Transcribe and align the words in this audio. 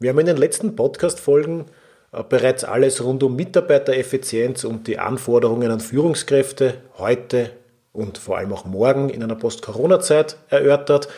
Wir 0.00 0.10
haben 0.10 0.20
in 0.20 0.26
den 0.26 0.36
letzten 0.36 0.76
Podcast-Folgen 0.76 1.64
äh, 2.12 2.22
bereits 2.22 2.62
alles 2.62 3.02
rund 3.02 3.24
um 3.24 3.34
Mitarbeitereffizienz 3.34 4.62
und 4.62 4.86
die 4.86 5.00
Anforderungen 5.00 5.72
an 5.72 5.80
Führungskräfte 5.80 6.74
heute 6.98 7.50
und 7.92 8.16
vor 8.16 8.38
allem 8.38 8.52
auch 8.52 8.64
morgen 8.64 9.08
in 9.10 9.24
einer 9.24 9.34
Post-Corona-Zeit 9.34 10.36
erörtert. 10.50 11.08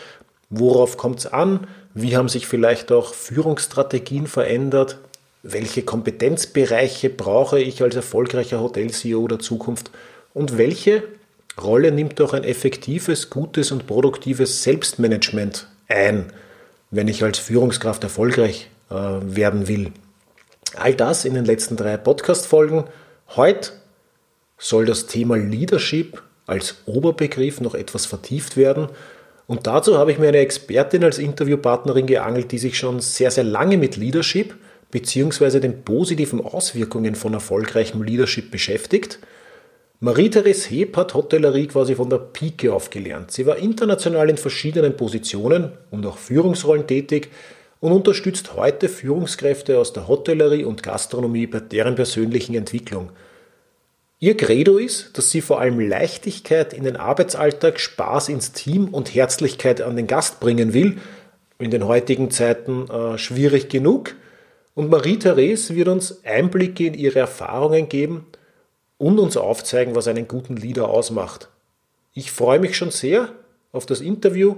Worauf 0.48 0.96
kommt 0.96 1.18
es 1.18 1.26
an? 1.26 1.66
Wie 1.92 2.16
haben 2.16 2.30
sich 2.30 2.46
vielleicht 2.46 2.90
auch 2.90 3.12
Führungsstrategien 3.12 4.26
verändert? 4.26 4.96
Welche 5.42 5.82
Kompetenzbereiche 5.82 7.10
brauche 7.10 7.60
ich 7.60 7.82
als 7.82 7.96
erfolgreicher 7.96 8.62
Hotel-CEO 8.62 9.28
der 9.28 9.40
Zukunft? 9.40 9.90
Und 10.32 10.56
welche 10.56 11.02
Rolle 11.62 11.92
nimmt 11.92 12.18
auch 12.22 12.32
ein 12.32 12.44
effektives, 12.44 13.28
gutes 13.28 13.72
und 13.72 13.86
produktives 13.86 14.62
Selbstmanagement 14.62 15.68
ein? 15.86 16.32
wenn 16.90 17.08
ich 17.08 17.22
als 17.22 17.38
Führungskraft 17.38 18.02
erfolgreich 18.02 18.68
äh, 18.90 18.94
werden 18.94 19.68
will. 19.68 19.92
All 20.76 20.94
das 20.94 21.24
in 21.24 21.34
den 21.34 21.44
letzten 21.44 21.76
drei 21.76 21.96
Podcast-Folgen. 21.96 22.84
Heute 23.36 23.72
soll 24.58 24.84
das 24.84 25.06
Thema 25.06 25.36
Leadership 25.36 26.22
als 26.46 26.82
Oberbegriff 26.86 27.60
noch 27.60 27.74
etwas 27.74 28.06
vertieft 28.06 28.56
werden. 28.56 28.88
Und 29.46 29.66
dazu 29.66 29.98
habe 29.98 30.12
ich 30.12 30.18
mir 30.18 30.28
eine 30.28 30.38
Expertin 30.38 31.02
als 31.02 31.18
Interviewpartnerin 31.18 32.06
geangelt, 32.06 32.52
die 32.52 32.58
sich 32.58 32.78
schon 32.78 33.00
sehr, 33.00 33.30
sehr 33.30 33.44
lange 33.44 33.78
mit 33.78 33.96
Leadership 33.96 34.54
bzw. 34.90 35.60
den 35.60 35.82
positiven 35.84 36.44
Auswirkungen 36.44 37.14
von 37.14 37.34
erfolgreichem 37.34 38.02
Leadership 38.02 38.50
beschäftigt. 38.50 39.18
Marie-Therese 40.00 40.70
Heb 40.70 40.96
hat 40.96 41.14
Hotellerie 41.14 41.66
quasi 41.66 41.94
von 41.94 42.08
der 42.08 42.18
Pike 42.18 42.72
auf 42.72 42.90
gelernt. 42.90 43.32
Sie 43.32 43.44
war 43.44 43.56
international 43.56 44.30
in 44.30 44.36
verschiedenen 44.36 44.96
Positionen 44.96 45.72
und 45.90 46.06
auch 46.06 46.16
Führungsrollen 46.16 46.86
tätig 46.86 47.28
und 47.80 47.92
unterstützt 47.92 48.54
heute 48.54 48.88
Führungskräfte 48.88 49.78
aus 49.78 49.92
der 49.92 50.06
Hotellerie 50.06 50.64
und 50.64 50.82
Gastronomie 50.82 51.46
bei 51.46 51.60
deren 51.60 51.94
persönlichen 51.94 52.54
Entwicklung. 52.54 53.10
Ihr 54.22 54.36
Credo 54.36 54.76
ist, 54.76 55.16
dass 55.16 55.30
sie 55.30 55.40
vor 55.40 55.60
allem 55.60 55.80
Leichtigkeit 55.80 56.74
in 56.74 56.84
den 56.84 56.96
Arbeitsalltag, 56.96 57.80
Spaß 57.80 58.28
ins 58.28 58.52
Team 58.52 58.88
und 58.88 59.14
Herzlichkeit 59.14 59.80
an 59.80 59.96
den 59.96 60.06
Gast 60.06 60.40
bringen 60.40 60.74
will. 60.74 60.98
In 61.58 61.70
den 61.70 61.86
heutigen 61.86 62.30
Zeiten 62.30 62.86
äh, 62.90 63.16
schwierig 63.16 63.70
genug. 63.70 64.14
Und 64.74 64.90
Marie-Therese 64.90 65.74
wird 65.74 65.88
uns 65.88 66.22
Einblicke 66.24 66.86
in 66.86 66.94
ihre 66.94 67.18
Erfahrungen 67.18 67.88
geben 67.88 68.26
und 68.98 69.18
uns 69.18 69.38
aufzeigen, 69.38 69.94
was 69.94 70.06
einen 70.06 70.28
guten 70.28 70.56
Leader 70.56 70.88
ausmacht. 70.88 71.48
Ich 72.12 72.30
freue 72.30 72.58
mich 72.58 72.76
schon 72.76 72.90
sehr 72.90 73.30
auf 73.72 73.86
das 73.86 74.02
Interview, 74.02 74.56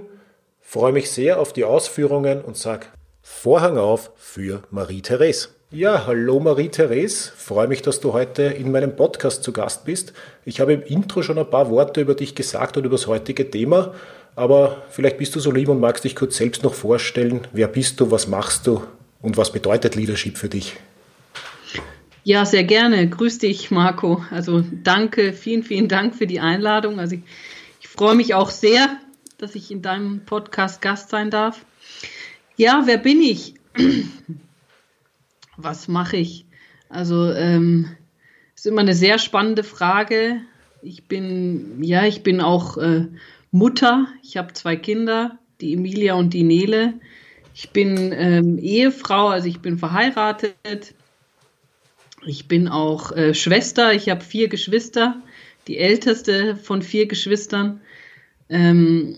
freue 0.59 0.91
mich 0.91 1.09
sehr 1.09 1.39
auf 1.39 1.53
die 1.53 1.63
Ausführungen 1.63 2.41
und 2.41 2.57
sage 2.57 2.87
Vorhang 3.25 3.77
auf 3.77 4.11
für 4.17 4.63
Marie-Therese. 4.69 5.47
Ja, 5.71 6.05
hallo 6.05 6.41
Marie-Therese, 6.41 7.31
freue 7.33 7.69
mich, 7.69 7.81
dass 7.81 8.01
du 8.01 8.11
heute 8.11 8.43
in 8.43 8.69
meinem 8.69 8.97
Podcast 8.97 9.43
zu 9.43 9.53
Gast 9.53 9.85
bist. 9.85 10.11
Ich 10.43 10.59
habe 10.59 10.73
im 10.73 10.83
Intro 10.83 11.23
schon 11.23 11.39
ein 11.39 11.49
paar 11.49 11.69
Worte 11.69 12.01
über 12.01 12.15
dich 12.15 12.35
gesagt 12.35 12.75
und 12.75 12.83
über 12.83 12.97
das 12.97 13.07
heutige 13.07 13.49
Thema, 13.49 13.93
aber 14.35 14.83
vielleicht 14.89 15.17
bist 15.17 15.33
du 15.35 15.39
so 15.39 15.51
lieb 15.51 15.69
und 15.69 15.79
magst 15.79 16.03
dich 16.03 16.17
kurz 16.17 16.35
selbst 16.35 16.63
noch 16.63 16.73
vorstellen. 16.73 17.47
Wer 17.53 17.69
bist 17.69 18.01
du, 18.01 18.11
was 18.11 18.27
machst 18.27 18.67
du 18.67 18.83
und 19.21 19.37
was 19.37 19.53
bedeutet 19.53 19.95
Leadership 19.95 20.37
für 20.37 20.49
dich? 20.49 20.75
Ja, 22.25 22.45
sehr 22.45 22.65
gerne. 22.65 23.09
Grüß 23.09 23.37
dich, 23.37 23.71
Marco. 23.71 24.21
Also 24.31 24.65
danke, 24.83 25.31
vielen, 25.31 25.63
vielen 25.63 25.87
Dank 25.87 26.13
für 26.15 26.27
die 26.27 26.41
Einladung. 26.41 26.99
Also 26.99 27.15
ich, 27.15 27.21
ich 27.79 27.87
freue 27.87 28.15
mich 28.15 28.33
auch 28.33 28.49
sehr, 28.49 28.97
dass 29.37 29.55
ich 29.55 29.71
in 29.71 29.81
deinem 29.81 30.25
Podcast 30.25 30.81
Gast 30.81 31.09
sein 31.09 31.31
darf. 31.31 31.61
Ja, 32.63 32.83
wer 32.85 32.97
bin 32.97 33.21
ich? 33.21 33.55
Was 35.57 35.89
mache 35.89 36.15
ich? 36.15 36.45
Also 36.87 37.29
ähm, 37.33 37.89
ist 38.55 38.65
immer 38.65 38.79
eine 38.79 38.93
sehr 38.93 39.19
spannende 39.19 39.63
Frage. 39.65 40.39
Ich 40.81 41.09
bin 41.09 41.83
ja, 41.83 42.05
ich 42.05 42.23
bin 42.23 42.39
auch 42.39 42.77
äh, 42.77 43.07
Mutter. 43.51 44.07
Ich 44.23 44.37
habe 44.37 44.53
zwei 44.53 44.77
Kinder, 44.77 45.39
die 45.59 45.73
Emilia 45.73 46.13
und 46.13 46.33
die 46.33 46.43
Nele. 46.43 46.93
Ich 47.53 47.71
bin 47.71 48.13
ähm, 48.13 48.57
Ehefrau, 48.59 49.27
also 49.27 49.49
ich 49.49 49.59
bin 49.59 49.77
verheiratet 49.77 50.95
ich 52.25 52.47
bin 52.47 52.69
auch 52.69 53.11
äh, 53.11 53.33
Schwester, 53.33 53.93
ich 53.93 54.07
habe 54.07 54.21
vier 54.21 54.47
Geschwister, 54.47 55.21
die 55.67 55.79
älteste 55.79 56.55
von 56.55 56.81
vier 56.81 57.07
Geschwistern. 57.07 57.81
Ähm, 58.47 59.17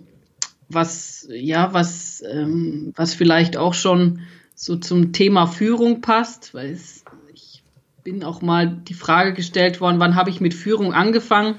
was, 0.69 1.27
ja, 1.29 1.73
was, 1.73 2.23
ähm, 2.29 2.93
was 2.95 3.13
vielleicht 3.13 3.57
auch 3.57 3.73
schon 3.73 4.21
so 4.55 4.75
zum 4.77 5.11
Thema 5.11 5.47
Führung 5.47 6.01
passt, 6.01 6.53
weil 6.53 6.71
es, 6.71 7.03
ich 7.33 7.63
bin 8.03 8.23
auch 8.23 8.41
mal 8.41 8.67
die 8.67 8.93
Frage 8.93 9.33
gestellt 9.33 9.81
worden, 9.81 9.99
wann 9.99 10.15
habe 10.15 10.29
ich 10.29 10.41
mit 10.41 10.53
Führung 10.53 10.93
angefangen? 10.93 11.55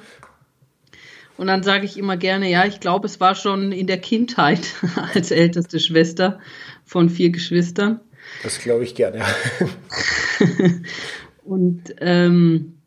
Und 1.36 1.48
dann 1.48 1.62
sage 1.62 1.84
ich 1.84 1.98
immer 1.98 2.16
gerne, 2.16 2.50
ja, 2.50 2.64
ich 2.64 2.80
glaube, 2.80 3.06
es 3.06 3.20
war 3.20 3.34
schon 3.34 3.70
in 3.72 3.86
der 3.86 3.98
Kindheit 3.98 4.74
als 5.14 5.30
älteste 5.30 5.80
Schwester 5.80 6.40
von 6.84 7.10
vier 7.10 7.30
Geschwistern. 7.30 8.00
Das 8.42 8.58
glaube 8.58 8.84
ich 8.84 8.94
gerne. 8.94 9.22
Und 11.44 11.94
ähm, 12.00 12.78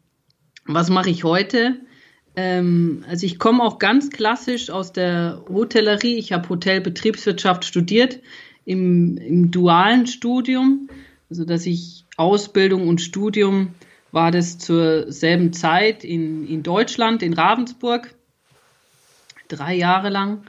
was 0.66 0.90
mache 0.90 1.10
ich 1.10 1.24
heute? 1.24 1.80
Ähm, 2.42 3.04
also 3.10 3.26
ich 3.26 3.38
komme 3.38 3.62
auch 3.62 3.80
ganz 3.80 4.12
klassisch 4.12 4.70
aus 4.70 4.94
der 4.94 5.44
Hotellerie. 5.50 6.16
Ich 6.16 6.32
habe 6.32 6.48
Hotelbetriebswirtschaft 6.48 7.66
studiert 7.66 8.20
im, 8.64 9.18
im 9.18 9.52
dualen 9.52 10.08
Studium, 10.08 10.90
also 11.30 11.44
dass 11.44 11.66
ich 11.66 12.06
Ausbildung 12.16 12.88
und 12.88 13.02
Studium 13.02 13.74
war 14.14 14.32
das 14.32 14.58
zur 14.58 15.12
selben 15.12 15.52
Zeit 15.52 16.06
in, 16.06 16.48
in 16.48 16.64
Deutschland, 16.64 17.24
in 17.24 17.34
Ravensburg, 17.34 18.16
drei 19.50 19.76
Jahre 19.76 20.08
lang. 20.08 20.44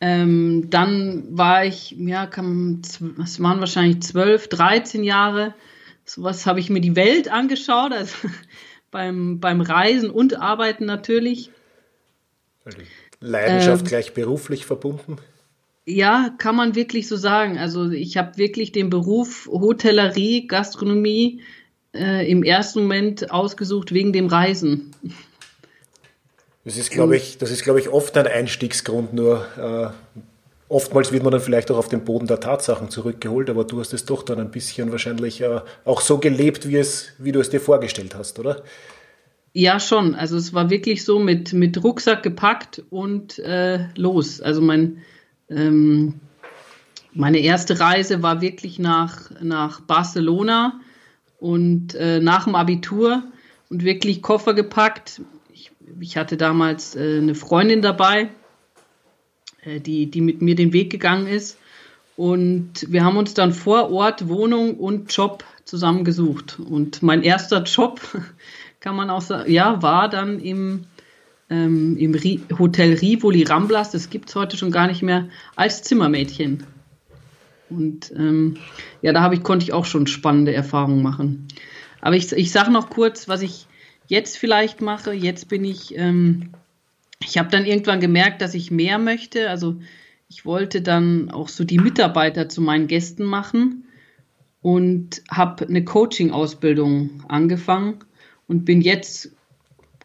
Ähm, 0.00 0.70
dann 0.70 1.36
war 1.36 1.66
ich, 1.66 1.94
ja, 1.98 2.24
kam, 2.24 2.80
es 3.22 3.42
waren 3.42 3.60
wahrscheinlich 3.60 4.00
zwölf, 4.00 4.48
dreizehn 4.48 5.04
Jahre 5.04 5.52
sowas 6.06 6.46
habe 6.46 6.60
ich 6.60 6.70
mir 6.70 6.80
die 6.80 6.96
Welt 6.96 7.28
angeschaut, 7.28 7.92
also 7.92 8.28
beim, 8.90 9.40
beim 9.40 9.60
Reisen 9.60 10.10
und 10.10 10.38
Arbeiten 10.38 10.84
natürlich. 10.86 11.50
Leidenschaft 13.20 13.82
ähm, 13.82 13.88
gleich 13.88 14.14
beruflich 14.14 14.66
verbunden? 14.66 15.16
Ja, 15.84 16.34
kann 16.38 16.56
man 16.56 16.74
wirklich 16.74 17.06
so 17.06 17.16
sagen. 17.16 17.58
Also 17.58 17.90
ich 17.90 18.16
habe 18.16 18.36
wirklich 18.38 18.72
den 18.72 18.90
Beruf 18.90 19.46
Hotellerie, 19.46 20.46
Gastronomie 20.46 21.42
äh, 21.94 22.28
im 22.28 22.42
ersten 22.42 22.80
Moment 22.80 23.30
ausgesucht 23.30 23.92
wegen 23.92 24.12
dem 24.12 24.26
Reisen. 24.26 24.92
Das 26.64 26.76
ist, 26.76 26.90
glaube 26.90 27.16
ich, 27.16 27.38
das 27.38 27.52
ist, 27.52 27.62
glaube 27.62 27.78
ich, 27.78 27.88
oft 27.88 28.16
ein 28.16 28.26
Einstiegsgrund 28.26 29.14
nur. 29.14 29.46
Äh, 29.56 30.20
oftmals 30.68 31.12
wird 31.12 31.22
man 31.22 31.32
dann 31.32 31.40
vielleicht 31.40 31.70
auch 31.70 31.78
auf 31.78 31.88
den 31.88 32.04
Boden 32.04 32.26
der 32.26 32.40
Tatsachen 32.40 32.90
zurückgeholt, 32.90 33.50
aber 33.50 33.64
du 33.64 33.80
hast 33.80 33.92
es 33.92 34.04
doch 34.04 34.22
dann 34.22 34.38
ein 34.40 34.50
bisschen 34.50 34.90
wahrscheinlich 34.90 35.40
äh, 35.40 35.60
auch 35.84 36.00
so 36.00 36.18
gelebt, 36.18 36.68
wie, 36.68 36.76
es, 36.76 37.12
wie 37.18 37.32
du 37.32 37.40
es 37.40 37.50
dir 37.50 37.60
vorgestellt 37.60 38.14
hast, 38.14 38.38
oder? 38.38 38.62
Ja, 39.52 39.80
schon. 39.80 40.14
Also 40.14 40.36
es 40.36 40.52
war 40.52 40.68
wirklich 40.68 41.04
so 41.04 41.18
mit, 41.18 41.52
mit 41.52 41.82
Rucksack 41.82 42.22
gepackt 42.22 42.82
und 42.90 43.38
äh, 43.38 43.86
los. 43.96 44.42
Also 44.42 44.60
mein, 44.60 44.98
ähm, 45.48 46.20
meine 47.14 47.38
erste 47.38 47.80
Reise 47.80 48.22
war 48.22 48.42
wirklich 48.42 48.78
nach, 48.78 49.30
nach 49.40 49.80
Barcelona 49.80 50.80
und 51.40 51.94
äh, 51.94 52.20
nach 52.20 52.44
dem 52.44 52.54
Abitur 52.54 53.22
und 53.70 53.82
wirklich 53.82 54.20
Koffer 54.20 54.52
gepackt. 54.52 55.22
Ich, 55.52 55.72
ich 56.00 56.18
hatte 56.18 56.36
damals 56.36 56.94
äh, 56.94 57.18
eine 57.18 57.34
Freundin 57.34 57.80
dabei, 57.80 58.28
die, 59.66 60.10
die 60.10 60.20
mit 60.20 60.42
mir 60.42 60.54
den 60.54 60.72
Weg 60.72 60.90
gegangen 60.90 61.26
ist. 61.26 61.58
Und 62.16 62.90
wir 62.90 63.04
haben 63.04 63.18
uns 63.18 63.34
dann 63.34 63.52
vor 63.52 63.90
Ort 63.90 64.28
Wohnung 64.28 64.76
und 64.76 65.14
Job 65.14 65.44
zusammengesucht. 65.64 66.58
Und 66.58 67.02
mein 67.02 67.22
erster 67.22 67.62
Job, 67.62 68.00
kann 68.80 68.96
man 68.96 69.10
auch 69.10 69.20
sagen, 69.20 69.50
ja, 69.50 69.82
war 69.82 70.08
dann 70.08 70.38
im, 70.38 70.84
ähm, 71.50 71.96
im 71.98 72.14
Hotel 72.58 72.94
Rivoli 72.94 73.42
Ramblas, 73.42 73.90
das 73.90 74.10
gibt 74.10 74.28
es 74.28 74.34
heute 74.34 74.56
schon 74.56 74.70
gar 74.70 74.86
nicht 74.86 75.02
mehr, 75.02 75.28
als 75.56 75.82
Zimmermädchen. 75.82 76.64
Und 77.68 78.12
ähm, 78.16 78.58
ja, 79.02 79.12
da 79.12 79.30
ich, 79.32 79.42
konnte 79.42 79.64
ich 79.64 79.72
auch 79.72 79.84
schon 79.84 80.06
spannende 80.06 80.54
Erfahrungen 80.54 81.02
machen. 81.02 81.48
Aber 82.00 82.14
ich, 82.14 82.30
ich 82.32 82.52
sage 82.52 82.70
noch 82.70 82.90
kurz, 82.90 83.28
was 83.28 83.42
ich 83.42 83.66
jetzt 84.06 84.38
vielleicht 84.38 84.80
mache. 84.80 85.12
Jetzt 85.12 85.48
bin 85.48 85.64
ich, 85.64 85.96
ähm, 85.98 86.50
ich 87.22 87.38
habe 87.38 87.48
dann 87.50 87.66
irgendwann 87.66 88.00
gemerkt, 88.00 88.42
dass 88.42 88.54
ich 88.54 88.70
mehr 88.70 88.98
möchte. 88.98 89.50
Also 89.50 89.80
ich 90.28 90.44
wollte 90.44 90.82
dann 90.82 91.30
auch 91.30 91.48
so 91.48 91.64
die 91.64 91.78
Mitarbeiter 91.78 92.48
zu 92.48 92.60
meinen 92.60 92.86
Gästen 92.86 93.24
machen 93.24 93.84
und 94.60 95.22
habe 95.30 95.66
eine 95.66 95.84
Coaching-Ausbildung 95.84 97.24
angefangen 97.28 98.00
und 98.48 98.64
bin 98.64 98.80
jetzt 98.80 99.30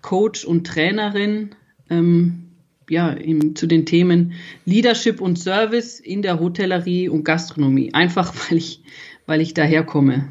Coach 0.02 0.46
und 0.46 0.66
Trainerin 0.66 1.56
ähm, 1.90 2.48
ja, 2.90 3.10
im, 3.10 3.56
zu 3.56 3.68
den 3.68 3.86
Themen 3.86 4.34
Leadership 4.66 5.22
und 5.22 5.38
Service 5.40 6.00
in 6.00 6.22
der 6.22 6.40
Hotellerie 6.40 7.10
und 7.10 7.24
Gastronomie. 7.24 7.94
Einfach 7.94 8.34
weil 8.50 8.58
ich, 8.58 8.84
weil 9.26 9.42
ich 9.42 9.54
daherkomme. 9.54 10.28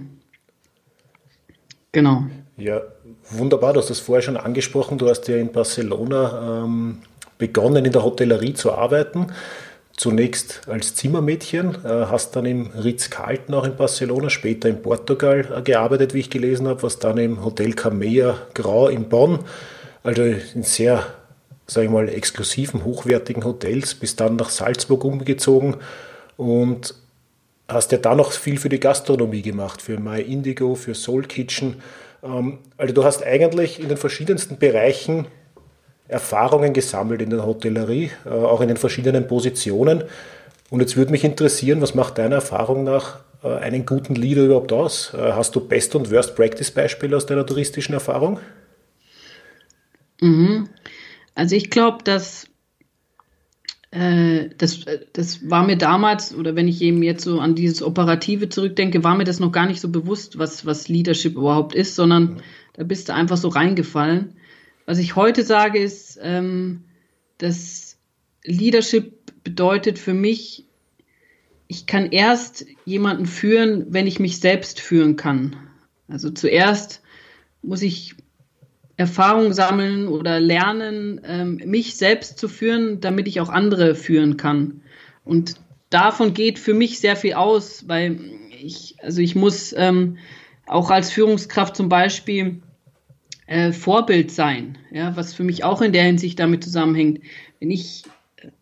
Genau. 1.93 2.27
Ja, 2.61 2.83
wunderbar. 3.31 3.73
Du 3.73 3.81
hast 3.81 3.89
das 3.89 4.01
vorher 4.01 4.21
schon 4.21 4.37
angesprochen. 4.37 4.99
Du 4.99 5.09
hast 5.09 5.27
ja 5.29 5.37
in 5.37 5.51
Barcelona 5.51 6.65
ähm, 6.65 6.99
begonnen, 7.39 7.87
in 7.87 7.93
der 7.93 8.05
Hotellerie 8.05 8.53
zu 8.53 8.73
arbeiten. 8.73 9.29
Zunächst 9.97 10.69
als 10.69 10.95
Zimmermädchen, 10.95 11.75
äh, 11.85 11.89
hast 11.89 12.37
dann 12.37 12.45
im 12.45 12.71
Ritz-Carlton 12.71 13.55
auch 13.55 13.65
in 13.65 13.77
Barcelona, 13.77 14.29
später 14.29 14.69
in 14.69 14.83
Portugal 14.83 15.47
äh, 15.57 15.63
gearbeitet, 15.63 16.13
wie 16.13 16.21
ich 16.21 16.29
gelesen 16.29 16.69
habe, 16.69 16.83
was 16.83 16.99
dann 16.99 17.17
im 17.17 17.43
Hotel 17.43 17.73
Camea 17.73 18.37
Grau 18.53 18.89
in 18.89 19.09
Bonn, 19.09 19.39
also 20.03 20.23
in 20.23 20.63
sehr, 20.63 21.07
sage 21.67 21.87
ich 21.87 21.93
mal, 21.93 22.11
exklusiven, 22.11 22.85
hochwertigen 22.85 23.45
Hotels, 23.45 23.95
bis 23.95 24.17
dann 24.17 24.37
nach 24.37 24.51
Salzburg 24.51 25.05
umgezogen 25.05 25.77
und 26.37 26.95
hast 27.69 27.93
ja 27.93 27.99
da 27.99 28.15
noch 28.15 28.33
viel 28.33 28.59
für 28.59 28.69
die 28.69 28.81
Gastronomie 28.81 29.43
gemacht, 29.43 29.81
für 29.81 29.99
My 29.99 30.21
Indigo, 30.21 30.75
für 30.75 30.95
Soul 30.95 31.23
Kitchen. 31.23 31.77
Ähm, 32.23 32.59
also 32.77 32.95
du 32.95 33.05
hast 33.05 33.23
eigentlich 33.23 33.81
in 33.81 33.89
den 33.89 33.97
verschiedensten 33.97 34.59
Bereichen 34.59 35.27
Erfahrungen 36.09 36.73
gesammelt 36.73 37.23
in 37.23 37.31
der 37.31 37.47
Hotellerie, 37.47 38.11
äh, 38.27 38.31
auch 38.31 38.61
in 38.61 38.69
den 38.69 38.77
verschiedenen 38.77 39.27
Positionen. 39.27 40.05
Und 40.69 40.81
jetzt 40.81 40.97
würde 40.97 41.13
mich 41.13 41.25
interessieren, 41.25 41.81
was 41.81 41.95
macht 41.95 42.19
deiner 42.19 42.37
Erfahrung 42.37 42.85
nach 42.85 43.21
äh, 43.43 43.49
einen 43.49 43.87
guten 43.87 44.15
Leader 44.15 44.45
überhaupt 44.45 44.73
aus? 44.73 45.15
Äh, 45.15 45.33
hast 45.33 45.55
du 45.55 45.61
Best- 45.61 45.95
und 45.95 46.11
Worst-Practice-Beispiele 46.11 47.17
aus 47.17 47.27
deiner 47.27 47.47
touristischen 47.47 47.95
Erfahrung? 47.95 48.41
Mhm. 50.21 50.69
Also 51.35 51.57
ich 51.57 51.71
glaube, 51.71 52.05
dass 52.05 52.50
das, 53.93 54.85
das 55.13 55.51
war 55.51 55.67
mir 55.67 55.77
damals, 55.77 56.33
oder 56.35 56.55
wenn 56.55 56.69
ich 56.69 56.81
eben 56.81 57.03
jetzt 57.03 57.25
so 57.25 57.41
an 57.41 57.57
dieses 57.57 57.83
Operative 57.83 58.49
zurückdenke, 58.49 59.03
war 59.03 59.17
mir 59.17 59.25
das 59.25 59.41
noch 59.41 59.51
gar 59.51 59.67
nicht 59.67 59.81
so 59.81 59.89
bewusst, 59.89 60.39
was, 60.39 60.65
was 60.65 60.89
Leadership 60.89 61.35
überhaupt 61.35 61.75
ist, 61.75 61.97
sondern 61.97 62.41
da 62.75 62.85
bist 62.85 63.09
du 63.09 63.15
einfach 63.15 63.37
so 63.37 63.49
reingefallen. 63.49 64.35
Was 64.87 64.99
ich 64.99 65.17
heute 65.17 65.43
sage, 65.43 65.81
ist, 65.81 66.21
ähm, 66.23 66.85
dass 67.39 67.99
Leadership 68.45 69.43
bedeutet 69.43 69.99
für 69.99 70.15
mich, 70.15 70.67
ich 71.67 71.87
kann 71.87 72.13
erst 72.13 72.67
jemanden 72.85 73.27
führen, 73.27 73.87
wenn 73.89 74.07
ich 74.07 74.21
mich 74.21 74.39
selbst 74.39 74.81
führen 74.81 75.17
kann. 75.17 75.57
Also 76.07 76.31
zuerst 76.31 77.03
muss 77.63 77.83
ich 77.83 78.15
Erfahrung 79.01 79.55
sammeln 79.55 80.09
oder 80.09 80.41
lernen, 80.41 81.23
ähm, 81.25 81.59
mich 81.65 81.97
selbst 81.97 82.39
zu 82.39 82.49
führen, 82.49 83.01
damit 83.01 83.29
ich 83.29 83.41
auch 83.41 83.49
andere 83.49 83.95
führen 83.95 84.37
kann. 84.37 84.83
Und 85.25 85.55
davon 85.89 86.35
geht 86.35 86.59
für 86.59 86.75
mich 86.75 87.01
sehr 87.01 87.17
viel 87.17 87.33
aus, 87.33 87.89
weil 87.89 88.21
ich, 88.63 88.97
also 89.03 89.23
ich 89.23 89.35
muss 89.35 89.75
ähm, 89.75 90.19
auch 90.67 90.91
als 90.91 91.11
Führungskraft 91.11 91.77
zum 91.77 91.89
Beispiel 91.89 92.61
äh, 93.47 93.73
Vorbild 93.73 94.31
sein, 94.31 94.77
ja, 94.91 95.17
was 95.17 95.33
für 95.33 95.45
mich 95.45 95.65
auch 95.65 95.81
in 95.81 95.95
der 95.95 96.05
Hinsicht 96.05 96.39
damit 96.39 96.63
zusammenhängt. 96.63 97.21
Wenn 97.59 97.71
ich, 97.71 98.05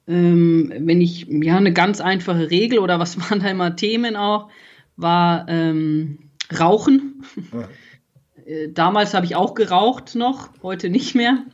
ähm, 0.06 0.72
wenn 0.72 1.00
ich, 1.00 1.26
ja, 1.28 1.56
eine 1.56 1.72
ganz 1.72 2.00
einfache 2.00 2.48
Regel 2.48 2.78
oder 2.78 3.00
was 3.00 3.18
waren 3.28 3.40
da 3.40 3.48
immer 3.48 3.74
Themen 3.74 4.14
auch, 4.14 4.50
war 4.96 5.46
ähm, 5.48 6.30
Rauchen. 6.56 7.24
Ja. 7.52 7.68
Äh, 8.48 8.68
damals 8.72 9.14
habe 9.14 9.26
ich 9.26 9.36
auch 9.36 9.54
geraucht 9.54 10.14
noch, 10.14 10.50
heute 10.62 10.88
nicht 10.88 11.14
mehr. 11.14 11.44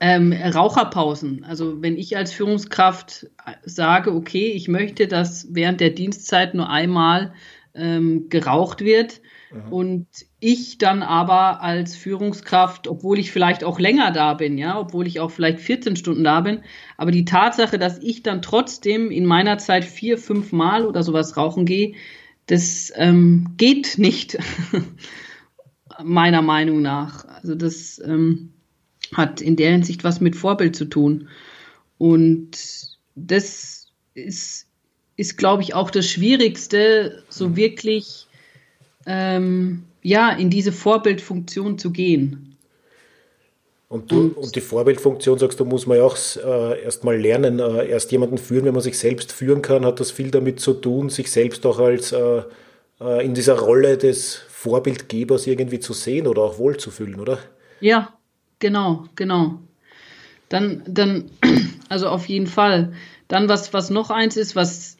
Ähm, 0.00 0.32
Raucherpausen. 0.32 1.44
Also 1.44 1.82
wenn 1.82 1.98
ich 1.98 2.16
als 2.16 2.32
Führungskraft 2.32 3.26
sage, 3.64 4.14
okay, 4.14 4.52
ich 4.52 4.68
möchte, 4.68 5.08
dass 5.08 5.48
während 5.50 5.80
der 5.80 5.90
Dienstzeit 5.90 6.54
nur 6.54 6.70
einmal 6.70 7.32
ähm, 7.74 8.28
geraucht 8.28 8.80
wird, 8.80 9.20
Mhm. 9.50 9.72
Und 9.72 10.06
ich 10.40 10.78
dann 10.78 11.02
aber 11.02 11.62
als 11.62 11.96
Führungskraft, 11.96 12.86
obwohl 12.86 13.18
ich 13.18 13.30
vielleicht 13.30 13.64
auch 13.64 13.78
länger 13.78 14.10
da 14.10 14.34
bin, 14.34 14.58
ja, 14.58 14.78
obwohl 14.78 15.06
ich 15.06 15.20
auch 15.20 15.30
vielleicht 15.30 15.60
14 15.60 15.96
Stunden 15.96 16.24
da 16.24 16.40
bin, 16.40 16.60
aber 16.96 17.10
die 17.10 17.24
Tatsache, 17.24 17.78
dass 17.78 17.98
ich 17.98 18.22
dann 18.22 18.42
trotzdem 18.42 19.10
in 19.10 19.24
meiner 19.24 19.58
Zeit 19.58 19.84
vier, 19.84 20.18
fünf 20.18 20.52
Mal 20.52 20.86
oder 20.86 21.02
sowas 21.02 21.36
rauchen 21.36 21.64
gehe, 21.64 21.94
das 22.46 22.92
ähm, 22.96 23.54
geht 23.56 23.98
nicht, 23.98 24.38
meiner 26.02 26.42
Meinung 26.42 26.82
nach. 26.82 27.26
Also 27.26 27.54
das 27.54 28.00
ähm, 28.04 28.52
hat 29.14 29.40
in 29.40 29.56
der 29.56 29.72
Hinsicht 29.72 30.04
was 30.04 30.20
mit 30.20 30.36
Vorbild 30.36 30.76
zu 30.76 30.84
tun. 30.84 31.28
Und 31.98 32.50
das 33.14 33.88
ist, 34.14 34.66
ist 35.16 35.36
glaube 35.36 35.62
ich, 35.62 35.74
auch 35.74 35.90
das 35.90 36.06
Schwierigste, 36.06 37.22
so 37.28 37.48
mhm. 37.48 37.56
wirklich 37.56 38.26
ähm, 39.06 39.84
ja, 40.02 40.30
in 40.30 40.50
diese 40.50 40.72
Vorbildfunktion 40.72 41.78
zu 41.78 41.90
gehen. 41.90 42.56
Und, 43.88 44.12
du, 44.12 44.34
und, 44.36 44.54
die 44.54 44.60
Vorbildfunktion, 44.60 45.38
sagst 45.38 45.58
du, 45.60 45.64
muss 45.64 45.86
man 45.86 45.96
ja 45.96 46.04
auch 46.04 46.16
äh, 46.36 46.82
erst 46.82 47.04
mal 47.04 47.18
lernen. 47.18 47.58
Äh, 47.58 47.88
erst 47.88 48.12
jemanden 48.12 48.36
führen, 48.36 48.66
wenn 48.66 48.74
man 48.74 48.82
sich 48.82 48.98
selbst 48.98 49.32
führen 49.32 49.62
kann, 49.62 49.86
hat 49.86 49.98
das 49.98 50.10
viel 50.10 50.30
damit 50.30 50.60
zu 50.60 50.74
tun, 50.74 51.08
sich 51.08 51.30
selbst 51.30 51.64
auch 51.64 51.78
als 51.78 52.12
äh, 52.12 52.42
äh 53.00 53.24
in 53.24 53.32
dieser 53.32 53.58
Rolle 53.58 53.96
des 53.96 54.42
Vorbildgebers 54.58 55.46
irgendwie 55.46 55.78
zu 55.78 55.92
sehen 55.92 56.26
oder 56.26 56.42
auch 56.42 56.58
wohlzufühlen, 56.58 57.20
oder? 57.20 57.38
Ja, 57.80 58.12
genau, 58.58 59.04
genau. 59.14 59.60
Dann, 60.48 60.82
dann, 60.84 61.30
also 61.88 62.08
auf 62.08 62.26
jeden 62.28 62.48
Fall. 62.48 62.92
Dann, 63.28 63.48
was, 63.48 63.72
was 63.72 63.88
noch 63.90 64.10
eins 64.10 64.36
ist, 64.36 64.56
was 64.56 64.96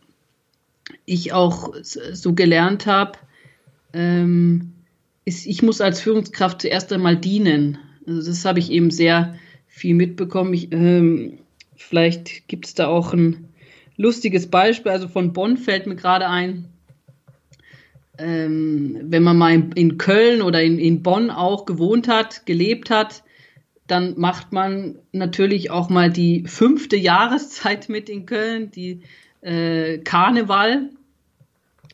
ich 1.06 1.32
auch 1.32 1.74
so 1.82 2.34
gelernt 2.34 2.86
habe, 2.86 3.18
ähm, 3.92 4.74
ist, 5.24 5.44
ich 5.44 5.60
muss 5.64 5.80
als 5.80 6.00
Führungskraft 6.00 6.62
zuerst 6.62 6.92
einmal 6.92 7.16
dienen. 7.16 7.78
Also 8.06 8.30
das 8.30 8.44
habe 8.44 8.60
ich 8.60 8.70
eben 8.70 8.92
sehr 8.92 9.34
viel 9.66 9.94
mitbekommen. 9.96 10.54
Ich, 10.54 10.72
ähm, 10.72 11.40
vielleicht 11.74 12.46
gibt 12.46 12.66
es 12.66 12.74
da 12.74 12.86
auch 12.86 13.12
ein 13.12 13.48
lustiges 13.96 14.46
Beispiel. 14.46 14.92
Also 14.92 15.08
von 15.08 15.32
Bonn 15.32 15.56
fällt 15.56 15.88
mir 15.88 15.96
gerade 15.96 16.28
ein, 16.28 16.68
ähm, 18.18 18.98
wenn 19.02 19.22
man 19.22 19.36
mal 19.36 19.54
in, 19.54 19.72
in 19.72 19.98
Köln 19.98 20.42
oder 20.42 20.62
in, 20.62 20.78
in, 20.78 21.02
Bonn 21.02 21.30
auch 21.30 21.66
gewohnt 21.66 22.08
hat, 22.08 22.46
gelebt 22.46 22.90
hat, 22.90 23.22
dann 23.86 24.18
macht 24.18 24.52
man 24.52 24.98
natürlich 25.12 25.70
auch 25.70 25.88
mal 25.88 26.10
die 26.10 26.44
fünfte 26.46 26.96
Jahreszeit 26.96 27.88
mit 27.88 28.08
in 28.08 28.26
Köln, 28.26 28.70
die 28.70 29.02
äh, 29.40 29.98
Karneval. 29.98 30.90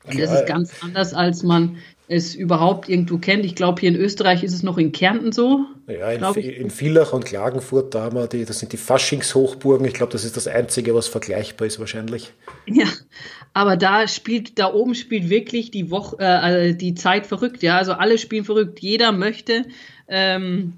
Und 0.06 0.18
das 0.18 0.32
ist 0.32 0.46
ganz 0.46 0.82
anders, 0.82 1.14
als 1.14 1.42
man 1.42 1.76
es 2.06 2.34
überhaupt 2.34 2.88
irgendwo 2.88 3.18
kennt. 3.18 3.44
Ich 3.46 3.54
glaube, 3.54 3.80
hier 3.80 3.88
in 3.88 3.96
Österreich 3.96 4.44
ist 4.44 4.52
es 4.52 4.62
noch 4.62 4.76
in 4.76 4.92
Kärnten 4.92 5.32
so. 5.32 5.64
Ja, 5.86 6.10
in, 6.10 6.22
in 6.34 6.70
Villach 6.70 7.12
und 7.12 7.24
Klagenfurt, 7.24 7.94
da 7.94 8.02
haben 8.02 8.16
wir 8.16 8.26
die, 8.26 8.44
das 8.44 8.58
sind 8.58 8.72
die 8.72 8.76
Faschingshochburgen. 8.76 9.86
Ich 9.86 9.94
glaube, 9.94 10.12
das 10.12 10.24
ist 10.24 10.36
das 10.36 10.46
Einzige, 10.46 10.94
was 10.94 11.08
vergleichbar 11.08 11.66
ist 11.66 11.80
wahrscheinlich. 11.80 12.32
Ja, 12.66 12.86
aber 13.54 13.76
da 13.76 14.06
spielt, 14.06 14.58
da 14.58 14.72
oben 14.72 14.94
spielt 14.94 15.30
wirklich 15.30 15.70
die 15.70 15.90
Woche, 15.90 16.18
äh, 16.18 16.74
die 16.74 16.94
Zeit 16.94 17.26
verrückt. 17.26 17.62
Ja, 17.62 17.78
also 17.78 17.92
alle 17.92 18.18
spielen 18.18 18.44
verrückt. 18.44 18.80
Jeder 18.80 19.10
möchte 19.12 19.64
ähm, 20.06 20.74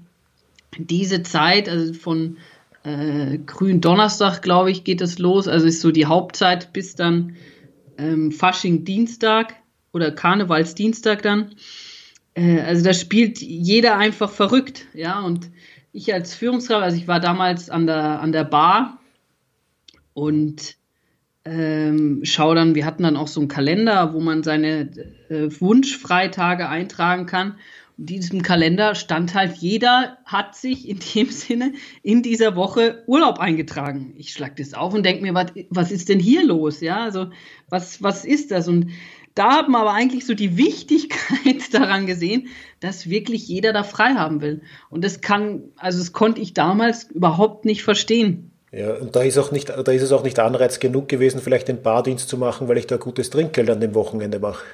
diese 0.77 1.23
Zeit, 1.23 1.67
also 1.67 1.93
von 1.93 2.37
äh, 2.83 3.37
Grün 3.45 3.81
Donnerstag, 3.81 4.41
glaube 4.41 4.71
ich, 4.71 4.85
geht 4.85 5.01
es 5.01 5.19
los. 5.19 5.49
Also 5.49 5.67
ist 5.67 5.81
so 5.81 5.91
die 5.91 6.05
Hauptzeit 6.05 6.71
bis 6.71 6.95
dann 6.95 7.35
ähm, 7.97 8.31
Fasching 8.31 8.85
Dienstag 8.85 9.55
oder 9.93 10.11
Karnevalsdienstag 10.11 11.21
dann. 11.21 11.55
Äh, 12.33 12.61
also 12.61 12.83
da 12.83 12.93
spielt 12.93 13.39
jeder 13.39 13.97
einfach 13.97 14.29
verrückt, 14.29 14.85
ja. 14.93 15.19
Und 15.21 15.49
ich 15.91 16.13
als 16.13 16.35
Führungskraft, 16.35 16.83
also 16.83 16.97
ich 16.97 17.07
war 17.07 17.19
damals 17.19 17.69
an 17.69 17.87
der, 17.87 18.21
an 18.21 18.31
der 18.31 18.43
Bar 18.43 18.99
und 20.13 20.77
ähm, 21.45 22.21
schau 22.23 22.53
dann, 22.53 22.75
wir 22.75 22.85
hatten 22.85 23.03
dann 23.03 23.17
auch 23.17 23.27
so 23.27 23.39
einen 23.39 23.47
Kalender, 23.47 24.13
wo 24.13 24.19
man 24.19 24.43
seine 24.43 24.89
äh, 25.29 25.49
Wunschfreitage 25.59 26.67
eintragen 26.67 27.25
kann. 27.25 27.57
in 27.97 28.05
diesem 28.05 28.41
Kalender 28.41 28.95
stand 28.95 29.33
halt, 29.33 29.55
jeder 29.55 30.17
hat 30.25 30.55
sich 30.55 30.87
in 30.89 30.99
dem 31.15 31.29
Sinne 31.29 31.73
in 32.03 32.21
dieser 32.21 32.55
Woche 32.55 33.03
Urlaub 33.07 33.39
eingetragen. 33.39 34.13
Ich 34.17 34.33
schlag 34.33 34.55
das 34.57 34.73
auf 34.73 34.93
und 34.93 35.05
denke 35.05 35.21
mir, 35.21 35.33
was, 35.33 35.47
was 35.69 35.91
ist 35.91 36.09
denn 36.09 36.19
hier 36.19 36.45
los? 36.45 36.81
Ja, 36.81 36.97
also 37.03 37.29
was, 37.69 38.03
was 38.03 38.25
ist 38.25 38.51
das? 38.51 38.67
Und 38.67 38.91
da 39.37 39.57
haben 39.57 39.71
wir 39.71 39.79
aber 39.79 39.93
eigentlich 39.93 40.25
so 40.25 40.33
die 40.33 40.57
Wichtigkeit 40.57 41.71
daran 41.73 42.05
gesehen, 42.05 42.47
dass 42.79 43.09
wirklich 43.09 43.47
jeder 43.47 43.73
da 43.73 43.83
frei 43.83 44.13
haben 44.13 44.41
will. 44.41 44.61
Und 44.89 45.03
das 45.03 45.21
kann, 45.21 45.63
also 45.77 45.99
das 45.99 46.11
konnte 46.11 46.41
ich 46.41 46.53
damals 46.53 47.03
überhaupt 47.03 47.65
nicht 47.65 47.83
verstehen. 47.83 48.51
Ja, 48.71 48.95
und 48.95 49.15
da 49.15 49.21
ist, 49.21 49.37
auch 49.37 49.51
nicht, 49.51 49.69
da 49.69 49.91
ist 49.91 50.01
es 50.01 50.11
auch 50.11 50.23
nicht 50.23 50.39
Anreiz 50.39 50.79
genug 50.79 51.07
gewesen, 51.07 51.39
vielleicht 51.41 51.67
den 51.67 51.81
Bardienst 51.81 52.27
zu 52.27 52.37
machen, 52.37 52.67
weil 52.67 52.77
ich 52.77 52.87
da 52.87 52.97
gutes 52.97 53.29
Trinkgeld 53.29 53.69
an 53.69 53.79
dem 53.79 53.95
Wochenende 53.95 54.39
mache. 54.39 54.65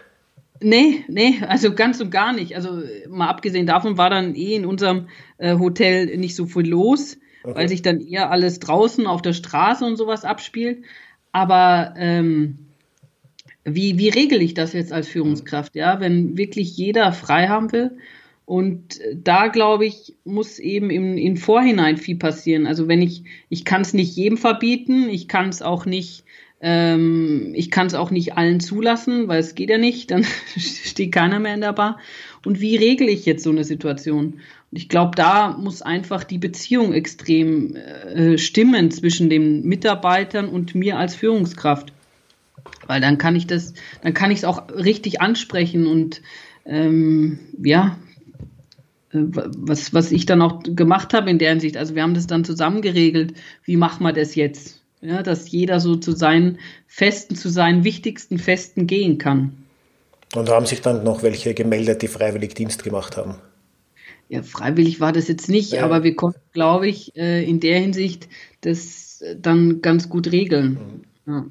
Nee, 0.59 1.03
nee, 1.07 1.41
also 1.47 1.73
ganz 1.73 1.99
und 1.99 2.09
gar 2.09 2.33
nicht. 2.33 2.55
Also 2.55 2.81
mal 3.09 3.27
abgesehen 3.27 3.67
davon 3.67 3.97
war 3.97 4.09
dann 4.09 4.35
eh 4.35 4.55
in 4.55 4.65
unserem 4.65 5.07
äh, 5.37 5.57
Hotel 5.57 6.17
nicht 6.17 6.35
so 6.35 6.45
viel 6.45 6.67
los, 6.67 7.17
okay. 7.43 7.55
weil 7.55 7.69
sich 7.69 7.81
dann 7.81 7.99
eher 8.01 8.31
alles 8.31 8.59
draußen 8.59 9.05
auf 9.05 9.21
der 9.21 9.33
Straße 9.33 9.85
und 9.85 9.97
sowas 9.97 10.25
abspielt. 10.25 10.83
Aber 11.31 11.93
ähm, 11.97 12.63
wie, 13.65 13.97
wie 13.97 14.09
regel 14.09 14.41
ich 14.41 14.53
das 14.53 14.73
jetzt 14.73 14.91
als 14.91 15.07
Führungskraft, 15.07 15.75
ja, 15.75 15.99
wenn 15.99 16.37
wirklich 16.37 16.75
jeder 16.75 17.11
frei 17.13 17.47
haben 17.47 17.71
will? 17.71 17.91
Und 18.45 18.99
da, 19.15 19.47
glaube 19.47 19.85
ich, 19.85 20.15
muss 20.25 20.59
eben 20.59 20.89
im, 20.89 21.17
im 21.17 21.37
Vorhinein 21.37 21.97
viel 21.97 22.17
passieren. 22.17 22.67
Also 22.67 22.87
wenn 22.87 23.01
ich, 23.01 23.23
ich 23.49 23.63
kann 23.63 23.81
es 23.81 23.93
nicht 23.93 24.15
jedem 24.17 24.37
verbieten, 24.37 25.07
ich 25.09 25.29
kann 25.29 25.47
es 25.47 25.61
auch 25.61 25.85
nicht, 25.85 26.25
ähm, 26.59 27.53
ich 27.55 27.71
kann 27.71 27.87
es 27.87 27.93
auch 27.93 28.11
nicht 28.11 28.35
allen 28.35 28.59
zulassen, 28.59 29.29
weil 29.29 29.39
es 29.39 29.55
geht 29.55 29.69
ja 29.69 29.77
nicht, 29.77 30.11
dann 30.11 30.25
steht 30.57 31.13
keiner 31.13 31.39
mehr 31.39 31.53
in 31.53 31.61
der 31.61 31.71
Bar. 31.71 31.99
Und 32.45 32.59
wie 32.59 32.75
regle 32.75 33.09
ich 33.09 33.25
jetzt 33.25 33.43
so 33.43 33.49
eine 33.49 33.63
Situation? 33.63 34.25
Und 34.71 34.77
ich 34.77 34.89
glaube, 34.89 35.15
da 35.15 35.57
muss 35.57 35.81
einfach 35.81 36.25
die 36.25 36.37
Beziehung 36.37 36.91
extrem 36.91 37.77
äh, 37.77 38.37
stimmen 38.37 38.91
zwischen 38.91 39.29
den 39.29 39.63
Mitarbeitern 39.63 40.49
und 40.49 40.75
mir 40.75 40.97
als 40.97 41.15
Führungskraft. 41.15 41.93
Weil 42.87 43.01
dann 43.01 43.17
kann 43.17 43.35
ich 43.35 43.47
das, 43.47 43.73
dann 44.01 44.13
kann 44.13 44.31
ich 44.31 44.39
es 44.39 44.45
auch 44.45 44.69
richtig 44.69 45.21
ansprechen 45.21 45.87
und 45.87 46.21
ähm, 46.65 47.39
ja, 47.61 47.97
äh, 49.11 49.19
was, 49.21 49.93
was 49.93 50.11
ich 50.11 50.25
dann 50.25 50.41
auch 50.41 50.61
gemacht 50.63 51.13
habe 51.13 51.29
in 51.29 51.39
der 51.39 51.51
Hinsicht. 51.51 51.77
Also 51.77 51.95
wir 51.95 52.03
haben 52.03 52.13
das 52.13 52.27
dann 52.27 52.43
zusammen 52.43 52.81
geregelt, 52.81 53.33
wie 53.63 53.77
machen 53.77 54.03
wir 54.03 54.13
das 54.13 54.35
jetzt? 54.35 54.81
Ja, 55.01 55.21
dass 55.21 55.51
jeder 55.51 55.81
so 55.81 55.97
zu 55.97 56.13
seinen 56.13 56.59
Festen, 56.87 57.35
zu 57.35 57.49
seinen 57.49 57.83
wichtigsten 57.83 58.37
Festen 58.37 58.87
gehen 58.87 59.17
kann. 59.17 59.51
Und 60.33 60.49
haben 60.49 60.65
sich 60.65 60.81
dann 60.81 61.03
noch 61.03 61.23
welche 61.23 61.53
gemeldet, 61.53 62.01
die 62.01 62.07
freiwillig 62.07 62.53
Dienst 62.55 62.83
gemacht 62.83 63.17
haben? 63.17 63.35
Ja, 64.29 64.41
freiwillig 64.41 64.99
war 65.01 65.11
das 65.11 65.27
jetzt 65.27 65.49
nicht, 65.49 65.73
ja. 65.73 65.83
aber 65.83 66.03
wir 66.03 66.15
konnten, 66.15 66.39
glaube 66.53 66.87
ich, 66.87 67.15
äh, 67.17 67.43
in 67.43 67.59
der 67.59 67.79
Hinsicht 67.79 68.29
das 68.61 69.23
dann 69.37 69.81
ganz 69.81 70.09
gut 70.09 70.31
regeln. 70.31 71.03
Mhm. 71.25 71.33
Ja. 71.33 71.45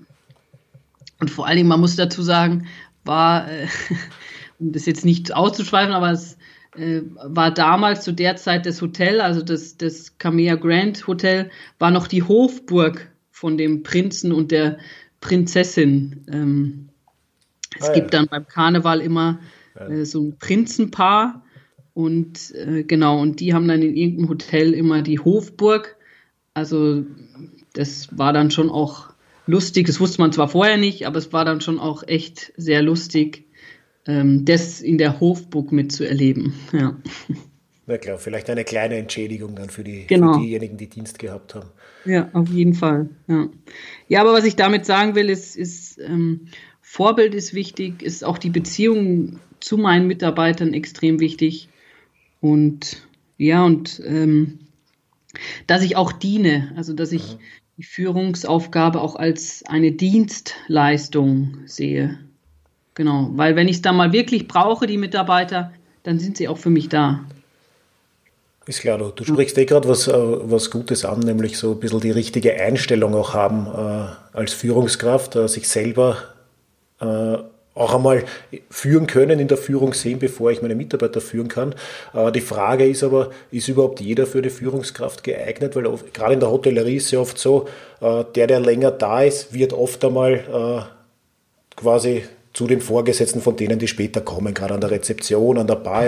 Und 1.23 1.31
vor 1.31 1.47
allen 1.47 1.57
Dingen, 1.57 1.69
man 1.69 1.79
muss 1.79 1.95
dazu 1.95 2.21
sagen, 2.21 2.67
war, 3.05 3.49
äh, 3.49 3.69
um 4.59 4.73
das 4.73 4.87
jetzt 4.87 5.05
nicht 5.05 5.33
auszuschweifen, 5.33 5.95
aber 5.95 6.11
es 6.11 6.37
äh, 6.75 7.03
war 7.23 7.55
damals 7.55 8.03
zu 8.03 8.11
der 8.11 8.35
Zeit 8.35 8.67
das 8.67 8.83
Hotel, 8.83 9.21
also 9.21 9.41
das, 9.41 9.77
das 9.77 10.19
Camilla 10.19 10.57
Grand 10.57 11.07
Hotel, 11.07 11.53
war 11.79 11.93
noch 11.93 12.09
die 12.09 12.25
Hofburg 12.25 13.09
von 13.31 13.57
dem 13.57 13.85
Prinzen 13.85 14.33
und 14.33 14.51
der 14.51 14.79
Prinzessin. 15.21 16.25
Ähm, 16.27 16.89
es 17.79 17.91
ah, 17.91 17.93
gibt 17.93 18.13
ja. 18.13 18.19
dann 18.19 18.27
beim 18.29 18.49
Karneval 18.49 19.01
immer 19.01 19.39
äh, 19.77 20.05
so 20.05 20.23
ein 20.23 20.39
Prinzenpaar 20.41 21.45
und 21.95 22.53
äh, 22.57 22.83
genau, 22.83 23.21
und 23.21 23.39
die 23.39 23.55
haben 23.55 23.69
dann 23.69 23.81
in 23.81 23.95
irgendeinem 23.95 24.29
Hotel 24.29 24.75
immer 24.75 25.03
die 25.03 25.21
Hofburg. 25.21 25.97
Also 26.53 27.05
das 27.75 28.19
war 28.19 28.33
dann 28.33 28.51
schon 28.51 28.71
auch 28.71 29.12
lustig. 29.47 29.87
Das 29.87 30.01
wusste 30.01 30.21
man 30.21 30.33
zwar 30.33 30.49
vorher 30.49 30.77
nicht, 30.77 31.07
aber 31.07 31.19
es 31.19 31.33
war 31.33 31.45
dann 31.45 31.61
schon 31.61 31.79
auch 31.79 32.03
echt 32.07 32.53
sehr 32.57 32.83
lustig, 32.83 33.45
ähm, 34.07 34.45
das 34.45 34.81
in 34.81 34.99
der 34.99 35.21
Hofburg 35.21 35.73
mitzuerleben. 35.73 36.55
Ja. 36.73 36.97
Na 37.87 37.99
klar, 37.99 38.19
vielleicht 38.19 38.49
eine 38.49 38.65
kleine 38.65 38.97
Entschädigung 38.97 39.57
dann 39.57 39.69
für, 39.69 39.83
die, 39.83 40.07
genau. 40.07 40.35
für 40.35 40.41
diejenigen, 40.41 40.77
die 40.77 40.89
Dienst 40.89 41.19
gehabt 41.19 41.55
haben. 41.55 41.69
Ja, 42.05 42.31
auf 42.33 42.49
jeden 42.49 42.75
Fall. 42.75 43.09
Ja, 43.27 43.49
ja 44.09 44.21
aber 44.21 44.33
was 44.33 44.45
ich 44.45 44.55
damit 44.55 44.87
sagen 44.87 45.15
will, 45.15 45.29
ist, 45.29 45.57
ist 45.57 45.99
ähm, 45.99 46.49
Vorbild 46.81 47.35
ist 47.35 47.55
wichtig, 47.55 48.03
ist 48.03 48.25
auch 48.25 48.39
die 48.39 48.51
Beziehung 48.51 49.41
zu 49.61 49.79
meinen 49.79 50.07
Mitarbeitern 50.07 50.75
extrem 50.75 51.21
wichtig. 51.21 51.69
Und 52.41 53.07
ja, 53.37 53.65
und 53.65 54.01
ähm, 54.05 54.61
dass 55.67 55.83
ich 55.83 55.97
auch 55.97 56.13
diene, 56.13 56.73
also 56.77 56.93
dass 56.93 57.13
ich 57.13 57.39
die 57.79 57.85
Führungsaufgabe 57.85 59.01
auch 59.01 59.17
als 59.17 59.63
eine 59.67 59.93
Dienstleistung 59.93 61.59
sehe. 61.67 62.19
Genau, 62.95 63.31
weil 63.33 63.57
wenn 63.57 63.69
ich 63.69 63.77
es 63.77 63.83
dann 63.83 63.97
mal 63.97 64.13
wirklich 64.13 64.47
brauche, 64.47 64.87
die 64.87 64.99
Mitarbeiter, 64.99 65.73
dann 66.03 66.19
sind 66.19 66.37
sie 66.37 66.49
auch 66.49 66.59
für 66.59 66.71
mich 66.71 66.89
da. 66.89 67.25
Ist 68.67 68.81
klar, 68.81 68.99
du, 68.99 69.11
du 69.11 69.25
sprichst 69.25 69.59
eh 69.59 69.65
gerade 69.65 69.89
was, 69.89 70.07
äh, 70.07 70.13
was 70.15 70.71
Gutes 70.71 71.05
an, 71.05 71.21
nämlich 71.21 71.59
so 71.59 71.73
ein 71.73 71.81
bisschen 71.81 72.01
die 72.01 72.11
richtige 72.11 72.55
Einstellung 72.55 73.15
auch 73.15 73.35
haben 73.35 73.67
äh, 73.67 74.37
als 74.37 74.53
Führungskraft, 74.53 75.35
äh, 75.35 75.49
sich 75.49 75.69
selber 75.69 76.19
äh, 77.01 77.39
auch 77.75 77.95
einmal 77.95 78.25
führen 78.71 79.07
können, 79.07 79.41
in 79.41 79.49
der 79.49 79.57
Führung 79.57 79.95
sehen, 79.95 80.19
bevor 80.19 80.51
ich 80.51 80.61
meine 80.61 80.75
Mitarbeiter 80.75 81.21
führen 81.21 81.49
kann. 81.49 81.75
Äh, 82.15 82.31
die 82.33 82.41
Frage 82.41 82.87
ist 82.87 83.03
aber, 83.03 83.31
ist 83.51 83.69
überhaupt 83.69 84.01
jeder 84.01 84.27
für 84.27 84.39
eine 84.39 84.51
Führungskraft 84.51 85.25
geeignet? 85.25 85.75
Weil 85.75 85.85
gerade 86.13 86.35
in 86.35 86.41
der 86.41 86.51
Hotellerie 86.51 86.97
ist 86.97 87.11
ja 87.11 87.21
oft 87.21 87.39
so, 87.39 87.69
äh, 88.01 88.25
der, 88.35 88.47
der 88.47 88.61
länger 88.61 88.91
da 88.91 89.23
ist, 89.23 89.55
wird 89.55 89.73
oft 89.73 90.05
einmal 90.05 90.35
äh, 90.35 91.77
quasi 91.77 92.25
zu 92.53 92.67
den 92.67 92.83
Vorgesetzten 92.83 93.41
von 93.41 93.57
denen, 93.57 93.79
die 93.79 93.89
später 93.89 94.21
kommen, 94.21 94.53
gerade 94.53 94.75
an 94.75 94.83
der 94.83 94.91
Rezeption, 94.91 95.57
an 95.57 95.67
der 95.67 95.77
Bar, 95.77 96.05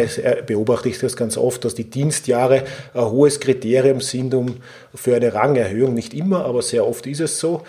beobachte 0.46 0.90
ich 0.90 0.98
das 0.98 1.16
ganz 1.16 1.38
oft, 1.38 1.64
dass 1.64 1.74
die 1.74 1.88
Dienstjahre 1.88 2.64
ein 2.92 3.04
hohes 3.06 3.40
Kriterium 3.40 4.02
sind 4.02 4.34
um, 4.34 4.56
für 4.94 5.16
eine 5.16 5.32
Rangerhöhung. 5.32 5.94
Nicht 5.94 6.12
immer, 6.12 6.44
aber 6.44 6.60
sehr 6.60 6.86
oft 6.86 7.06
ist 7.06 7.20
es 7.20 7.40
so. 7.40 7.62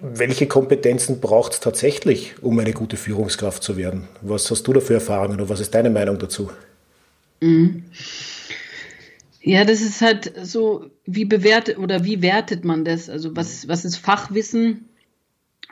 Welche 0.00 0.46
Kompetenzen 0.46 1.20
braucht 1.20 1.54
es 1.54 1.60
tatsächlich, 1.60 2.34
um 2.42 2.58
eine 2.58 2.72
gute 2.72 2.96
Führungskraft 2.96 3.62
zu 3.62 3.76
werden? 3.76 4.08
Was 4.22 4.50
hast 4.50 4.64
du 4.64 4.72
da 4.72 4.80
für 4.80 4.94
Erfahrungen 4.94 5.34
oder 5.34 5.48
was 5.48 5.60
ist 5.60 5.74
deine 5.74 5.90
Meinung 5.90 6.18
dazu? 6.18 6.50
Mhm. 7.40 7.84
Ja, 9.40 9.64
das 9.64 9.80
ist 9.80 10.00
halt 10.00 10.32
so, 10.42 10.90
wie 11.06 11.24
bewertet 11.24 11.78
oder 11.78 12.04
wie 12.04 12.22
wertet 12.22 12.64
man 12.64 12.84
das? 12.84 13.08
Also 13.08 13.34
was, 13.36 13.68
was 13.68 13.84
ist 13.84 13.96
Fachwissen 13.96 14.86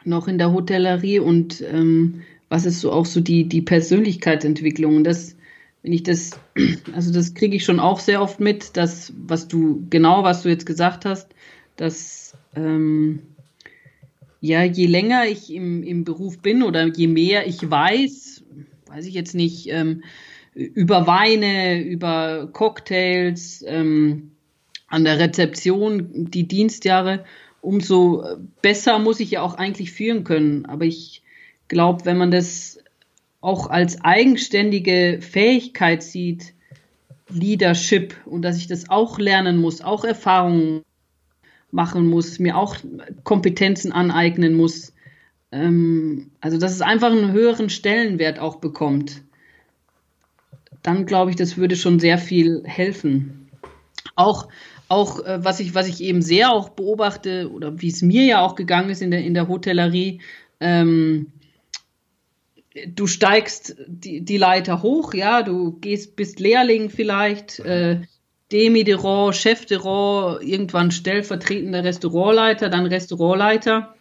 noch 0.04 0.28
in 0.28 0.38
der 0.38 0.52
Hotellerie 0.52 1.18
und 1.18 1.62
ähm, 1.62 2.22
was 2.48 2.64
ist 2.64 2.80
so 2.80 2.92
auch 2.92 3.06
so 3.06 3.20
die, 3.20 3.48
die 3.48 3.62
Persönlichkeitsentwicklung? 3.62 4.96
Und 4.96 5.04
das, 5.04 5.36
wenn 5.82 5.92
ich 5.92 6.04
das, 6.04 6.38
also 6.94 7.12
das 7.12 7.34
kriege 7.34 7.56
ich 7.56 7.64
schon 7.64 7.80
auch 7.80 8.00
sehr 8.00 8.22
oft 8.22 8.40
mit, 8.40 8.76
dass, 8.76 9.12
was 9.16 9.48
du, 9.48 9.84
genau 9.90 10.22
was 10.22 10.42
du 10.42 10.48
jetzt 10.48 10.66
gesagt 10.66 11.04
hast, 11.04 11.28
dass 11.76 12.34
ähm, 12.54 13.20
ja, 14.40 14.62
je 14.62 14.86
länger 14.86 15.26
ich 15.26 15.52
im, 15.52 15.82
im 15.82 16.04
Beruf 16.04 16.38
bin 16.38 16.62
oder 16.62 16.86
je 16.86 17.06
mehr 17.06 17.46
ich 17.46 17.68
weiß, 17.68 18.44
weiß 18.86 19.06
ich 19.06 19.14
jetzt 19.14 19.34
nicht, 19.34 19.68
ähm, 19.70 20.02
über 20.54 21.06
Weine, 21.06 21.82
über 21.82 22.48
Cocktails, 22.52 23.64
ähm, 23.66 24.32
an 24.88 25.04
der 25.04 25.18
Rezeption, 25.18 26.30
die 26.30 26.46
Dienstjahre, 26.46 27.24
umso 27.60 28.24
besser 28.62 28.98
muss 28.98 29.20
ich 29.20 29.32
ja 29.32 29.42
auch 29.42 29.54
eigentlich 29.54 29.92
führen 29.92 30.24
können. 30.24 30.66
Aber 30.66 30.84
ich 30.84 31.22
glaube, 31.68 32.04
wenn 32.04 32.16
man 32.16 32.30
das 32.30 32.78
auch 33.40 33.68
als 33.68 34.00
eigenständige 34.02 35.18
Fähigkeit 35.20 36.02
sieht, 36.02 36.54
Leadership 37.28 38.14
und 38.24 38.42
dass 38.42 38.56
ich 38.56 38.68
das 38.68 38.88
auch 38.88 39.18
lernen 39.18 39.56
muss, 39.56 39.80
auch 39.80 40.04
Erfahrungen 40.04 40.82
machen 41.70 42.08
muss, 42.08 42.38
mir 42.38 42.56
auch 42.56 42.76
Kompetenzen 43.24 43.92
aneignen 43.92 44.54
muss. 44.54 44.92
Ähm, 45.52 46.30
also, 46.40 46.58
dass 46.58 46.72
es 46.72 46.82
einfach 46.82 47.10
einen 47.10 47.32
höheren 47.32 47.70
Stellenwert 47.70 48.38
auch 48.38 48.56
bekommt. 48.56 49.22
Dann 50.82 51.06
glaube 51.06 51.30
ich, 51.30 51.36
das 51.36 51.56
würde 51.56 51.76
schon 51.76 51.98
sehr 51.98 52.18
viel 52.18 52.62
helfen. 52.64 53.48
Auch, 54.14 54.48
auch 54.88 55.24
äh, 55.24 55.44
was, 55.44 55.60
ich, 55.60 55.74
was 55.74 55.88
ich 55.88 56.00
eben 56.00 56.22
sehr 56.22 56.52
auch 56.52 56.70
beobachte, 56.70 57.50
oder 57.52 57.80
wie 57.80 57.88
es 57.88 58.02
mir 58.02 58.24
ja 58.24 58.40
auch 58.40 58.54
gegangen 58.54 58.90
ist 58.90 59.02
in 59.02 59.10
der, 59.10 59.24
in 59.24 59.34
der 59.34 59.48
Hotellerie, 59.48 60.20
ähm, 60.60 61.32
du 62.86 63.06
steigst 63.06 63.76
die, 63.86 64.20
die 64.20 64.36
Leiter 64.36 64.82
hoch, 64.82 65.14
ja, 65.14 65.42
du 65.42 65.72
gehst, 65.80 66.16
bist 66.16 66.40
Lehrling 66.40 66.90
vielleicht, 66.90 67.58
äh, 67.60 68.00
Demi 68.52 68.84
de 68.84 68.94
Rang, 68.94 69.32
Chef 69.32 69.66
de 69.66 69.78
Rang, 69.78 70.40
irgendwann 70.40 70.90
stellvertretender 70.90 71.84
Restaurantleiter, 71.84 72.68
dann 72.68 72.86
Restaurantleiter. 72.86 73.94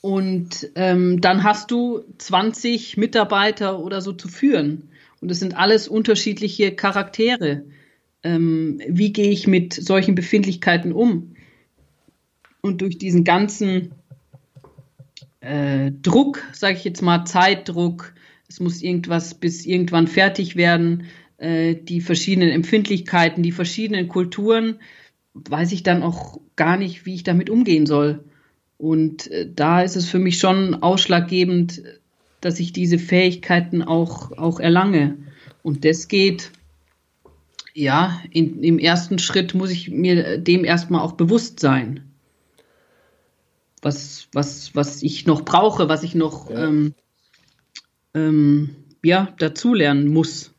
Und 0.00 0.70
ähm, 0.74 1.20
dann 1.20 1.44
hast 1.44 1.70
du 1.70 2.04
20 2.18 2.96
Mitarbeiter 2.96 3.78
oder 3.78 4.00
so 4.00 4.12
zu 4.12 4.28
führen. 4.28 4.90
Und 5.20 5.30
es 5.30 5.40
sind 5.40 5.56
alles 5.56 5.88
unterschiedliche 5.88 6.72
Charaktere. 6.72 7.64
Ähm, 8.22 8.80
wie 8.86 9.12
gehe 9.12 9.30
ich 9.30 9.46
mit 9.46 9.72
solchen 9.72 10.14
Befindlichkeiten 10.14 10.92
um? 10.92 11.34
Und 12.60 12.80
durch 12.80 12.98
diesen 12.98 13.24
ganzen 13.24 13.92
äh, 15.40 15.92
Druck, 16.02 16.42
sage 16.52 16.76
ich 16.76 16.84
jetzt 16.84 17.02
mal, 17.02 17.24
Zeitdruck, 17.24 18.14
es 18.48 18.60
muss 18.60 18.82
irgendwas 18.82 19.34
bis 19.34 19.66
irgendwann 19.66 20.06
fertig 20.06 20.56
werden, 20.56 21.04
äh, 21.38 21.74
die 21.74 22.00
verschiedenen 22.00 22.50
Empfindlichkeiten, 22.50 23.42
die 23.42 23.52
verschiedenen 23.52 24.08
Kulturen, 24.08 24.78
weiß 25.34 25.72
ich 25.72 25.82
dann 25.82 26.02
auch 26.02 26.40
gar 26.56 26.76
nicht, 26.76 27.06
wie 27.06 27.14
ich 27.14 27.24
damit 27.24 27.50
umgehen 27.50 27.86
soll. 27.86 28.24
Und 28.78 29.30
äh, 29.30 29.48
da 29.52 29.82
ist 29.82 29.96
es 29.96 30.08
für 30.08 30.18
mich 30.18 30.38
schon 30.38 30.82
ausschlaggebend, 30.82 31.82
dass 32.40 32.60
ich 32.60 32.72
diese 32.72 32.98
Fähigkeiten 32.98 33.82
auch, 33.82 34.32
auch 34.32 34.60
erlange. 34.60 35.16
Und 35.62 35.84
das 35.84 36.08
geht, 36.08 36.50
ja, 37.72 38.20
in, 38.30 38.62
im 38.62 38.78
ersten 38.78 39.18
Schritt 39.18 39.54
muss 39.54 39.70
ich 39.70 39.90
mir 39.90 40.38
dem 40.38 40.64
erstmal 40.64 41.00
auch 41.00 41.12
bewusst 41.12 41.58
sein. 41.58 42.04
Was, 43.82 44.28
was, 44.32 44.74
was 44.74 45.02
ich 45.02 45.26
noch 45.26 45.44
brauche, 45.44 45.88
was 45.88 46.02
ich 46.02 46.14
noch 46.14 46.50
ja, 46.50 46.68
ähm, 46.68 46.94
ähm, 48.14 48.76
ja 49.02 49.34
dazulernen 49.38 50.08
muss. 50.08 50.53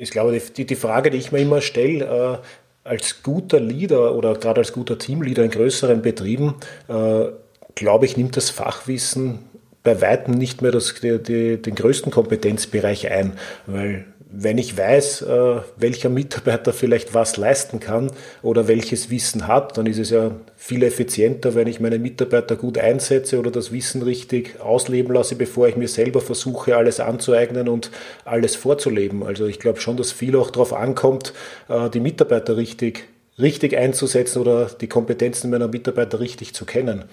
Ich 0.00 0.10
glaube, 0.10 0.40
die, 0.40 0.64
die 0.64 0.76
Frage, 0.76 1.10
die 1.10 1.18
ich 1.18 1.30
mir 1.30 1.40
immer 1.40 1.60
stelle, 1.60 2.40
äh, 2.42 2.88
als 2.88 3.22
guter 3.22 3.60
Leader 3.60 4.14
oder 4.14 4.32
gerade 4.34 4.60
als 4.60 4.72
guter 4.72 4.96
Teamleader 4.96 5.44
in 5.44 5.50
größeren 5.50 6.00
Betrieben, 6.00 6.54
äh, 6.88 7.26
glaube 7.74 8.06
ich, 8.06 8.16
nimmt 8.16 8.34
das 8.38 8.48
Fachwissen 8.48 9.40
bei 9.82 10.00
weitem 10.00 10.34
nicht 10.34 10.62
mehr 10.62 10.72
das, 10.72 10.94
die, 10.94 11.22
die, 11.22 11.60
den 11.60 11.74
größten 11.74 12.10
Kompetenzbereich 12.10 13.10
ein, 13.10 13.34
weil 13.66 14.06
wenn 14.32 14.58
ich 14.58 14.76
weiß, 14.76 15.22
äh, 15.22 15.60
welcher 15.76 16.08
Mitarbeiter 16.08 16.72
vielleicht 16.72 17.14
was 17.14 17.36
leisten 17.36 17.80
kann 17.80 18.12
oder 18.42 18.68
welches 18.68 19.10
Wissen 19.10 19.48
hat, 19.48 19.76
dann 19.76 19.86
ist 19.86 19.98
es 19.98 20.10
ja 20.10 20.30
viel 20.56 20.82
effizienter, 20.84 21.54
wenn 21.54 21.66
ich 21.66 21.80
meine 21.80 21.98
Mitarbeiter 21.98 22.54
gut 22.54 22.78
einsetze 22.78 23.38
oder 23.38 23.50
das 23.50 23.72
Wissen 23.72 24.02
richtig 24.02 24.60
ausleben 24.60 25.14
lasse, 25.14 25.34
bevor 25.34 25.68
ich 25.68 25.76
mir 25.76 25.88
selber 25.88 26.20
versuche, 26.20 26.76
alles 26.76 27.00
anzueignen 27.00 27.68
und 27.68 27.90
alles 28.24 28.54
vorzuleben. 28.54 29.24
Also 29.24 29.46
ich 29.46 29.58
glaube 29.58 29.80
schon, 29.80 29.96
dass 29.96 30.12
viel 30.12 30.36
auch 30.36 30.50
darauf 30.50 30.72
ankommt, 30.72 31.32
äh, 31.68 31.90
die 31.90 32.00
Mitarbeiter 32.00 32.56
richtig, 32.56 33.08
richtig 33.38 33.76
einzusetzen 33.76 34.40
oder 34.40 34.66
die 34.66 34.88
Kompetenzen 34.88 35.50
meiner 35.50 35.68
Mitarbeiter 35.68 36.20
richtig 36.20 36.54
zu 36.54 36.64
kennen. 36.64 37.04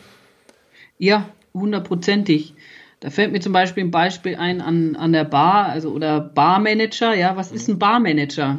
Ja, 1.00 1.30
hundertprozentig. 1.54 2.54
Da 3.00 3.12
fällt 3.12 3.32
mir 3.32 3.40
zum 3.40 3.54
Beispiel 3.54 3.84
ein 3.84 3.92
Beispiel 3.92 4.36
ein 4.36 4.60
an, 4.60 4.96
an 4.96 5.14
der 5.14 5.24
Bar, 5.24 5.68
also 5.68 5.92
oder 5.92 6.20
Barmanager. 6.20 7.14
Ja, 7.14 7.38
was 7.38 7.52
ist 7.52 7.68
ein 7.68 7.78
Barmanager? 7.78 8.58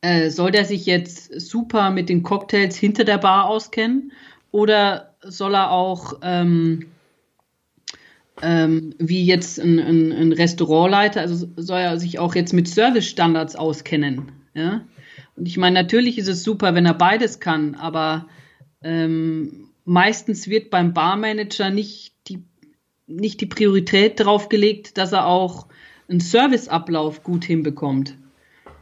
Äh, 0.00 0.30
soll 0.30 0.50
der 0.50 0.64
sich 0.64 0.86
jetzt 0.86 1.40
super 1.40 1.90
mit 1.90 2.08
den 2.08 2.22
Cocktails 2.22 2.76
hinter 2.76 3.04
der 3.04 3.18
Bar 3.18 3.46
auskennen? 3.46 4.12
Oder 4.50 5.14
soll 5.22 5.54
er 5.54 5.70
auch 5.70 6.20
ähm, 6.22 6.86
ähm, 8.40 8.94
wie 8.98 9.24
jetzt 9.24 9.60
ein, 9.60 9.78
ein, 9.78 10.12
ein, 10.12 10.32
Restaurantleiter, 10.32 11.20
also 11.20 11.46
soll 11.56 11.78
er 11.78 11.98
sich 11.98 12.18
auch 12.18 12.34
jetzt 12.34 12.52
mit 12.52 12.66
Servicestandards 12.66 13.56
auskennen? 13.56 14.32
Ja? 14.54 14.82
Und 15.36 15.46
ich 15.46 15.58
meine, 15.58 15.74
natürlich 15.74 16.18
ist 16.18 16.28
es 16.28 16.42
super, 16.42 16.74
wenn 16.74 16.86
er 16.86 16.94
beides 16.94 17.40
kann, 17.40 17.74
aber 17.74 18.26
ähm, 18.82 19.68
meistens 19.84 20.48
wird 20.48 20.70
beim 20.70 20.94
Barmanager 20.94 21.70
nicht 21.70 22.12
nicht 23.06 23.40
die 23.40 23.46
Priorität 23.46 24.20
darauf 24.20 24.48
gelegt, 24.48 24.98
dass 24.98 25.12
er 25.12 25.26
auch 25.26 25.66
einen 26.08 26.20
Serviceablauf 26.20 27.22
gut 27.22 27.44
hinbekommt. 27.44 28.16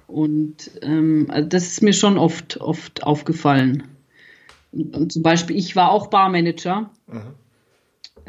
Und 0.07 0.71
ähm, 0.83 1.27
also 1.29 1.49
das 1.49 1.69
ist 1.69 1.83
mir 1.83 1.93
schon 1.93 2.19
oft, 2.19 2.61
oft 2.61 3.05
aufgefallen. 3.05 3.85
Und, 4.73 4.97
und 4.97 5.13
zum 5.13 5.23
Beispiel, 5.23 5.57
ich 5.57 5.77
war 5.77 5.91
auch 5.91 6.09
Barmanager 6.09 6.91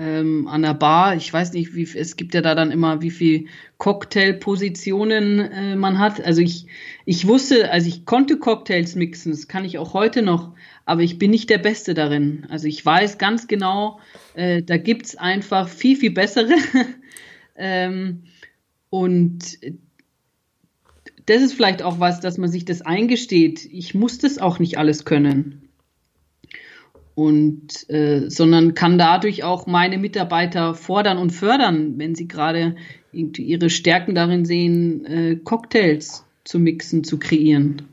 ähm, 0.01 0.47
an 0.47 0.63
der 0.63 0.73
Bar. 0.73 1.15
Ich 1.15 1.31
weiß 1.31 1.53
nicht, 1.53 1.75
wie 1.75 1.83
es 1.83 2.15
gibt 2.15 2.33
ja 2.33 2.41
da 2.41 2.55
dann 2.55 2.71
immer, 2.71 3.03
wie 3.03 3.11
viel 3.11 3.45
Cocktailpositionen 3.77 5.39
äh, 5.39 5.75
man 5.75 5.99
hat. 5.99 6.19
Also 6.19 6.41
ich, 6.41 6.65
ich 7.05 7.27
wusste, 7.27 7.71
also 7.71 7.87
ich 7.87 8.05
konnte 8.05 8.39
Cocktails 8.39 8.95
mixen, 8.95 9.31
das 9.31 9.47
kann 9.47 9.63
ich 9.63 9.77
auch 9.77 9.93
heute 9.93 10.23
noch, 10.23 10.55
aber 10.85 11.03
ich 11.03 11.19
bin 11.19 11.29
nicht 11.29 11.51
der 11.51 11.59
Beste 11.59 11.93
darin. 11.93 12.47
Also 12.49 12.67
ich 12.67 12.83
weiß 12.83 13.19
ganz 13.19 13.47
genau, 13.47 13.99
äh, 14.33 14.63
da 14.63 14.77
gibt 14.77 15.05
es 15.05 15.15
einfach 15.15 15.69
viel, 15.69 15.95
viel 15.95 16.11
bessere. 16.11 16.55
ähm, 17.55 18.23
und 18.89 19.59
das 21.27 21.43
ist 21.43 21.53
vielleicht 21.53 21.83
auch 21.83 21.99
was, 21.99 22.21
dass 22.21 22.39
man 22.39 22.49
sich 22.49 22.65
das 22.65 22.81
eingesteht. 22.81 23.65
Ich 23.71 23.93
muss 23.93 24.17
das 24.17 24.39
auch 24.39 24.57
nicht 24.57 24.79
alles 24.79 25.05
können. 25.05 25.60
Und 27.21 27.87
äh, 27.87 28.29
sondern 28.29 28.73
kann 28.73 28.97
dadurch 28.97 29.43
auch 29.43 29.67
meine 29.67 29.99
Mitarbeiter 29.99 30.73
fordern 30.73 31.19
und 31.19 31.29
fördern, 31.29 31.93
wenn 31.97 32.15
sie 32.15 32.27
gerade 32.27 32.75
ihre 33.11 33.69
Stärken 33.69 34.15
darin 34.15 34.43
sehen, 34.43 35.05
äh, 35.05 35.35
Cocktails 35.35 36.25
zu 36.45 36.57
mixen, 36.57 37.03
zu 37.03 37.19
kreieren. 37.19 37.83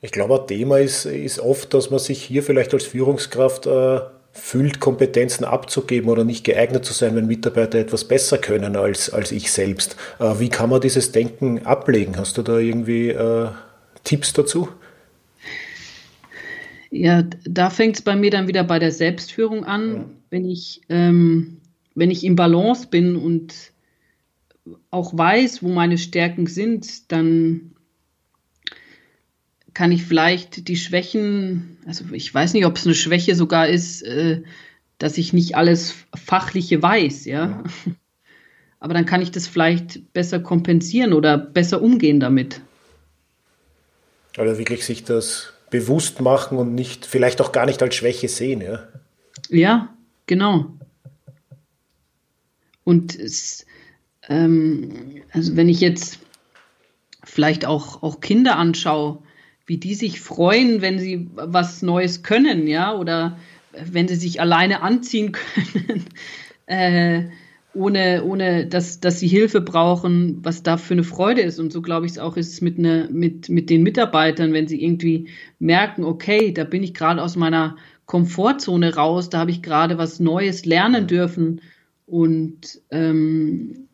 Ich 0.00 0.12
glaube, 0.12 0.40
ein 0.40 0.46
Thema 0.46 0.78
ist, 0.78 1.06
ist 1.06 1.40
oft, 1.40 1.74
dass 1.74 1.90
man 1.90 1.98
sich 1.98 2.22
hier 2.22 2.44
vielleicht 2.44 2.72
als 2.72 2.84
Führungskraft 2.84 3.66
äh, 3.66 3.98
fühlt, 4.30 4.78
Kompetenzen 4.78 5.44
abzugeben 5.44 6.08
oder 6.08 6.22
nicht 6.22 6.44
geeignet 6.44 6.84
zu 6.84 6.92
sein, 6.92 7.16
wenn 7.16 7.26
Mitarbeiter 7.26 7.78
etwas 7.78 8.04
besser 8.04 8.38
können 8.38 8.76
als, 8.76 9.10
als 9.10 9.32
ich 9.32 9.50
selbst. 9.50 9.96
Äh, 10.20 10.38
wie 10.38 10.50
kann 10.50 10.70
man 10.70 10.80
dieses 10.80 11.10
Denken 11.10 11.66
ablegen? 11.66 12.16
Hast 12.16 12.38
du 12.38 12.42
da 12.42 12.58
irgendwie 12.58 13.08
äh, 13.08 13.48
Tipps 14.04 14.32
dazu? 14.32 14.68
Ja, 16.90 17.22
da 17.44 17.70
fängt 17.70 17.96
es 17.96 18.02
bei 18.02 18.16
mir 18.16 18.30
dann 18.30 18.48
wieder 18.48 18.64
bei 18.64 18.78
der 18.78 18.92
Selbstführung 18.92 19.64
an. 19.64 19.96
Ja. 19.96 20.04
Wenn 20.30 20.44
ich, 20.44 20.82
ähm, 20.88 21.58
wenn 21.94 22.10
ich 22.10 22.24
im 22.24 22.36
Balance 22.36 22.88
bin 22.88 23.16
und 23.16 23.54
auch 24.90 25.16
weiß, 25.16 25.62
wo 25.62 25.68
meine 25.68 25.98
Stärken 25.98 26.46
sind, 26.46 27.10
dann 27.12 27.72
kann 29.72 29.92
ich 29.92 30.04
vielleicht 30.04 30.68
die 30.68 30.76
Schwächen, 30.76 31.78
also 31.86 32.04
ich 32.12 32.32
weiß 32.32 32.54
nicht, 32.54 32.66
ob 32.66 32.76
es 32.76 32.86
eine 32.86 32.94
Schwäche 32.94 33.34
sogar 33.34 33.68
ist, 33.68 34.02
äh, 34.02 34.42
dass 34.98 35.16
ich 35.16 35.32
nicht 35.32 35.56
alles 35.56 35.94
Fachliche 36.14 36.82
weiß, 36.82 37.24
ja? 37.24 37.46
ja. 37.46 37.64
Aber 38.80 38.94
dann 38.94 39.06
kann 39.06 39.22
ich 39.22 39.30
das 39.30 39.46
vielleicht 39.46 40.12
besser 40.12 40.40
kompensieren 40.40 41.12
oder 41.12 41.36
besser 41.36 41.82
umgehen 41.82 42.18
damit. 42.18 42.62
Oder 44.38 44.58
wirklich 44.58 44.84
sich 44.86 45.04
das 45.04 45.52
bewusst 45.70 46.20
machen 46.20 46.58
und 46.58 46.74
nicht, 46.74 47.06
vielleicht 47.06 47.40
auch 47.40 47.52
gar 47.52 47.66
nicht 47.66 47.82
als 47.82 47.94
Schwäche 47.94 48.28
sehen, 48.28 48.60
ja? 48.60 48.88
Ja, 49.48 49.94
genau. 50.26 50.66
Und 52.84 53.18
es, 53.18 53.66
ähm, 54.28 55.22
also 55.32 55.56
wenn 55.56 55.68
ich 55.68 55.80
jetzt 55.80 56.18
vielleicht 57.24 57.64
auch, 57.64 58.02
auch 58.02 58.20
Kinder 58.20 58.56
anschaue, 58.56 59.22
wie 59.66 59.78
die 59.78 59.94
sich 59.94 60.20
freuen, 60.20 60.82
wenn 60.82 60.98
sie 60.98 61.28
was 61.34 61.82
Neues 61.82 62.22
können, 62.22 62.66
ja, 62.66 62.94
oder 62.94 63.38
wenn 63.72 64.08
sie 64.08 64.16
sich 64.16 64.40
alleine 64.40 64.82
anziehen 64.82 65.32
können, 65.74 66.04
äh, 66.66 67.24
ohne, 67.74 68.24
ohne 68.24 68.66
dass, 68.66 69.00
dass 69.00 69.20
sie 69.20 69.28
Hilfe 69.28 69.60
brauchen, 69.60 70.38
was 70.42 70.62
da 70.62 70.76
für 70.76 70.94
eine 70.94 71.04
Freude 71.04 71.42
ist. 71.42 71.58
Und 71.58 71.72
so 71.72 71.82
glaube 71.82 72.06
ich 72.06 72.12
es 72.12 72.18
auch 72.18 72.36
ist 72.36 72.52
es 72.52 72.60
mit, 72.60 72.78
ne, 72.78 73.08
mit, 73.10 73.48
mit 73.48 73.70
den 73.70 73.82
Mitarbeitern, 73.82 74.52
wenn 74.52 74.68
sie 74.68 74.82
irgendwie 74.82 75.28
merken, 75.58 76.04
okay, 76.04 76.52
da 76.52 76.64
bin 76.64 76.82
ich 76.82 76.94
gerade 76.94 77.22
aus 77.22 77.36
meiner 77.36 77.76
Komfortzone 78.06 78.94
raus, 78.96 79.30
da 79.30 79.38
habe 79.38 79.52
ich 79.52 79.62
gerade 79.62 79.98
was 79.98 80.18
Neues 80.18 80.64
lernen 80.64 81.06
dürfen. 81.06 81.60
Und 82.06 82.80
ähm, 82.90 83.86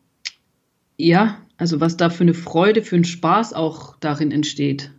ja, 0.97 1.39
also 1.57 1.79
was 1.79 1.97
da 1.97 2.09
für 2.09 2.23
eine 2.23 2.33
Freude, 2.33 2.81
für 2.81 2.95
einen 2.95 3.05
Spaß 3.05 3.53
auch 3.53 3.95
darin 3.99 4.31
entsteht. 4.31 4.91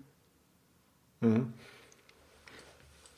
Mhm. 1.21 1.53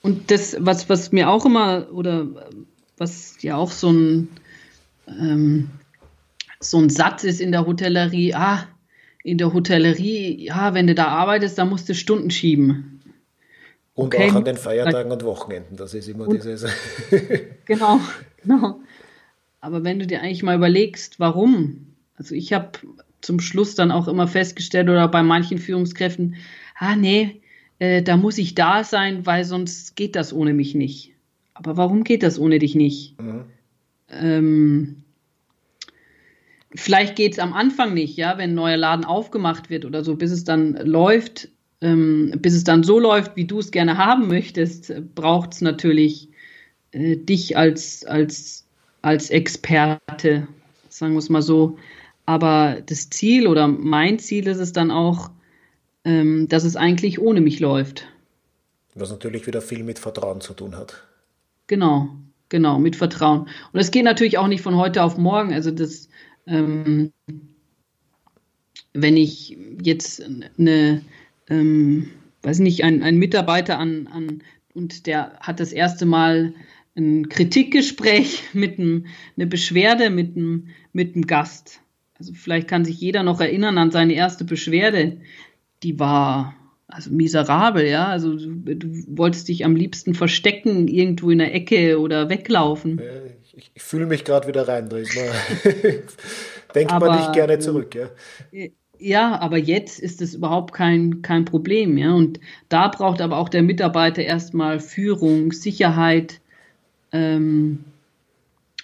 Und 0.03 0.31
das, 0.31 0.57
was, 0.59 0.88
was 0.88 1.12
mir 1.12 1.29
auch 1.29 1.44
immer, 1.44 1.88
oder 1.92 2.27
was 2.96 3.42
ja 3.42 3.57
auch 3.57 3.70
so 3.70 3.90
ein, 3.90 4.29
ähm, 5.18 5.70
so 6.61 6.79
ein 6.79 6.90
Satz 6.90 7.25
ist 7.25 7.40
in 7.40 7.53
der 7.53 7.66
Hotellerie, 7.66 8.35
ah, 8.35 8.66
in 9.23 9.38
der 9.38 9.53
Hotellerie, 9.53 10.44
ja, 10.44 10.75
wenn 10.75 10.87
du 10.87 10.94
da 10.94 11.07
arbeitest, 11.09 11.59
dann 11.59 11.68
musst 11.68 11.88
du 11.88 11.94
Stunden 11.94 12.31
schieben. 12.31 13.03
Und 13.94 14.14
okay. 14.14 14.31
auch 14.31 14.37
an 14.37 14.44
den 14.44 14.57
Feiertagen 14.57 15.12
und 15.12 15.25
Wochenenden, 15.25 15.77
das 15.77 15.94
ist 15.94 16.09
immer 16.09 16.27
und, 16.27 16.37
dieses. 16.37 16.66
genau, 17.66 18.01
genau. 18.42 18.81
Aber 19.61 19.85
wenn 19.85 19.99
du 19.99 20.07
dir 20.07 20.23
eigentlich 20.23 20.42
mal 20.42 20.57
überlegst, 20.57 21.20
warum, 21.20 21.94
also 22.16 22.35
ich 22.35 22.53
habe 22.53 22.70
zum 23.20 23.40
Schluss 23.40 23.75
dann 23.75 23.90
auch 23.90 24.09
immer 24.09 24.27
festgestellt 24.27 24.88
oder 24.88 25.07
bei 25.09 25.23
manchen 25.23 25.59
Führungskräften, 25.59 26.37
ah 26.79 26.96
nee, 26.96 27.42
äh, 27.79 28.03
da 28.03 28.16
muss 28.16 28.38
ich 28.38 28.55
da 28.55 28.85
sein, 28.85 29.27
weil 29.27 29.44
sonst 29.44 29.96
geht 29.96 30.16
das 30.16 30.33
ohne 30.33 30.55
mich 30.55 30.75
nicht. 30.75 31.14
aber 31.53 31.77
warum 31.77 32.05
geht 32.05 32.23
das 32.23 32.38
ohne 32.38 32.59
dich 32.59 32.75
nicht? 32.75 33.20
Mhm. 33.20 33.44
Ähm, 34.11 35.03
vielleicht 36.75 37.16
geht 37.16 37.33
es 37.33 37.38
am 37.38 37.53
Anfang 37.53 37.94
nicht, 37.94 38.16
ja, 38.16 38.38
wenn 38.38 38.51
ein 38.51 38.55
neuer 38.55 38.77
Laden 38.77 39.05
aufgemacht 39.05 39.70
wird 39.70 39.85
oder 39.85 40.05
so, 40.05 40.16
bis 40.16 40.31
es 40.31 40.44
dann 40.44 40.75
läuft, 40.75 41.49
ähm, 41.81 42.33
bis 42.38 42.55
es 42.55 42.64
dann 42.64 42.83
so 42.83 42.99
läuft, 42.99 43.37
wie 43.37 43.46
du 43.46 43.59
es 43.59 43.70
gerne 43.70 43.96
haben 43.96 44.29
möchtest, 44.29 44.92
braucht 45.14 45.55
es 45.55 45.61
natürlich 45.61 46.29
äh, 46.92 47.16
dich 47.16 47.57
als, 47.57 48.05
als, 48.05 48.66
als 49.03 49.31
Experte, 49.31 50.46
sagen 50.88 51.14
wir 51.14 51.18
es 51.18 51.29
mal 51.29 51.42
so. 51.42 51.79
Aber 52.27 52.81
das 52.85 53.11
Ziel 53.11 53.46
oder 53.46 53.66
mein 53.66 54.18
Ziel 54.18 54.46
ist 54.46 54.59
es 54.59 54.73
dann 54.73 54.90
auch, 54.90 55.31
ähm, 56.05 56.49
dass 56.49 56.64
es 56.64 56.77
eigentlich 56.77 57.20
ohne 57.20 57.40
mich 57.40 57.61
läuft. 57.61 58.07
Was 58.94 59.11
natürlich 59.11 59.46
wieder 59.46 59.62
viel 59.62 59.83
mit 59.83 59.99
Vertrauen 59.99 60.40
zu 60.40 60.55
tun 60.55 60.77
hat. 60.77 61.07
Genau, 61.66 62.11
genau, 62.51 62.79
mit 62.79 62.97
Vertrauen. 62.97 63.49
Und 63.73 63.81
es 63.81 63.91
geht 63.91 64.05
natürlich 64.05 64.37
auch 64.37 64.49
nicht 64.49 64.61
von 64.61 64.77
heute 64.77 65.03
auf 65.03 65.17
morgen. 65.17 65.55
Also 65.55 65.71
das, 65.71 66.11
ähm, 66.47 67.13
wenn 68.93 69.17
ich 69.17 69.57
jetzt 69.83 70.23
eine, 70.59 71.03
ähm, 71.49 72.11
weiß 72.43 72.59
nicht, 72.59 72.85
ein, 72.85 73.03
ein 73.03 73.17
Mitarbeiter 73.17 73.79
an, 73.79 74.07
an 74.09 74.43
und 74.75 75.07
der 75.07 75.39
hat 75.41 75.61
das 75.61 75.73
erste 75.73 76.05
Mal 76.05 76.53
ein 76.97 77.29
Kritikgespräch 77.29 78.43
mit 78.53 78.79
einem, 78.79 79.07
eine 79.37 79.47
Beschwerde 79.47 80.11
mit 80.11 80.37
einem, 80.37 80.69
mit 80.93 81.15
einem 81.15 81.27
Gast. 81.27 81.81
Also 82.19 82.35
vielleicht 82.35 82.69
kann 82.69 82.85
sich 82.85 83.01
jeder 83.01 83.23
noch 83.23 83.41
erinnern 83.41 83.79
an 83.79 83.91
seine 83.91 84.13
erste 84.13 84.45
Beschwerde. 84.45 85.19
Die 85.83 85.99
war 85.99 86.55
also 86.90 87.11
miserabel, 87.11 87.87
ja. 87.87 88.07
Also 88.07 88.35
du, 88.35 88.76
du 88.76 88.88
wolltest 89.09 89.48
dich 89.48 89.64
am 89.64 89.76
liebsten 89.76 90.14
verstecken, 90.14 90.88
irgendwo 90.88 91.31
in 91.31 91.38
der 91.38 91.55
Ecke 91.55 91.98
oder 92.00 92.29
weglaufen. 92.29 93.00
Ich, 93.57 93.70
ich 93.74 93.83
fühle 93.83 94.07
mich 94.07 94.24
gerade 94.24 94.48
wieder 94.48 94.68
rein, 94.68 94.88
Denkt 96.74 96.92
aber, 96.92 97.07
man 97.07 97.18
nicht 97.18 97.33
gerne 97.33 97.59
zurück, 97.59 97.94
ja. 97.94 98.09
Ja, 98.98 99.40
aber 99.40 99.57
jetzt 99.57 99.98
ist 99.98 100.20
es 100.20 100.35
überhaupt 100.35 100.74
kein, 100.74 101.22
kein 101.22 101.44
Problem, 101.44 101.96
ja. 101.96 102.12
Und 102.12 102.38
da 102.68 102.88
braucht 102.88 103.20
aber 103.20 103.38
auch 103.38 103.48
der 103.48 103.62
Mitarbeiter 103.62 104.22
erstmal 104.22 104.79
Führung, 104.79 105.53
Sicherheit, 105.53 106.40
ähm, 107.12 107.85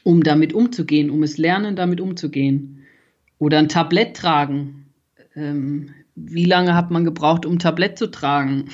um 0.03 0.23
damit 0.23 0.55
umzugehen, 0.55 1.11
um 1.11 1.23
es 1.23 1.37
lernen, 1.37 1.77
damit 1.77 2.01
umzugehen. 2.01 2.85
Oder 3.39 3.59
ein 3.59 3.69
Tablett 3.69 4.17
tragen. 4.17 4.87
Ähm, 5.35 5.91
wie 6.17 6.47
lange 6.47 6.75
hat 6.75 6.91
man 6.91 7.05
gebraucht, 7.05 7.47
um 7.47 7.59
Tablett 7.59 7.99
zu 7.99 8.11
tragen? 8.11 8.71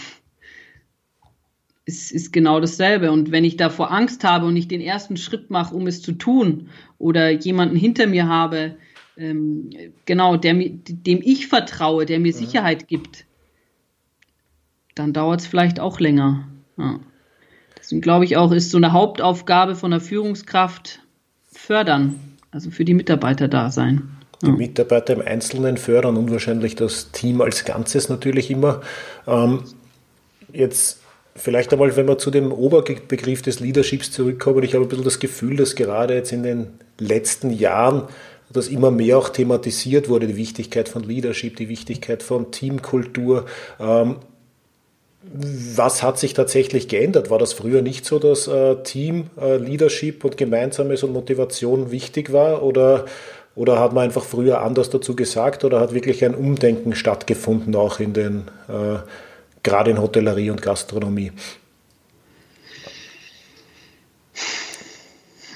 Es 1.84 2.12
ist 2.12 2.32
genau 2.32 2.60
dasselbe. 2.60 3.10
Und 3.10 3.32
wenn 3.32 3.44
ich 3.44 3.56
davor 3.56 3.90
Angst 3.90 4.22
habe 4.24 4.46
und 4.46 4.56
ich 4.56 4.68
den 4.68 4.80
ersten 4.80 5.16
Schritt 5.16 5.50
mache, 5.50 5.74
um 5.74 5.88
es 5.88 6.00
zu 6.00 6.12
tun, 6.12 6.68
oder 6.98 7.30
jemanden 7.30 7.76
hinter 7.76 8.06
mir 8.06 8.28
habe, 8.28 8.76
ähm, 9.16 9.70
genau, 10.06 10.36
der, 10.36 10.54
dem 10.54 11.20
ich 11.22 11.48
vertraue, 11.48 12.06
der 12.06 12.20
mir 12.20 12.32
Sicherheit 12.32 12.86
gibt, 12.86 13.26
dann 14.94 15.12
dauert 15.12 15.40
es 15.40 15.46
vielleicht 15.46 15.80
auch 15.80 15.98
länger. 15.98 16.48
Ja. 16.78 17.00
Deswegen 17.76 18.00
glaube 18.00 18.24
ich 18.24 18.36
auch, 18.36 18.52
ist 18.52 18.70
so 18.70 18.76
eine 18.76 18.92
Hauptaufgabe 18.92 19.74
von 19.74 19.90
der 19.90 20.00
Führungskraft 20.00 21.00
fördern, 21.50 22.20
also 22.52 22.70
für 22.70 22.84
die 22.84 22.94
Mitarbeiter 22.94 23.48
da 23.48 23.70
sein. 23.70 24.21
Die. 24.42 24.50
Mitarbeiter 24.50 25.14
im 25.14 25.22
Einzelnen 25.22 25.76
fördern 25.76 26.16
und 26.16 26.30
wahrscheinlich 26.30 26.76
das 26.76 27.12
Team 27.12 27.40
als 27.40 27.64
Ganzes 27.64 28.08
natürlich 28.08 28.50
immer. 28.50 28.80
Ähm, 29.26 29.64
jetzt 30.52 31.00
vielleicht 31.34 31.72
einmal, 31.72 31.96
wenn 31.96 32.08
wir 32.08 32.18
zu 32.18 32.30
dem 32.30 32.52
Oberbegriff 32.52 33.42
des 33.42 33.60
Leaderships 33.60 34.10
zurückkommen, 34.10 34.62
ich 34.62 34.74
habe 34.74 34.84
ein 34.84 34.88
bisschen 34.88 35.04
das 35.04 35.20
Gefühl, 35.20 35.56
dass 35.56 35.76
gerade 35.76 36.14
jetzt 36.14 36.32
in 36.32 36.42
den 36.42 36.66
letzten 36.98 37.50
Jahren 37.50 38.08
dass 38.52 38.68
immer 38.68 38.90
mehr 38.90 39.18
auch 39.18 39.30
thematisiert 39.30 40.08
wurde, 40.08 40.26
die 40.26 40.36
Wichtigkeit 40.36 40.88
von 40.88 41.02
Leadership, 41.02 41.56
die 41.56 41.68
Wichtigkeit 41.68 42.22
von 42.22 42.50
Teamkultur. 42.50 43.46
Ähm, 43.80 44.16
was 45.22 46.02
hat 46.02 46.18
sich 46.18 46.34
tatsächlich 46.34 46.88
geändert? 46.88 47.30
War 47.30 47.38
das 47.38 47.52
früher 47.52 47.80
nicht 47.80 48.04
so, 48.04 48.18
dass 48.18 48.48
äh, 48.48 48.82
Team, 48.82 49.30
äh, 49.40 49.56
Leadership 49.56 50.24
und 50.24 50.36
Gemeinsames 50.36 51.02
und 51.04 51.12
Motivation 51.12 51.90
wichtig 51.90 52.32
war? 52.32 52.62
Oder, 52.62 53.06
oder 53.54 53.80
hat 53.80 53.92
man 53.92 54.04
einfach 54.04 54.24
früher 54.24 54.62
anders 54.62 54.90
dazu 54.90 55.14
gesagt? 55.14 55.64
Oder 55.64 55.80
hat 55.80 55.94
wirklich 55.94 56.24
ein 56.24 56.34
Umdenken 56.34 56.94
stattgefunden, 56.94 57.74
auch 57.74 58.00
in 58.00 58.12
den, 58.12 58.48
äh, 58.68 58.98
gerade 59.62 59.90
in 59.90 60.00
Hotellerie 60.00 60.50
und 60.50 60.62
Gastronomie? 60.62 61.32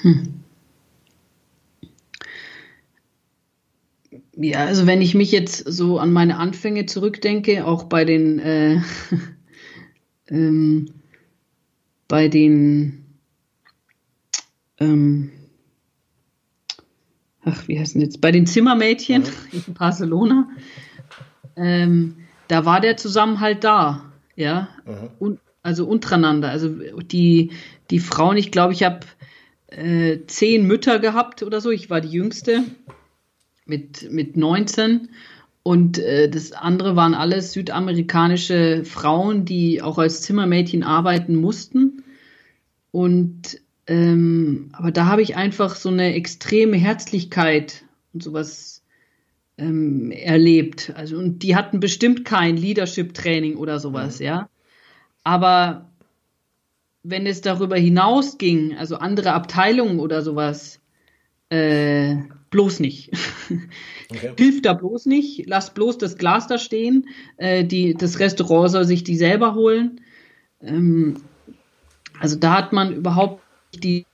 Hm. 0.01 0.33
Ja, 4.39 4.65
also 4.65 4.85
wenn 4.85 5.01
ich 5.01 5.15
mich 5.15 5.31
jetzt 5.31 5.57
so 5.65 5.97
an 5.97 6.13
meine 6.13 6.37
Anfänge 6.37 6.85
zurückdenke, 6.85 7.65
auch 7.65 7.85
bei 7.85 8.05
den 8.05 8.37
äh, 8.37 8.81
ähm, 10.29 10.91
bei 12.07 12.27
den, 12.27 13.05
ähm, 14.79 15.31
ach, 17.47 17.67
wie 17.67 17.79
heißen 17.79 18.01
jetzt, 18.01 18.21
bei 18.21 18.31
den 18.31 18.45
Zimmermädchen 18.45 19.23
mhm. 19.23 19.63
in 19.67 19.73
Barcelona, 19.73 20.49
ähm, 21.55 22.15
da 22.47 22.65
war 22.65 22.81
der 22.81 22.97
Zusammenhalt 22.97 23.63
da, 23.63 24.11
ja, 24.35 24.69
mhm. 24.85 25.09
und, 25.19 25.39
also 25.63 25.85
untereinander. 25.85 26.49
Also 26.49 26.69
die, 27.01 27.51
die 27.89 27.99
Frauen, 27.99 28.37
ich 28.37 28.51
glaube, 28.51 28.73
ich 28.73 28.83
habe 28.83 28.99
äh, 29.67 30.19
zehn 30.27 30.65
Mütter 30.65 30.99
gehabt 30.99 31.43
oder 31.43 31.59
so, 31.61 31.71
ich 31.71 31.89
war 31.89 32.01
die 32.01 32.11
jüngste 32.11 32.63
mit, 33.65 34.11
mit 34.11 34.37
19 34.37 35.09
und 35.63 35.97
äh, 35.97 36.29
das 36.29 36.53
andere 36.53 36.95
waren 36.95 37.13
alles 37.13 37.51
südamerikanische 37.51 38.85
Frauen, 38.85 39.43
die 39.43 39.81
auch 39.81 39.97
als 39.97 40.21
Zimmermädchen 40.21 40.83
arbeiten 40.83 41.35
mussten. 41.35 42.03
Und 42.91 43.59
ähm, 43.87 44.69
aber 44.73 44.91
da 44.91 45.05
habe 45.05 45.21
ich 45.21 45.35
einfach 45.35 45.75
so 45.75 45.89
eine 45.89 46.13
extreme 46.13 46.77
Herzlichkeit 46.77 47.83
und 48.13 48.21
sowas 48.21 48.83
ähm, 49.57 50.11
erlebt. 50.11 50.93
Also 50.95 51.17
und 51.17 51.39
die 51.43 51.55
hatten 51.55 51.79
bestimmt 51.79 52.25
kein 52.25 52.57
Leadership-Training 52.57 53.55
oder 53.55 53.79
sowas, 53.79 54.19
mhm. 54.19 54.25
ja. 54.25 54.49
Aber 55.23 55.89
wenn 57.03 57.25
es 57.25 57.41
darüber 57.41 57.77
hinausging, 57.77 58.75
also 58.77 58.97
andere 58.97 59.33
Abteilungen 59.33 59.99
oder 59.99 60.21
sowas, 60.21 60.79
äh, 61.49 62.17
bloß 62.49 62.79
nicht. 62.79 63.11
Okay. 64.09 64.31
Hilft 64.37 64.65
da 64.65 64.71
bloß 64.71 65.05
nicht. 65.05 65.47
Lass 65.47 65.73
bloß 65.73 65.97
das 65.97 66.17
Glas 66.17 66.47
da 66.47 66.57
stehen. 66.57 67.09
Äh, 67.35 67.65
die, 67.65 67.93
das 67.93 68.19
Restaurant 68.19 68.71
soll 68.71 68.85
sich 68.85 69.03
die 69.03 69.17
selber 69.17 69.53
holen. 69.53 69.99
Ähm, 70.61 71.17
also 72.17 72.37
da 72.37 72.53
hat 72.53 72.71
man 72.71 72.93
überhaupt 72.93 73.43
die 73.83 74.05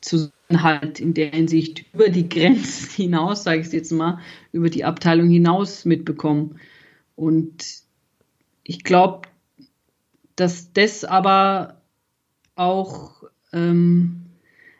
Zusammenhalt 0.00 1.00
in 1.00 1.14
der 1.14 1.30
Hinsicht 1.30 1.84
über 1.92 2.08
die 2.08 2.28
Grenzen 2.28 2.90
hinaus, 2.96 3.44
sage 3.44 3.60
ich 3.60 3.66
es 3.68 3.72
jetzt 3.72 3.92
mal, 3.92 4.20
über 4.52 4.70
die 4.70 4.84
Abteilung 4.84 5.28
hinaus 5.28 5.84
mitbekommen. 5.84 6.60
Und 7.16 7.82
ich 8.62 8.84
glaube, 8.84 9.28
dass 10.36 10.72
das 10.72 11.04
aber 11.04 11.80
auch 12.56 13.22
ähm, 13.52 14.24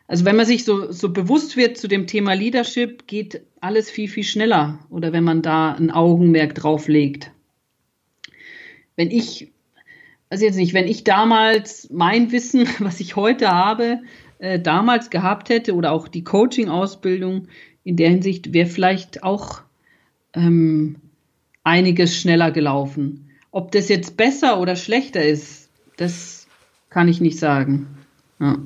also 0.07 0.25
wenn 0.25 0.35
man 0.35 0.45
sich 0.45 0.65
so, 0.65 0.91
so 0.91 1.11
bewusst 1.11 1.57
wird 1.57 1.77
zu 1.77 1.87
dem 1.87 2.05
Thema 2.05 2.33
Leadership, 2.33 3.07
geht 3.07 3.41
alles 3.59 3.89
viel, 3.89 4.07
viel 4.07 4.23
schneller. 4.23 4.79
Oder 4.89 5.13
wenn 5.13 5.23
man 5.23 5.41
da 5.41 5.73
ein 5.73 5.89
Augenmerk 5.89 6.53
drauf 6.53 6.87
legt. 6.87 7.31
Wenn 8.95 9.09
ich, 9.09 9.51
also 10.29 10.45
jetzt 10.45 10.55
nicht, 10.55 10.73
wenn 10.73 10.87
ich 10.87 11.03
damals 11.03 11.89
mein 11.91 12.31
Wissen, 12.31 12.67
was 12.79 12.99
ich 12.99 13.15
heute 13.15 13.51
habe, 13.51 14.01
äh, 14.39 14.59
damals 14.59 15.09
gehabt 15.09 15.49
hätte 15.49 15.75
oder 15.75 15.91
auch 15.91 16.07
die 16.07 16.23
Coaching-Ausbildung 16.23 17.47
in 17.83 17.97
der 17.97 18.09
Hinsicht, 18.09 18.53
wäre 18.53 18.67
vielleicht 18.67 19.23
auch 19.23 19.61
ähm, 20.33 20.97
einiges 21.63 22.17
schneller 22.17 22.51
gelaufen. 22.51 23.29
Ob 23.51 23.71
das 23.71 23.89
jetzt 23.89 24.17
besser 24.17 24.59
oder 24.59 24.75
schlechter 24.75 25.23
ist, 25.23 25.69
das 25.97 26.47
kann 26.89 27.07
ich 27.07 27.21
nicht 27.21 27.39
sagen. 27.39 27.87
Ja. 28.39 28.57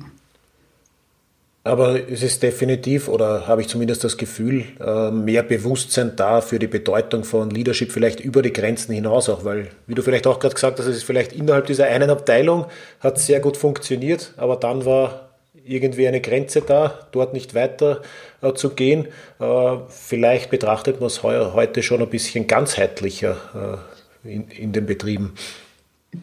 Aber 1.62 2.08
es 2.10 2.22
ist 2.22 2.42
definitiv, 2.42 3.08
oder 3.08 3.46
habe 3.46 3.60
ich 3.60 3.68
zumindest 3.68 4.02
das 4.02 4.16
Gefühl, 4.16 4.64
äh, 4.80 5.10
mehr 5.10 5.42
Bewusstsein 5.42 6.12
da 6.16 6.40
für 6.40 6.58
die 6.58 6.66
Bedeutung 6.66 7.22
von 7.22 7.50
Leadership 7.50 7.92
vielleicht 7.92 8.20
über 8.20 8.40
die 8.40 8.52
Grenzen 8.52 8.94
hinaus 8.94 9.28
auch, 9.28 9.44
weil, 9.44 9.68
wie 9.86 9.94
du 9.94 10.00
vielleicht 10.00 10.26
auch 10.26 10.38
gerade 10.38 10.54
gesagt 10.54 10.78
hast, 10.78 10.86
es 10.86 10.96
ist 10.96 11.02
vielleicht 11.02 11.34
innerhalb 11.34 11.66
dieser 11.66 11.84
einen 11.84 12.08
Abteilung, 12.08 12.64
hat 13.00 13.18
sehr 13.18 13.40
gut 13.40 13.58
funktioniert, 13.58 14.32
aber 14.38 14.56
dann 14.56 14.86
war 14.86 15.28
irgendwie 15.62 16.08
eine 16.08 16.22
Grenze 16.22 16.62
da, 16.62 17.06
dort 17.12 17.34
nicht 17.34 17.54
weiter 17.54 18.00
äh, 18.40 18.54
zu 18.54 18.70
gehen. 18.70 19.08
Äh, 19.38 19.76
vielleicht 19.88 20.48
betrachtet 20.48 21.00
man 21.00 21.08
es 21.08 21.22
heute 21.22 21.82
schon 21.82 22.00
ein 22.00 22.08
bisschen 22.08 22.46
ganzheitlicher 22.46 23.80
in, 24.24 24.72
den 24.72 24.86
Betrieben. 24.86 25.34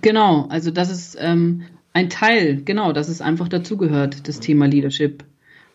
Genau, 0.01 0.47
also 0.49 0.71
das 0.71 0.89
ist 0.89 1.17
ähm, 1.19 1.63
ein 1.97 2.11
Teil, 2.11 2.61
genau, 2.63 2.93
dass 2.93 3.09
es 3.09 3.21
einfach 3.21 3.47
dazugehört, 3.47 4.27
das 4.27 4.39
Thema 4.39 4.67
Leadership. 4.67 5.23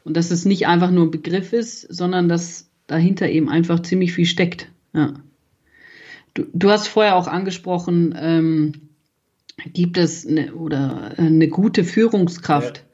Und 0.05 0.17
dass 0.17 0.31
es 0.31 0.45
nicht 0.45 0.69
einfach 0.69 0.93
nur 0.93 1.07
ein 1.07 1.11
Begriff 1.11 1.53
ist, 1.53 1.81
sondern 1.81 2.29
dass 2.29 2.71
dahinter 2.87 3.29
eben 3.29 3.49
einfach 3.49 3.81
ziemlich 3.81 4.13
viel 4.13 4.27
steckt. 4.27 4.71
Ja. 4.95 5.15
Du, 6.35 6.47
du 6.53 6.71
hast 6.71 6.87
vorher 6.87 7.17
auch 7.17 7.27
angesprochen, 7.27 8.15
ähm, 8.17 8.73
gibt 9.73 9.99
es 9.99 10.25
eine, 10.25 10.55
oder 10.55 11.15
eine 11.19 11.49
gute 11.49 11.83
Führungskraft. 11.83 12.79
Ja. 12.79 12.85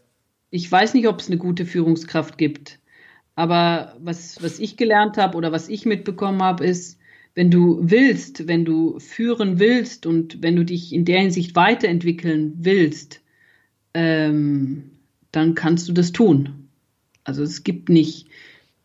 Ich 0.51 0.73
weiß 0.73 0.95
nicht, 0.95 1.07
ob 1.07 1.21
es 1.21 1.29
eine 1.29 1.37
gute 1.37 1.67
Führungskraft 1.67 2.39
gibt. 2.39 2.79
Aber 3.35 3.95
was, 4.01 4.43
was 4.43 4.59
ich 4.59 4.79
gelernt 4.79 5.19
habe 5.19 5.37
oder 5.37 5.53
was 5.53 5.69
ich 5.69 5.85
mitbekommen 5.85 6.43
habe, 6.43 6.65
ist, 6.65 6.98
wenn 7.39 7.53
du 7.53 7.79
willst, 7.81 8.49
wenn 8.49 8.65
du 8.65 8.99
führen 8.99 9.61
willst 9.61 10.07
und 10.07 10.43
wenn 10.43 10.57
du 10.57 10.65
dich 10.65 10.93
in 10.93 11.05
der 11.05 11.21
Hinsicht 11.21 11.55
weiterentwickeln 11.55 12.55
willst, 12.59 13.21
ähm, 13.95 14.91
dann 15.31 15.55
kannst 15.55 15.89
du 15.89 15.93
das 15.93 16.11
tun. 16.11 16.69
Also 17.23 17.45
es 17.45 17.63
gibt 17.63 17.91
nicht 17.91 18.27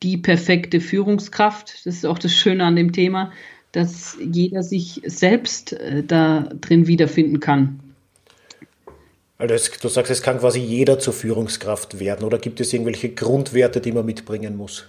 die 0.03 0.17
perfekte 0.17 0.81
Führungskraft. 0.81 1.73
Das 1.83 1.95
ist 1.95 2.05
auch 2.05 2.19
das 2.19 2.31
Schöne 2.31 2.63
an 2.63 2.75
dem 2.75 2.91
Thema, 2.91 3.31
dass 3.71 4.17
jeder 4.23 4.61
sich 4.61 5.01
selbst 5.03 5.73
äh, 5.73 6.03
da 6.03 6.41
drin 6.61 6.85
wiederfinden 6.85 7.39
kann. 7.39 7.79
Also 9.39 9.55
es, 9.55 9.71
du 9.71 9.87
sagst, 9.87 10.11
es 10.11 10.21
kann 10.21 10.37
quasi 10.37 10.59
jeder 10.59 10.99
zur 10.99 11.13
Führungskraft 11.13 11.99
werden 11.99 12.23
oder 12.23 12.37
gibt 12.37 12.61
es 12.61 12.71
irgendwelche 12.71 13.09
Grundwerte, 13.15 13.81
die 13.81 13.93
man 13.93 14.05
mitbringen 14.05 14.55
muss? 14.55 14.85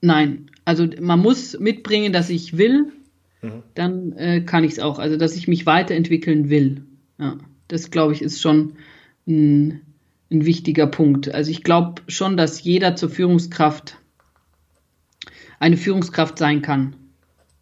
Nein, 0.00 0.50
also 0.64 0.86
man 1.00 1.20
muss 1.20 1.58
mitbringen, 1.58 2.12
dass 2.12 2.30
ich 2.30 2.56
will, 2.56 2.92
mhm. 3.42 3.62
dann 3.74 4.12
äh, 4.12 4.40
kann 4.42 4.64
ich 4.64 4.72
es 4.72 4.78
auch. 4.78 4.98
Also 4.98 5.16
dass 5.16 5.36
ich 5.36 5.48
mich 5.48 5.66
weiterentwickeln 5.66 6.50
will. 6.50 6.84
Ja, 7.18 7.38
das 7.68 7.90
glaube 7.90 8.12
ich 8.12 8.22
ist 8.22 8.40
schon 8.40 8.74
ein, 9.26 9.80
ein 10.30 10.44
wichtiger 10.44 10.86
Punkt. 10.86 11.32
Also 11.32 11.50
ich 11.50 11.62
glaube 11.62 12.02
schon, 12.08 12.36
dass 12.36 12.62
jeder 12.62 12.96
zur 12.96 13.10
Führungskraft 13.10 13.98
eine 15.58 15.76
Führungskraft 15.76 16.38
sein 16.38 16.62
kann. 16.62 16.96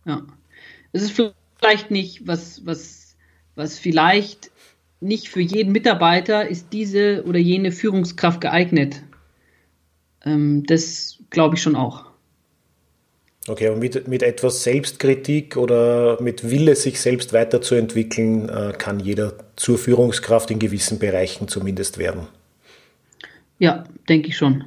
Ja. 0.04 0.26
Es 0.92 1.02
ist 1.02 1.20
vielleicht 1.58 1.90
nicht, 1.90 2.26
was, 2.26 2.66
was, 2.66 3.16
was 3.54 3.78
vielleicht 3.78 4.50
nicht 5.00 5.28
für 5.28 5.40
jeden 5.40 5.72
Mitarbeiter 5.72 6.48
ist 6.48 6.72
diese 6.72 7.24
oder 7.24 7.38
jene 7.38 7.72
Führungskraft 7.72 8.40
geeignet. 8.40 9.02
Ähm, 10.24 10.64
das 10.64 11.18
glaube 11.30 11.56
ich 11.56 11.62
schon 11.62 11.76
auch. 11.76 12.06
Okay, 13.46 13.68
aber 13.68 13.76
mit, 13.76 14.08
mit 14.08 14.22
etwas 14.22 14.62
Selbstkritik 14.62 15.58
oder 15.58 16.20
mit 16.22 16.50
Wille, 16.50 16.74
sich 16.76 16.98
selbst 17.00 17.34
weiterzuentwickeln, 17.34 18.48
äh, 18.48 18.72
kann 18.76 19.00
jeder 19.00 19.34
zur 19.56 19.76
Führungskraft 19.76 20.50
in 20.50 20.58
gewissen 20.58 20.98
Bereichen 20.98 21.46
zumindest 21.48 21.98
werden. 21.98 22.26
Ja, 23.58 23.84
denke 24.08 24.28
ich 24.28 24.36
schon. 24.36 24.64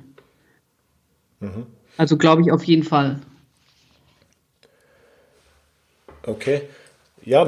Mhm. 1.40 1.66
Also 1.98 2.18
glaube 2.18 2.44
ich 2.44 2.52
auf 2.52 2.64
jeden 2.66 2.84
Fall. 2.84 3.20
Okay. 6.24 6.62
Ja, 7.28 7.46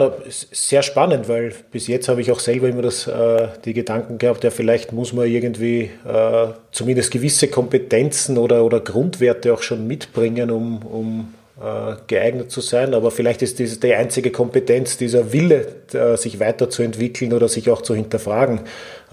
sehr 0.51 0.83
spannend, 0.83 1.29
weil 1.29 1.53
bis 1.71 1.87
jetzt 1.87 2.09
habe 2.09 2.19
ich 2.19 2.33
auch 2.33 2.41
selber 2.41 2.67
immer 2.67 2.81
das, 2.81 3.07
äh, 3.07 3.47
die 3.63 3.73
Gedanken 3.73 4.17
gehabt, 4.17 4.43
ja, 4.43 4.51
vielleicht 4.51 4.91
muss 4.91 5.13
man 5.13 5.25
irgendwie 5.25 5.89
äh, 6.05 6.47
zumindest 6.73 7.11
gewisse 7.11 7.47
Kompetenzen 7.47 8.37
oder, 8.37 8.65
oder 8.65 8.81
Grundwerte 8.81 9.53
auch 9.53 9.61
schon 9.61 9.87
mitbringen, 9.87 10.51
um, 10.51 10.85
um 10.85 11.33
äh, 11.61 11.95
geeignet 12.07 12.51
zu 12.51 12.59
sein. 12.59 12.93
Aber 12.93 13.09
vielleicht 13.09 13.41
ist 13.41 13.57
diese, 13.59 13.79
die 13.79 13.93
einzige 13.93 14.31
Kompetenz, 14.31 14.97
dieser 14.97 15.31
Wille, 15.31 15.67
äh, 15.93 16.17
sich 16.17 16.41
weiterzuentwickeln 16.41 17.31
oder 17.31 17.47
sich 17.47 17.69
auch 17.69 17.81
zu 17.81 17.95
hinterfragen, 17.95 18.59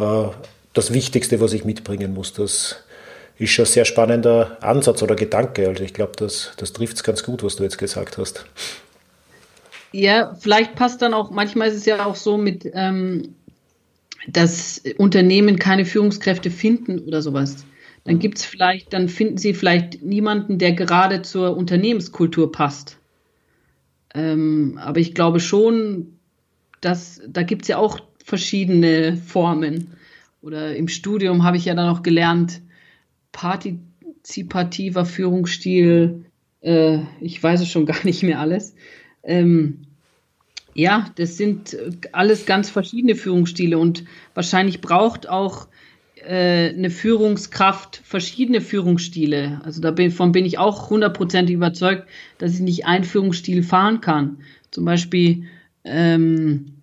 äh, 0.01 0.25
das 0.73 0.93
Wichtigste, 0.93 1.41
was 1.41 1.53
ich 1.53 1.65
mitbringen 1.65 2.13
muss. 2.13 2.33
Das 2.33 2.83
ist 3.39 3.51
schon 3.51 3.67
ein 3.67 3.71
sehr 3.71 3.85
spannender 3.85 4.57
Ansatz 4.63 5.01
oder 5.01 5.15
Gedanke. 5.15 5.69
Also 5.69 5.85
ich 5.85 5.95
glaube, 5.95 6.15
das, 6.17 6.51
das 6.57 6.73
trifft 6.73 6.97
es 6.97 7.05
ganz 7.05 7.23
gut, 7.23 7.45
was 7.45 7.55
du 7.55 7.63
jetzt 7.63 7.79
gesagt 7.79 8.19
hast. 8.19 8.45
Ja, 9.99 10.35
vielleicht 10.35 10.75
passt 10.75 11.01
dann 11.01 11.15
auch, 11.15 11.31
manchmal 11.31 11.69
ist 11.69 11.75
es 11.77 11.87
ja 11.87 12.05
auch 12.05 12.17
so 12.17 12.37
mit, 12.37 12.71
ähm, 12.75 13.35
dass 14.29 14.83
Unternehmen 14.99 15.59
keine 15.59 15.87
Führungskräfte 15.87 16.51
finden 16.51 16.99
oder 16.99 17.23
sowas. 17.23 17.65
Dann 18.05 18.19
gibt 18.19 18.37
es 18.37 18.45
vielleicht, 18.45 18.93
dann 18.93 19.09
finden 19.09 19.39
sie 19.39 19.55
vielleicht 19.55 20.03
niemanden, 20.03 20.59
der 20.59 20.73
gerade 20.73 21.23
zur 21.23 21.57
Unternehmenskultur 21.57 22.53
passt. 22.53 22.99
Ähm, 24.15 24.79
aber 24.83 25.01
ich 25.01 25.15
glaube 25.15 25.41
schon, 25.41 26.19
dass 26.83 27.23
da 27.27 27.43
gibt 27.43 27.63
es 27.63 27.69
ja 27.69 27.79
auch 27.79 27.99
verschiedene 28.23 29.17
Formen. 29.17 29.97
Oder 30.43 30.77
im 30.77 30.89
Studium 30.89 31.43
habe 31.43 31.57
ich 31.57 31.65
ja 31.65 31.75
dann 31.75 31.89
noch 31.89 32.03
gelernt, 32.03 32.61
partizipativer 33.33 35.07
Führungsstil, 35.07 36.27
äh, 36.61 36.99
ich 37.23 37.43
weiß 37.43 37.63
es 37.63 37.71
schon 37.71 37.87
gar 37.87 38.05
nicht 38.05 38.23
mehr 38.23 38.41
alles. 38.41 38.75
Ähm, 39.23 39.86
ja, 40.77 41.11
das 41.17 41.37
sind 41.37 41.75
äh, 41.75 41.91
alles 42.13 42.47
ganz 42.47 42.69
verschiedene 42.71 43.15
Führungsstile 43.15 43.79
und 43.79 44.05
wahrscheinlich 44.35 44.81
braucht 44.81 45.29
auch 45.29 45.69
äh, 46.17 46.69
eine 46.69 46.91
Führungskraft 46.91 48.03
verschiedene 48.05 48.61
Führungsstile. 48.61 49.61
Also 49.65 49.81
davon 49.81 50.33
bin 50.33 50.45
ich 50.45 50.59
auch 50.59 50.91
hundertprozentig 50.91 51.55
überzeugt, 51.55 52.07
dass 52.39 52.55
ich 52.55 52.61
nicht 52.61 52.87
einen 52.87 53.05
Führungsstil 53.05 53.63
fahren 53.63 54.03
kann. 54.03 54.39
Zum 54.71 54.85
Beispiel 54.85 55.45
ähm, 55.85 56.75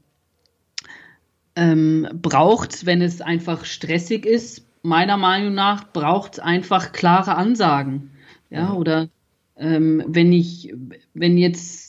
ähm, 1.56 2.08
braucht 2.14 2.74
es, 2.74 2.86
wenn 2.88 3.02
es 3.02 3.22
einfach 3.22 3.64
stressig 3.66 4.26
ist, 4.26 4.66
meiner 4.82 5.18
Meinung 5.18 5.54
nach 5.54 5.94
braucht 5.94 6.34
es 6.34 6.40
einfach 6.40 6.92
klare 6.94 7.36
Ansagen. 7.36 8.10
Ja, 8.50 8.74
oder 8.74 9.10
ähm, 9.56 10.04
wenn 10.08 10.34
ich, 10.34 10.74
wenn 11.14 11.38
jetzt 11.38 11.83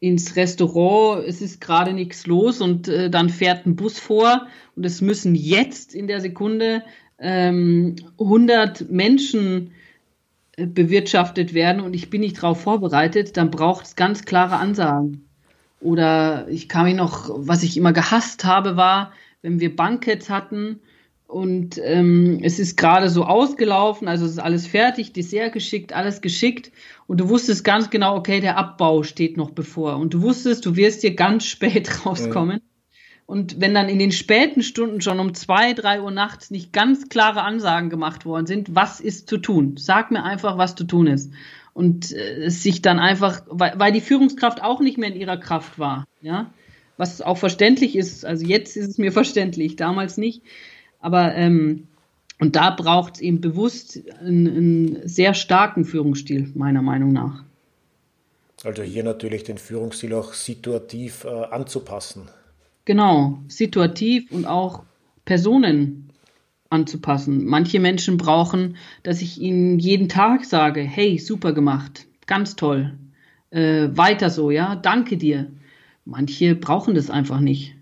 ins 0.00 0.34
Restaurant, 0.34 1.22
es 1.26 1.42
ist 1.42 1.60
gerade 1.60 1.92
nichts 1.92 2.26
los 2.26 2.60
und 2.60 2.88
äh, 2.88 3.10
dann 3.10 3.28
fährt 3.28 3.66
ein 3.66 3.76
Bus 3.76 3.98
vor 3.98 4.46
und 4.74 4.84
es 4.84 5.02
müssen 5.02 5.34
jetzt 5.34 5.94
in 5.94 6.06
der 6.06 6.22
Sekunde 6.22 6.82
ähm, 7.18 7.96
100 8.18 8.90
Menschen 8.90 9.72
äh, 10.56 10.66
bewirtschaftet 10.66 11.52
werden 11.52 11.82
und 11.82 11.94
ich 11.94 12.08
bin 12.08 12.22
nicht 12.22 12.38
darauf 12.38 12.62
vorbereitet, 12.62 13.36
dann 13.36 13.50
braucht 13.50 13.84
es 13.84 13.96
ganz 13.96 14.24
klare 14.24 14.56
Ansagen. 14.56 15.28
Oder 15.82 16.48
ich 16.48 16.68
kann 16.68 16.84
mich 16.84 16.96
noch, 16.96 17.30
was 17.34 17.62
ich 17.62 17.76
immer 17.76 17.92
gehasst 17.92 18.44
habe, 18.44 18.76
war, 18.76 19.12
wenn 19.42 19.60
wir 19.60 19.74
Bankets 19.74 20.30
hatten 20.30 20.80
und 21.30 21.80
ähm, 21.84 22.40
es 22.42 22.58
ist 22.58 22.76
gerade 22.76 23.08
so 23.08 23.24
ausgelaufen, 23.24 24.08
also 24.08 24.24
es 24.24 24.32
ist 24.32 24.38
alles 24.40 24.66
fertig, 24.66 25.12
Dessert 25.12 25.52
geschickt, 25.52 25.92
alles 25.92 26.22
geschickt. 26.22 26.72
Und 27.06 27.20
du 27.20 27.28
wusstest 27.28 27.62
ganz 27.62 27.88
genau, 27.88 28.16
okay, 28.16 28.40
der 28.40 28.58
Abbau 28.58 29.04
steht 29.04 29.36
noch 29.36 29.50
bevor. 29.50 29.96
Und 29.96 30.12
du 30.12 30.22
wusstest, 30.22 30.66
du 30.66 30.74
wirst 30.74 31.02
hier 31.02 31.14
ganz 31.14 31.44
spät 31.46 32.04
rauskommen. 32.04 32.56
Mhm. 32.56 32.62
Und 33.26 33.60
wenn 33.60 33.74
dann 33.74 33.88
in 33.88 34.00
den 34.00 34.10
späten 34.10 34.64
Stunden 34.64 35.00
schon 35.00 35.20
um 35.20 35.32
zwei, 35.34 35.72
drei 35.72 36.02
Uhr 36.02 36.10
nachts 36.10 36.50
nicht 36.50 36.72
ganz 36.72 37.08
klare 37.08 37.42
Ansagen 37.42 37.90
gemacht 37.90 38.26
worden 38.26 38.46
sind, 38.46 38.74
was 38.74 38.98
ist 38.98 39.28
zu 39.28 39.38
tun? 39.38 39.76
Sag 39.76 40.10
mir 40.10 40.24
einfach, 40.24 40.58
was 40.58 40.74
zu 40.74 40.82
tun 40.82 41.06
ist. 41.06 41.32
Und 41.72 42.10
äh, 42.10 42.48
sich 42.48 42.82
dann 42.82 42.98
einfach, 42.98 43.42
weil, 43.48 43.74
weil 43.76 43.92
die 43.92 44.00
Führungskraft 44.00 44.64
auch 44.64 44.80
nicht 44.80 44.98
mehr 44.98 45.10
in 45.10 45.20
ihrer 45.20 45.36
Kraft 45.36 45.78
war, 45.78 46.08
ja, 46.22 46.52
was 46.96 47.22
auch 47.22 47.38
verständlich 47.38 47.94
ist. 47.94 48.24
Also 48.24 48.44
jetzt 48.44 48.76
ist 48.76 48.88
es 48.88 48.98
mir 48.98 49.12
verständlich, 49.20 49.76
damals 49.76 50.16
nicht 50.16 50.42
aber 51.00 51.34
ähm, 51.34 51.88
und 52.40 52.56
da 52.56 52.70
braucht 52.70 53.16
es 53.16 53.20
eben 53.20 53.40
bewusst 53.40 54.00
einen, 54.20 54.46
einen 54.46 55.08
sehr 55.08 55.34
starken 55.34 55.84
Führungsstil, 55.84 56.50
meiner 56.54 56.80
Meinung 56.80 57.12
nach. 57.12 57.44
Also 58.64 58.82
hier 58.82 59.04
natürlich 59.04 59.44
den 59.44 59.58
Führungsstil 59.58 60.14
auch 60.14 60.32
situativ 60.32 61.24
äh, 61.24 61.28
anzupassen. 61.28 62.28
Genau, 62.86 63.38
situativ 63.48 64.32
und 64.32 64.46
auch 64.46 64.84
Personen 65.24 66.10
anzupassen. 66.70 67.44
Manche 67.44 67.78
Menschen 67.78 68.16
brauchen, 68.16 68.76
dass 69.02 69.22
ich 69.22 69.40
ihnen 69.40 69.78
jeden 69.78 70.08
Tag 70.08 70.44
sage, 70.44 70.80
hey, 70.80 71.18
super 71.18 71.52
gemacht, 71.52 72.06
ganz 72.26 72.56
toll, 72.56 72.94
äh, 73.50 73.88
weiter 73.92 74.30
so, 74.30 74.50
ja, 74.50 74.76
danke 74.76 75.16
dir. 75.16 75.50
Manche 76.04 76.54
brauchen 76.54 76.94
das 76.94 77.10
einfach 77.10 77.40
nicht. 77.40 77.74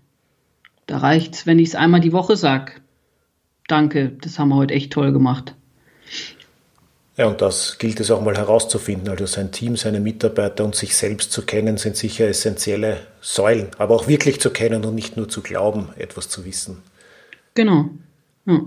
Da 0.85 0.97
reicht 0.97 1.35
es, 1.35 1.45
wenn 1.45 1.59
ich 1.59 1.69
es 1.69 1.75
einmal 1.75 2.01
die 2.01 2.13
Woche 2.13 2.35
sage, 2.35 2.73
danke, 3.71 4.11
das 4.21 4.39
haben 4.39 4.49
wir 4.49 4.55
heute 4.55 4.73
echt 4.73 4.91
toll 4.93 5.11
gemacht. 5.11 5.55
Ja, 7.19 7.27
und 7.27 7.41
das 7.41 7.77
gilt 7.79 7.99
es 7.99 8.11
auch 8.11 8.21
mal 8.21 8.37
herauszufinden. 8.37 9.09
Also 9.09 9.25
sein 9.25 9.51
Team, 9.51 9.75
seine 9.75 9.99
Mitarbeiter 9.99 10.63
und 10.63 10.73
sich 10.73 10.95
selbst 10.95 11.33
zu 11.33 11.41
kennen, 11.45 11.75
sind 11.77 11.97
sicher 11.97 12.29
essentielle 12.29 13.01
Säulen. 13.19 13.67
Aber 13.77 13.95
auch 13.95 14.07
wirklich 14.07 14.39
zu 14.39 14.51
kennen 14.51 14.85
und 14.85 14.95
nicht 14.95 15.17
nur 15.17 15.27
zu 15.27 15.41
glauben, 15.41 15.89
etwas 15.97 16.29
zu 16.29 16.45
wissen. 16.45 16.81
Genau. 17.55 17.89
Ja. 18.45 18.61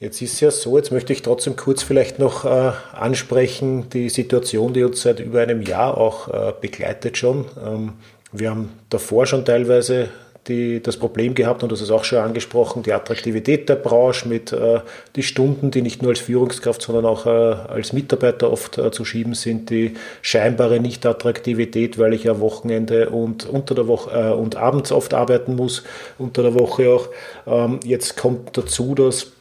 Jetzt 0.00 0.22
ist 0.22 0.34
es 0.34 0.40
ja 0.40 0.50
so, 0.50 0.78
jetzt 0.78 0.90
möchte 0.90 1.12
ich 1.12 1.20
trotzdem 1.20 1.54
kurz 1.56 1.82
vielleicht 1.82 2.18
noch 2.18 2.46
äh, 2.46 2.72
ansprechen, 2.92 3.90
die 3.90 4.08
Situation, 4.08 4.72
die 4.72 4.84
uns 4.84 5.02
seit 5.02 5.20
über 5.20 5.42
einem 5.42 5.60
Jahr 5.60 5.98
auch 5.98 6.28
äh, 6.28 6.54
begleitet 6.58 7.18
schon. 7.18 7.44
Ähm, 7.62 7.92
wir 8.32 8.50
haben 8.50 8.70
davor 8.88 9.26
schon 9.26 9.44
teilweise 9.44 10.08
die, 10.48 10.82
das 10.82 10.96
Problem 10.96 11.34
gehabt, 11.34 11.62
und 11.62 11.70
das 11.70 11.80
ist 11.80 11.90
auch 11.90 12.04
schon 12.04 12.18
angesprochen, 12.18 12.82
die 12.82 12.92
Attraktivität 12.92 13.68
der 13.68 13.76
Branche 13.76 14.28
mit 14.28 14.52
äh, 14.52 14.80
die 15.16 15.22
Stunden, 15.22 15.70
die 15.70 15.82
nicht 15.82 16.02
nur 16.02 16.10
als 16.10 16.20
Führungskraft, 16.20 16.82
sondern 16.82 17.06
auch 17.06 17.26
äh, 17.26 17.28
als 17.28 17.92
Mitarbeiter 17.92 18.50
oft 18.50 18.78
äh, 18.78 18.90
zu 18.90 19.04
schieben 19.04 19.34
sind, 19.34 19.70
die 19.70 19.94
scheinbare 20.22 20.80
Nicht-Attraktivität, 20.80 21.98
weil 21.98 22.14
ich 22.14 22.24
ja 22.24 22.40
Wochenende 22.40 23.10
und 23.10 23.46
unter 23.46 23.74
der 23.74 23.86
Woche 23.86 24.10
äh, 24.10 24.32
und 24.32 24.56
abends 24.56 24.92
oft 24.92 25.14
arbeiten 25.14 25.56
muss, 25.56 25.84
unter 26.18 26.42
der 26.42 26.54
Woche 26.54 26.90
auch. 26.90 27.08
Ähm, 27.46 27.80
jetzt 27.84 28.16
kommt 28.16 28.56
dazu, 28.56 28.94
dass 28.94 29.32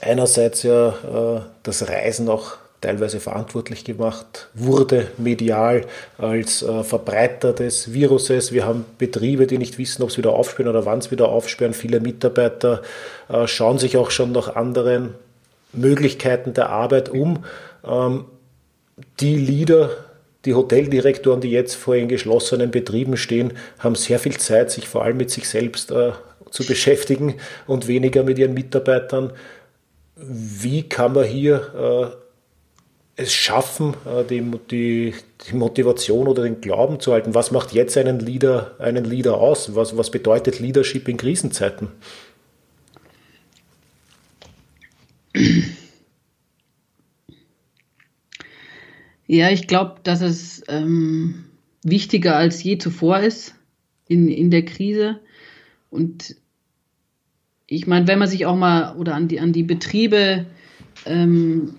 einerseits 0.00 0.62
ja 0.62 0.88
äh, 0.88 1.40
das 1.62 1.88
Reisen 1.88 2.28
auch 2.28 2.56
teilweise 2.80 3.20
verantwortlich 3.20 3.84
gemacht 3.84 4.48
wurde, 4.54 5.08
medial 5.18 5.84
als 6.16 6.62
äh, 6.62 6.82
Verbreiter 6.82 7.52
des 7.52 7.92
Viruses. 7.92 8.52
Wir 8.52 8.64
haben 8.64 8.84
Betriebe, 8.98 9.46
die 9.46 9.58
nicht 9.58 9.78
wissen, 9.78 10.02
ob 10.02 10.10
es 10.10 10.18
wieder 10.18 10.32
aufsperren 10.32 10.70
oder 10.70 10.86
wann 10.86 10.98
es 10.98 11.10
wieder 11.10 11.28
aufsperren. 11.28 11.74
Viele 11.74 12.00
Mitarbeiter 12.00 12.82
äh, 13.28 13.46
schauen 13.46 13.78
sich 13.78 13.96
auch 13.96 14.10
schon 14.10 14.32
nach 14.32 14.56
anderen 14.56 15.14
Möglichkeiten 15.72 16.54
der 16.54 16.70
Arbeit 16.70 17.10
um. 17.10 17.44
Ähm, 17.86 18.24
die 19.20 19.36
Leader, 19.36 19.90
die 20.46 20.54
Hoteldirektoren, 20.54 21.42
die 21.42 21.50
jetzt 21.50 21.74
vor 21.74 21.96
ihren 21.96 22.08
geschlossenen 22.08 22.70
Betrieben 22.70 23.18
stehen, 23.18 23.52
haben 23.78 23.94
sehr 23.94 24.18
viel 24.18 24.38
Zeit, 24.38 24.70
sich 24.70 24.88
vor 24.88 25.04
allem 25.04 25.18
mit 25.18 25.30
sich 25.30 25.48
selbst 25.48 25.90
äh, 25.90 26.12
zu 26.50 26.64
beschäftigen 26.64 27.34
und 27.66 27.88
weniger 27.88 28.22
mit 28.22 28.38
ihren 28.38 28.54
Mitarbeitern. 28.54 29.32
Wie 30.16 30.88
kann 30.88 31.12
man 31.12 31.24
hier 31.24 32.12
äh, 32.14 32.29
es 33.20 33.32
schaffen, 33.32 33.94
äh, 34.06 34.24
die, 34.24 34.42
die, 34.70 35.14
die, 35.48 35.54
Motivation 35.54 36.28
oder 36.28 36.42
den 36.42 36.60
Glauben 36.60 37.00
zu 37.00 37.12
halten? 37.12 37.34
Was 37.34 37.50
macht 37.50 37.72
jetzt 37.72 37.96
einen 37.96 38.20
Leader, 38.20 38.76
einen 38.78 39.04
Leader 39.04 39.34
aus? 39.34 39.74
Was, 39.74 39.96
was 39.96 40.10
bedeutet 40.10 40.58
Leadership 40.58 41.08
in 41.08 41.16
Krisenzeiten? 41.16 41.88
Ja, 49.26 49.50
ich 49.50 49.68
glaube, 49.68 50.00
dass 50.02 50.22
es 50.22 50.64
ähm, 50.66 51.44
wichtiger 51.84 52.36
als 52.36 52.62
je 52.62 52.78
zuvor 52.78 53.20
ist 53.20 53.54
in, 54.08 54.28
in 54.28 54.50
der 54.50 54.64
Krise. 54.64 55.20
Und 55.90 56.34
ich 57.66 57.86
meine, 57.86 58.08
wenn 58.08 58.18
man 58.18 58.28
sich 58.28 58.46
auch 58.46 58.56
mal 58.56 58.96
oder 58.96 59.14
an 59.14 59.28
die, 59.28 59.38
an 59.38 59.52
die 59.52 59.62
Betriebe 59.62 60.46
ähm, 61.06 61.74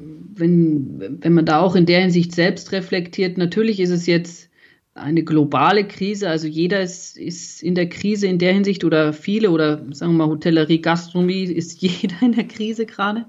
wenn, 0.00 1.18
wenn 1.22 1.32
man 1.32 1.46
da 1.46 1.60
auch 1.60 1.76
in 1.76 1.86
der 1.86 2.00
Hinsicht 2.00 2.34
selbst 2.34 2.72
reflektiert, 2.72 3.38
natürlich 3.38 3.80
ist 3.80 3.90
es 3.90 4.06
jetzt 4.06 4.50
eine 4.94 5.24
globale 5.24 5.86
Krise, 5.86 6.30
also 6.30 6.46
jeder 6.46 6.80
ist, 6.80 7.18
ist 7.18 7.62
in 7.62 7.74
der 7.74 7.88
Krise 7.88 8.26
in 8.26 8.38
der 8.38 8.52
Hinsicht 8.52 8.82
oder 8.84 9.12
viele 9.12 9.50
oder 9.50 9.84
sagen 9.92 10.12
wir 10.12 10.26
mal 10.26 10.28
Hotellerie, 10.28 10.80
Gastronomie 10.80 11.44
ist 11.44 11.80
jeder 11.82 12.22
in 12.22 12.32
der 12.32 12.48
Krise 12.48 12.86
gerade. 12.86 13.26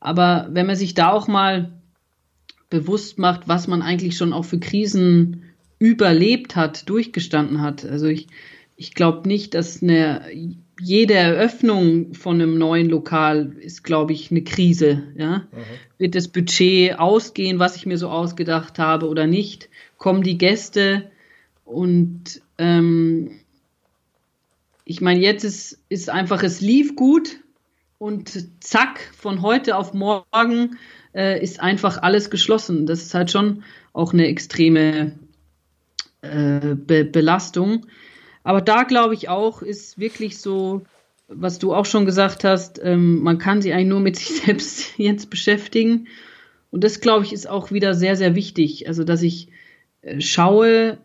Aber 0.00 0.48
wenn 0.52 0.66
man 0.66 0.76
sich 0.76 0.94
da 0.94 1.12
auch 1.12 1.28
mal 1.28 1.72
bewusst 2.68 3.18
macht, 3.18 3.48
was 3.48 3.68
man 3.68 3.82
eigentlich 3.82 4.16
schon 4.16 4.32
auch 4.32 4.44
für 4.44 4.58
Krisen 4.58 5.44
überlebt 5.78 6.56
hat, 6.56 6.88
durchgestanden 6.88 7.60
hat. 7.60 7.84
Also 7.84 8.06
ich, 8.06 8.26
ich 8.76 8.94
glaube 8.94 9.28
nicht, 9.28 9.54
dass 9.54 9.82
eine 9.82 10.22
jede 10.80 11.14
Eröffnung 11.14 12.14
von 12.14 12.40
einem 12.40 12.58
neuen 12.58 12.88
Lokal 12.88 13.54
ist, 13.60 13.84
glaube 13.84 14.12
ich, 14.12 14.30
eine 14.30 14.42
Krise. 14.42 15.04
Ja? 15.16 15.38
Mhm. 15.38 15.64
Wird 15.98 16.14
das 16.14 16.28
Budget 16.28 16.98
ausgehen, 16.98 17.58
was 17.58 17.76
ich 17.76 17.86
mir 17.86 17.98
so 17.98 18.08
ausgedacht 18.08 18.78
habe 18.78 19.08
oder 19.08 19.26
nicht? 19.26 19.68
Kommen 19.98 20.22
die 20.22 20.38
Gäste? 20.38 21.10
Und 21.64 22.42
ähm, 22.58 23.30
ich 24.84 25.00
meine, 25.00 25.20
jetzt 25.20 25.44
ist, 25.44 25.82
ist 25.88 26.10
einfach, 26.10 26.42
es 26.42 26.60
lief 26.60 26.96
gut 26.96 27.38
und 27.98 28.48
zack, 28.62 29.00
von 29.16 29.42
heute 29.42 29.76
auf 29.76 29.94
morgen 29.94 30.78
äh, 31.14 31.42
ist 31.42 31.60
einfach 31.60 32.02
alles 32.02 32.30
geschlossen. 32.30 32.86
Das 32.86 33.02
ist 33.02 33.14
halt 33.14 33.30
schon 33.30 33.62
auch 33.92 34.12
eine 34.12 34.26
extreme 34.26 35.12
äh, 36.20 36.74
Be 36.74 37.04
Belastung. 37.04 37.86
Aber 38.44 38.60
da 38.60 38.84
glaube 38.84 39.14
ich 39.14 39.28
auch, 39.28 39.62
ist 39.62 39.98
wirklich 39.98 40.38
so, 40.38 40.82
was 41.28 41.58
du 41.58 41.74
auch 41.74 41.86
schon 41.86 42.04
gesagt 42.04 42.44
hast, 42.44 42.78
ähm, 42.82 43.22
man 43.22 43.38
kann 43.38 43.62
sich 43.62 43.72
eigentlich 43.72 43.88
nur 43.88 44.00
mit 44.00 44.16
sich 44.16 44.28
selbst 44.44 44.98
jetzt 44.98 45.30
beschäftigen. 45.30 46.06
Und 46.70 46.84
das, 46.84 47.00
glaube 47.00 47.24
ich, 47.24 47.32
ist 47.32 47.48
auch 47.48 47.72
wieder 47.72 47.94
sehr, 47.94 48.16
sehr 48.16 48.34
wichtig. 48.34 48.86
Also, 48.86 49.02
dass 49.02 49.22
ich 49.22 49.48
äh, 50.02 50.20
schaue, 50.20 50.98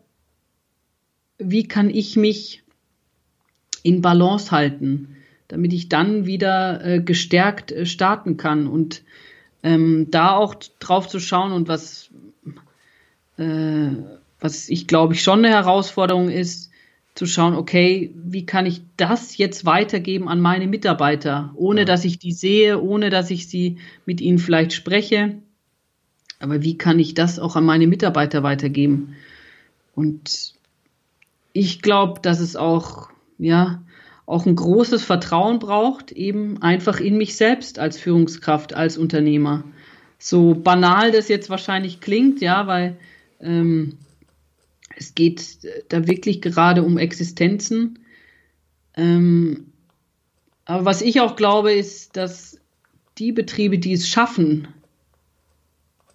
wie 1.38 1.66
kann 1.66 1.90
ich 1.90 2.16
mich 2.16 2.62
in 3.82 4.02
Balance 4.02 4.50
halten, 4.50 5.16
damit 5.48 5.72
ich 5.72 5.88
dann 5.88 6.26
wieder 6.26 6.84
äh, 6.84 7.00
gestärkt 7.00 7.72
äh, 7.72 7.86
starten 7.86 8.36
kann. 8.36 8.66
Und 8.66 9.02
ähm, 9.62 10.08
da 10.10 10.32
auch 10.32 10.54
drauf 10.54 11.08
zu 11.08 11.20
schauen 11.20 11.52
und 11.52 11.68
was, 11.68 12.10
äh, 13.38 13.92
was 14.40 14.68
ich 14.68 14.86
glaube 14.86 15.14
ich 15.14 15.22
schon 15.22 15.40
eine 15.44 15.54
Herausforderung 15.54 16.30
ist, 16.30 16.69
zu 17.20 17.26
schauen, 17.26 17.54
okay, 17.54 18.14
wie 18.14 18.46
kann 18.46 18.64
ich 18.64 18.80
das 18.96 19.36
jetzt 19.36 19.66
weitergeben 19.66 20.26
an 20.26 20.40
meine 20.40 20.66
Mitarbeiter, 20.66 21.52
ohne 21.54 21.82
ja. 21.82 21.84
dass 21.84 22.06
ich 22.06 22.18
die 22.18 22.32
sehe, 22.32 22.80
ohne 22.80 23.10
dass 23.10 23.30
ich 23.30 23.46
sie 23.46 23.76
mit 24.06 24.22
ihnen 24.22 24.38
vielleicht 24.38 24.72
spreche. 24.72 25.34
Aber 26.38 26.62
wie 26.62 26.78
kann 26.78 26.98
ich 26.98 27.12
das 27.12 27.38
auch 27.38 27.56
an 27.56 27.66
meine 27.66 27.86
Mitarbeiter 27.86 28.42
weitergeben? 28.42 29.16
Und 29.94 30.54
ich 31.52 31.82
glaube, 31.82 32.22
dass 32.22 32.40
es 32.40 32.56
auch, 32.56 33.10
ja, 33.36 33.82
auch 34.24 34.46
ein 34.46 34.56
großes 34.56 35.04
Vertrauen 35.04 35.58
braucht, 35.58 36.12
eben 36.12 36.62
einfach 36.62 37.00
in 37.00 37.18
mich 37.18 37.36
selbst 37.36 37.78
als 37.78 37.98
Führungskraft, 37.98 38.72
als 38.72 38.96
Unternehmer. 38.96 39.64
So 40.18 40.54
banal 40.54 41.12
das 41.12 41.28
jetzt 41.28 41.50
wahrscheinlich 41.50 42.00
klingt, 42.00 42.40
ja, 42.40 42.66
weil 42.66 42.96
ähm, 43.40 43.98
es 45.00 45.14
geht 45.14 45.58
da 45.88 46.06
wirklich 46.06 46.42
gerade 46.42 46.82
um 46.82 46.98
Existenzen. 46.98 48.00
Ähm, 48.94 49.72
aber 50.66 50.84
was 50.84 51.00
ich 51.00 51.20
auch 51.20 51.36
glaube, 51.36 51.72
ist, 51.72 52.16
dass 52.16 52.60
die 53.18 53.32
Betriebe, 53.32 53.78
die 53.78 53.94
es 53.94 54.06
schaffen, 54.06 54.68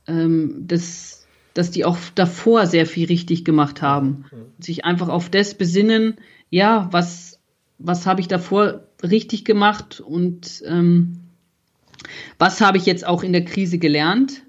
ähm, 0.07 0.63
das, 0.67 1.25
dass 1.55 1.71
die 1.71 1.83
auch 1.83 1.97
davor 2.13 2.67
sehr 2.67 2.85
viel 2.85 3.07
richtig 3.07 3.43
gemacht 3.43 3.81
haben. 3.81 4.25
Mhm. 4.31 4.63
Sich 4.63 4.85
einfach 4.85 5.09
auf 5.09 5.29
das 5.29 5.55
besinnen, 5.55 6.17
ja, 6.51 6.87
was, 6.91 7.39
was 7.79 8.05
habe 8.05 8.21
ich 8.21 8.27
davor 8.27 8.83
richtig 9.01 9.45
gemacht 9.45 9.99
und 9.99 10.61
ähm, 10.67 11.21
was 12.37 12.61
habe 12.61 12.77
ich 12.77 12.85
jetzt 12.85 13.05
auch 13.05 13.23
in 13.23 13.33
der 13.33 13.45
Krise 13.45 13.79
gelernt. 13.79 14.43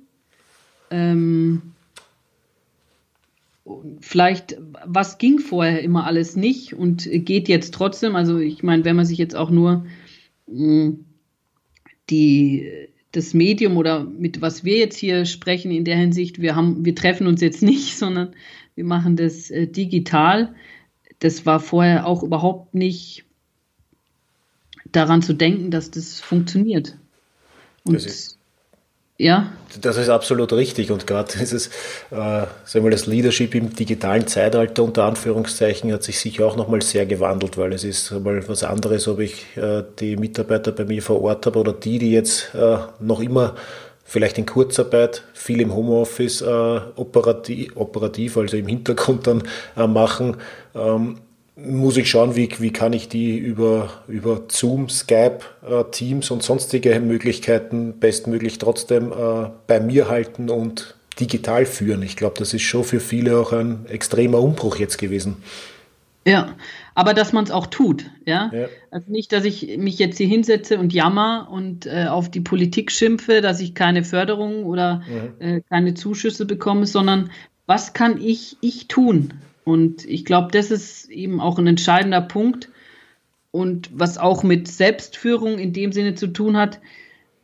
Ähm, 0.90 1.72
vielleicht, 4.00 4.56
was 4.84 5.18
ging 5.18 5.38
vorher 5.38 5.82
immer 5.82 6.06
alles 6.06 6.36
nicht 6.36 6.74
und 6.74 7.08
geht 7.10 7.48
jetzt 7.48 7.74
trotzdem? 7.74 8.14
Also 8.14 8.38
ich 8.38 8.62
meine, 8.62 8.84
wenn 8.84 8.96
man 8.96 9.06
sich 9.06 9.18
jetzt 9.18 9.34
auch 9.34 9.50
nur 9.50 9.86
mh, 10.46 10.84
hm, 10.84 11.04
die, 12.10 12.88
das 13.12 13.34
Medium 13.34 13.76
oder 13.76 14.04
mit 14.04 14.40
was 14.40 14.64
wir 14.64 14.78
jetzt 14.78 14.96
hier 14.96 15.24
sprechen 15.24 15.70
in 15.72 15.84
der 15.84 15.96
Hinsicht, 15.96 16.40
wir 16.40 16.54
haben, 16.54 16.84
wir 16.84 16.94
treffen 16.94 17.26
uns 17.26 17.40
jetzt 17.40 17.62
nicht, 17.62 17.96
sondern 17.98 18.34
wir 18.74 18.84
machen 18.84 19.16
das 19.16 19.50
äh, 19.50 19.66
digital. 19.66 20.54
Das 21.18 21.46
war 21.46 21.60
vorher 21.60 22.06
auch 22.06 22.22
überhaupt 22.22 22.74
nicht 22.74 23.24
daran 24.92 25.22
zu 25.22 25.32
denken, 25.32 25.70
dass 25.70 25.90
das 25.90 26.20
funktioniert. 26.20 26.98
Und 27.84 27.94
das 27.94 28.06
ist 28.06 28.35
ja. 29.18 29.52
Das 29.80 29.96
ist 29.96 30.08
absolut 30.08 30.52
richtig 30.52 30.90
und 30.90 31.06
gerade 31.06 31.32
dieses, 31.40 31.68
äh, 32.10 32.46
sagen 32.64 32.84
wir, 32.84 32.90
das 32.90 33.06
Leadership 33.06 33.54
im 33.54 33.74
digitalen 33.74 34.26
Zeitalter 34.26 34.82
unter 34.82 35.04
Anführungszeichen 35.04 35.92
hat 35.92 36.02
sich 36.02 36.18
sicher 36.20 36.46
auch 36.46 36.56
nochmal 36.56 36.82
sehr 36.82 37.06
gewandelt, 37.06 37.56
weil 37.58 37.72
es 37.72 37.84
ist 37.84 38.10
mal 38.12 38.46
was 38.48 38.62
anderes, 38.64 39.08
ob 39.08 39.20
ich 39.20 39.56
äh, 39.56 39.82
die 39.98 40.16
Mitarbeiter 40.16 40.72
bei 40.72 40.84
mir 40.84 41.02
vor 41.02 41.22
Ort 41.22 41.46
habe 41.46 41.58
oder 41.58 41.72
die, 41.72 41.98
die 41.98 42.12
jetzt 42.12 42.54
äh, 42.54 42.78
noch 43.00 43.20
immer 43.20 43.54
vielleicht 44.06 44.38
in 44.38 44.46
Kurzarbeit, 44.46 45.24
viel 45.34 45.60
im 45.60 45.74
Homeoffice 45.74 46.40
äh, 46.40 46.80
operativ, 46.94 47.72
operativ, 47.74 48.36
also 48.36 48.56
im 48.56 48.68
Hintergrund 48.68 49.26
dann 49.26 49.42
äh, 49.76 49.86
machen. 49.86 50.36
Ähm, 50.74 51.18
muss 51.56 51.96
ich 51.96 52.10
schauen, 52.10 52.36
wie, 52.36 52.50
wie 52.58 52.70
kann 52.70 52.92
ich 52.92 53.08
die 53.08 53.36
über, 53.38 53.90
über 54.08 54.42
Zoom, 54.48 54.90
Skype, 54.90 55.40
äh, 55.66 55.84
Teams 55.90 56.30
und 56.30 56.42
sonstige 56.42 56.98
Möglichkeiten 57.00 57.98
bestmöglich 57.98 58.58
trotzdem 58.58 59.10
äh, 59.10 59.48
bei 59.66 59.80
mir 59.80 60.08
halten 60.08 60.50
und 60.50 60.96
digital 61.18 61.64
führen. 61.64 62.02
Ich 62.02 62.16
glaube, 62.16 62.34
das 62.38 62.52
ist 62.52 62.62
schon 62.62 62.84
für 62.84 63.00
viele 63.00 63.38
auch 63.38 63.52
ein 63.52 63.86
extremer 63.86 64.40
Umbruch 64.40 64.76
jetzt 64.76 64.98
gewesen. 64.98 65.38
Ja, 66.26 66.56
aber 66.94 67.14
dass 67.14 67.32
man 67.32 67.44
es 67.44 67.50
auch 67.52 67.68
tut, 67.68 68.04
ja? 68.26 68.50
ja? 68.52 68.66
Also 68.90 69.10
nicht, 69.10 69.32
dass 69.32 69.44
ich 69.44 69.78
mich 69.78 69.98
jetzt 69.98 70.18
hier 70.18 70.26
hinsetze 70.26 70.78
und 70.78 70.92
jammer 70.92 71.48
und 71.50 71.86
äh, 71.86 72.06
auf 72.08 72.30
die 72.30 72.40
Politik 72.40 72.90
schimpfe, 72.90 73.40
dass 73.40 73.60
ich 73.60 73.74
keine 73.74 74.02
Förderung 74.02 74.64
oder 74.64 75.02
mhm. 75.08 75.40
äh, 75.40 75.60
keine 75.70 75.94
Zuschüsse 75.94 76.44
bekomme, 76.44 76.86
sondern 76.86 77.30
was 77.66 77.92
kann 77.92 78.20
ich, 78.20 78.56
ich 78.60 78.88
tun? 78.88 79.34
Und 79.66 80.04
ich 80.04 80.24
glaube, 80.24 80.52
das 80.52 80.70
ist 80.70 81.10
eben 81.10 81.40
auch 81.40 81.58
ein 81.58 81.66
entscheidender 81.66 82.20
Punkt 82.20 82.68
und 83.50 83.90
was 83.92 84.16
auch 84.16 84.44
mit 84.44 84.68
Selbstführung 84.68 85.58
in 85.58 85.72
dem 85.72 85.90
Sinne 85.90 86.14
zu 86.14 86.28
tun 86.28 86.56
hat. 86.56 86.78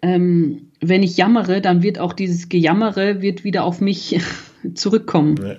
Ähm, 0.02 0.70
wenn 0.80 1.02
ich 1.02 1.16
jammere, 1.16 1.60
dann 1.60 1.82
wird 1.82 1.98
auch 1.98 2.12
dieses 2.12 2.48
Gejammere 2.48 3.22
wird 3.22 3.42
wieder 3.42 3.64
auf 3.64 3.80
mich 3.80 4.20
zurückkommen. 4.74 5.34
Ja. 5.42 5.56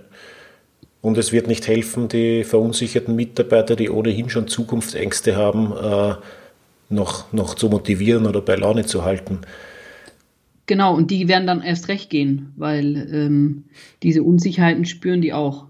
Und 1.01 1.18
es 1.18 1.34
wird 1.34 1.47
nicht 1.47 1.68
helfen, 1.68 2.07
die 2.07 2.45
verunsicherten 2.45 3.14
Mitarbeiter, 3.14 3.76
die 3.76 3.89
ohnehin 3.89 4.30
schon 4.30 4.47
Zukunftsängste 4.47 5.36
haben, 5.36 5.74
äh, 5.74 6.16
noch, 6.88 7.34
noch 7.34 7.55
zu 7.55 7.68
motivieren 7.68 8.26
oder 8.26 8.39
bei 8.39 8.55
Laune 8.55 8.86
zu 8.86 9.03
halten. 9.03 9.41
Genau, 10.66 10.95
und 10.95 11.11
die 11.11 11.28
werden 11.28 11.45
dann 11.45 11.61
erst 11.61 11.89
recht 11.89 12.09
gehen, 12.09 12.53
weil 12.55 12.95
ähm, 13.14 13.66
diese 14.01 14.24
Unsicherheiten 14.24 14.86
spüren 14.86 15.22
die 15.22 15.34
auch. 15.34 15.66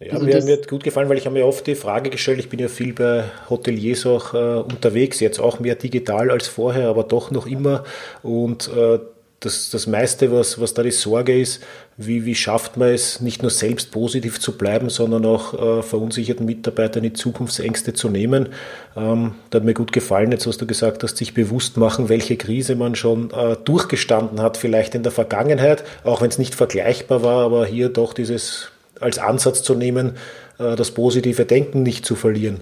Ja, 0.00 0.14
also 0.14 0.24
mir, 0.24 0.42
mir 0.42 0.54
hat 0.54 0.66
gut 0.66 0.82
gefallen, 0.82 1.10
weil 1.10 1.18
ich 1.18 1.26
habe 1.26 1.34
mir 1.34 1.44
oft 1.44 1.66
die 1.66 1.74
Frage 1.74 2.08
gestellt, 2.08 2.38
ich 2.38 2.48
bin 2.48 2.58
ja 2.58 2.68
viel 2.68 2.94
bei 2.94 3.24
Hoteliers 3.50 4.06
auch 4.06 4.32
äh, 4.32 4.60
unterwegs, 4.60 5.20
jetzt 5.20 5.38
auch 5.38 5.60
mehr 5.60 5.74
digital 5.74 6.30
als 6.30 6.48
vorher, 6.48 6.88
aber 6.88 7.04
doch 7.04 7.30
noch 7.30 7.46
immer. 7.46 7.84
Und 8.22 8.70
äh, 8.74 8.98
das, 9.40 9.68
das 9.68 9.86
meiste, 9.86 10.32
was, 10.32 10.58
was 10.58 10.72
da 10.72 10.82
die 10.82 10.90
Sorge 10.90 11.38
ist, 11.38 11.62
wie, 11.98 12.24
wie 12.24 12.34
schafft 12.34 12.78
man 12.78 12.88
es, 12.88 13.20
nicht 13.20 13.42
nur 13.42 13.50
selbst 13.50 13.90
positiv 13.90 14.40
zu 14.40 14.56
bleiben, 14.56 14.88
sondern 14.88 15.26
auch 15.26 15.52
äh, 15.52 15.82
verunsicherten 15.82 16.46
Mitarbeitern 16.46 17.02
die 17.02 17.12
Zukunftsängste 17.12 17.92
zu 17.92 18.08
nehmen. 18.08 18.50
Ähm, 18.96 19.32
da 19.50 19.56
hat 19.56 19.64
mir 19.64 19.74
gut 19.74 19.92
gefallen, 19.92 20.32
jetzt 20.32 20.46
was 20.46 20.56
du 20.56 20.66
gesagt 20.66 21.02
hast, 21.02 21.18
sich 21.18 21.34
bewusst 21.34 21.76
machen, 21.76 22.08
welche 22.08 22.38
Krise 22.38 22.74
man 22.74 22.94
schon 22.94 23.32
äh, 23.32 23.56
durchgestanden 23.64 24.40
hat, 24.40 24.56
vielleicht 24.56 24.94
in 24.94 25.02
der 25.02 25.12
Vergangenheit, 25.12 25.84
auch 26.04 26.22
wenn 26.22 26.30
es 26.30 26.38
nicht 26.38 26.54
vergleichbar 26.54 27.22
war, 27.22 27.44
aber 27.44 27.66
hier 27.66 27.90
doch 27.90 28.14
dieses 28.14 28.70
als 29.00 29.18
Ansatz 29.18 29.62
zu 29.62 29.74
nehmen, 29.74 30.16
äh, 30.58 30.76
das 30.76 30.92
positive 30.92 31.44
Denken 31.44 31.82
nicht 31.82 32.04
zu 32.04 32.14
verlieren. 32.14 32.60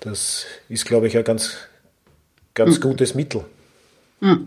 Das 0.00 0.46
ist, 0.68 0.84
glaube 0.84 1.06
ich, 1.06 1.16
ein 1.16 1.24
ganz, 1.24 1.56
ganz 2.54 2.78
mhm. 2.78 2.82
gutes 2.82 3.14
Mittel. 3.14 3.44
Mhm. 4.20 4.46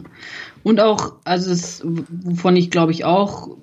Und 0.63 0.79
auch, 0.79 1.13
also 1.23 1.51
es, 1.51 1.81
wovon 1.83 2.55
ich 2.55 2.71
glaube 2.71 2.91
ich 2.91 3.05
auch 3.05 3.57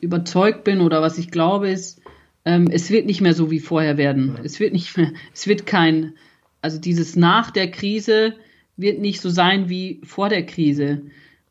überzeugt 0.00 0.64
bin 0.64 0.80
oder 0.80 1.02
was 1.02 1.18
ich 1.18 1.30
glaube 1.30 1.70
ist, 1.70 2.00
ähm, 2.44 2.68
es 2.70 2.90
wird 2.90 3.06
nicht 3.06 3.20
mehr 3.20 3.34
so 3.34 3.50
wie 3.50 3.60
vorher 3.60 3.96
werden. 3.96 4.34
Ja. 4.36 4.44
Es 4.44 4.60
wird 4.60 4.72
nicht 4.72 4.96
mehr, 4.96 5.12
es 5.34 5.46
wird 5.46 5.66
kein, 5.66 6.14
also 6.62 6.78
dieses 6.78 7.16
nach 7.16 7.50
der 7.50 7.70
Krise 7.70 8.34
wird 8.76 9.00
nicht 9.00 9.20
so 9.20 9.28
sein 9.28 9.68
wie 9.68 10.00
vor 10.04 10.28
der 10.28 10.46
Krise. 10.46 11.02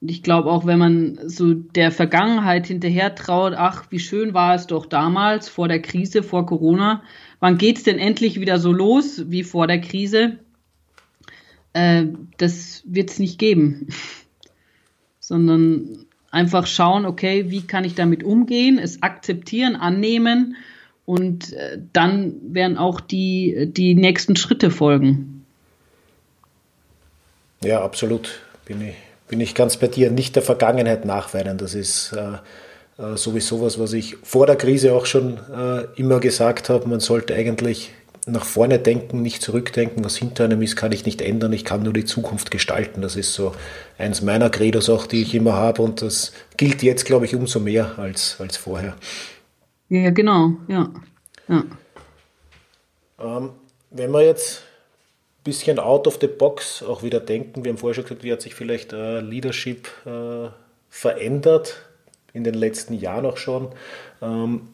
Und 0.02 0.12
ich 0.12 0.22
glaube 0.22 0.52
auch, 0.52 0.66
wenn 0.66 0.80
man 0.80 1.20
so 1.28 1.54
der 1.54 1.92
Vergangenheit 1.92 2.68
hinterher 2.68 3.16
traut, 3.16 3.54
ach, 3.56 3.86
wie 3.90 4.00
schön 4.00 4.34
war 4.34 4.54
es 4.54 4.68
doch 4.68 4.86
damals 4.86 5.50
vor 5.50 5.68
der 5.68 5.82
Krise, 5.82 6.22
vor 6.22 6.46
Corona, 6.46 7.04
wann 7.40 7.58
geht 7.58 7.78
es 7.78 7.84
denn 7.84 7.98
endlich 7.98 8.40
wieder 8.40 8.60
so 8.60 8.72
los 8.72 9.24
wie 9.28 9.44
vor 9.44 9.66
der 9.66 9.82
Krise? 9.82 10.38
Äh, 11.74 12.06
das 12.38 12.84
wird 12.86 13.10
es 13.10 13.20
nicht 13.20 13.40
geben 13.40 13.88
sondern 15.20 16.06
einfach 16.32 16.68
schauen, 16.68 17.06
okay, 17.06 17.50
wie 17.50 17.62
kann 17.62 17.84
ich 17.84 17.96
damit 17.96 18.24
umgehen, 18.24 18.80
es 18.80 19.04
akzeptieren, 19.04 19.76
annehmen 19.76 20.56
und 21.06 21.52
äh, 21.52 21.80
dann 21.92 22.54
werden 22.54 22.78
auch 22.78 23.02
die, 23.02 23.68
die 23.72 23.94
nächsten 23.94 24.36
Schritte 24.36 24.72
folgen. 24.72 25.46
Ja, 27.62 27.82
absolut. 27.82 28.40
Bin 28.66 28.82
ich, 28.82 28.96
bin 29.28 29.42
ich 29.42 29.56
ganz 29.56 29.78
bei 29.78 29.88
dir. 29.88 30.12
Nicht 30.12 30.36
der 30.36 30.44
Vergangenheit 30.44 31.06
nachweinen. 31.06 31.58
Das 31.58 31.76
ist 31.76 32.14
äh, 32.14 33.04
äh 33.04 33.18
sowieso 33.18 33.62
was, 33.62 33.80
was 33.80 33.94
ich 33.94 34.18
vor 34.24 34.46
der 34.46 34.56
Krise 34.56 34.94
auch 34.94 35.06
schon 35.06 35.38
äh, 35.54 35.86
immer 35.96 36.20
gesagt 36.20 36.70
habe. 36.70 36.88
Man 36.88 37.00
sollte 37.00 37.36
eigentlich 37.36 37.92
nach 38.28 38.44
vorne 38.44 38.78
denken, 38.78 39.22
nicht 39.22 39.42
zurückdenken. 39.42 40.04
Was 40.04 40.18
hinter 40.18 40.44
einem 40.44 40.62
ist, 40.62 40.76
kann 40.76 40.92
ich 40.92 41.06
nicht 41.06 41.22
ändern. 41.22 41.54
Ich 41.54 41.64
kann 41.64 41.84
nur 41.84 41.94
die 41.94 42.06
Zukunft 42.06 42.52
gestalten. 42.52 43.02
Das 43.02 43.16
ist 43.16 43.34
so 43.34 43.54
eins 43.98 44.22
meiner 44.22 44.50
Credos 44.50 44.90
auch, 44.90 45.08
die 45.08 45.22
ich 45.22 45.34
immer 45.34 45.54
habe. 45.54 45.82
Und 45.82 46.02
das 46.02 46.34
gilt 46.58 46.84
jetzt, 46.84 47.06
glaube 47.06 47.26
ich, 47.26 47.36
umso 47.36 47.60
mehr 47.60 47.98
als, 47.98 48.36
als 48.40 48.58
vorher. 48.58 48.96
Ja, 49.90 50.10
genau. 50.10 50.52
Ja. 50.68 50.90
ja. 51.48 51.64
Ähm, 53.20 53.52
wenn 53.92 54.12
wir 54.12 54.26
jetzt 54.26 54.64
bisschen 55.48 55.80
out 55.80 56.08
of 56.08 56.18
the 56.20 56.28
box 56.28 56.84
auch 56.84 57.04
wieder 57.04 57.22
denken, 57.22 57.64
wir 57.64 57.72
haben 57.72 57.78
vorher 57.78 57.96
schon 57.96 58.04
gesagt, 58.04 58.24
wie 58.24 58.34
hat 58.34 58.42
sich 58.42 58.54
vielleicht 58.54 58.92
äh, 58.92 59.22
Leadership 59.22 59.88
äh, 60.06 60.50
verändert 60.90 61.78
in 62.34 62.44
den 62.44 62.54
letzten 62.54 62.94
Jahren 62.94 63.26
auch 63.26 63.38
schon. 63.38 63.70
Ähm, 64.22 64.68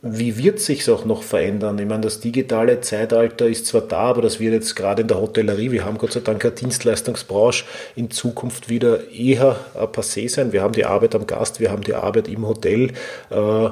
wie 0.00 0.38
wird 0.38 0.58
sich 0.60 0.88
auch 0.88 1.04
noch 1.04 1.22
verändern? 1.22 1.78
Ich 1.78 1.86
meine, 1.86 2.02
das 2.02 2.20
digitale 2.20 2.80
Zeitalter 2.80 3.46
ist 3.46 3.66
zwar 3.66 3.82
da, 3.82 3.98
aber 3.98 4.22
das 4.22 4.40
wird 4.40 4.54
jetzt 4.54 4.74
gerade 4.74 5.02
in 5.02 5.08
der 5.08 5.20
Hotellerie, 5.20 5.70
wir 5.70 5.84
haben 5.84 5.98
Gott 5.98 6.12
sei 6.12 6.20
Dank 6.20 6.44
eine 6.44 6.54
Dienstleistungsbranche, 6.54 7.64
in 7.94 8.10
Zukunft 8.10 8.68
wieder 8.68 9.10
eher 9.10 9.56
passé 9.92 10.28
sein. 10.28 10.52
Wir 10.52 10.62
haben 10.62 10.74
die 10.74 10.84
Arbeit 10.84 11.14
am 11.14 11.26
Gast, 11.26 11.60
wir 11.60 11.70
haben 11.70 11.82
die 11.82 11.94
Arbeit 11.94 12.28
im 12.28 12.46
Hotel. 12.46 12.92
Äh, 13.30 13.70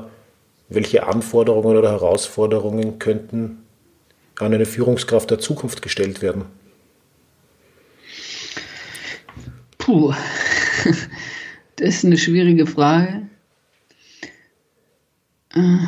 welche 0.68 1.06
Anforderungen 1.06 1.76
oder 1.76 1.90
Herausforderungen 1.90 2.98
könnten 2.98 3.63
an 4.38 4.52
eine 4.52 4.66
Führungskraft 4.66 5.30
der 5.30 5.38
Zukunft 5.38 5.82
gestellt 5.82 6.22
werden? 6.22 6.44
Puh, 9.78 10.12
das 11.76 11.88
ist 11.88 12.04
eine 12.04 12.16
schwierige 12.16 12.66
Frage. 12.66 13.28
Äh 15.54 15.78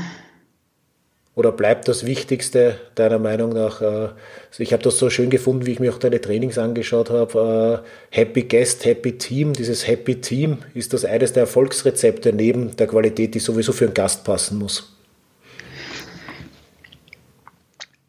oder 1.36 1.53
bleibt 1.53 1.86
das 1.86 2.07
Wichtigste 2.07 2.80
deiner 2.94 3.18
Meinung 3.18 3.51
nach? 3.51 3.82
Äh, 3.82 4.09
ich 4.57 4.72
habe 4.72 4.82
das 4.82 4.99
so 4.99 5.11
schön 5.11 5.28
gefunden, 5.28 5.66
wie 5.66 5.72
ich 5.72 5.80
mir 5.80 5.92
auch 5.92 5.99
deine 5.99 6.18
Trainings 6.18 6.57
angeschaut 6.57 7.11
habe. 7.11 7.84
Äh, 7.84 8.16
Happy 8.16 8.44
Guest, 8.44 8.86
Happy 8.86 9.18
Team. 9.18 9.53
Dieses 9.53 9.86
Happy 9.86 10.18
Team 10.22 10.59
ist 10.72 10.94
das 10.94 11.05
eines 11.05 11.34
der 11.34 11.42
Erfolgsrezepte 11.42 12.32
neben 12.32 12.74
der 12.76 12.86
Qualität, 12.86 13.34
die 13.34 13.40
sowieso 13.40 13.72
für 13.72 13.84
einen 13.84 13.92
Gast 13.92 14.24
passen 14.24 14.59
muss. 14.59 14.95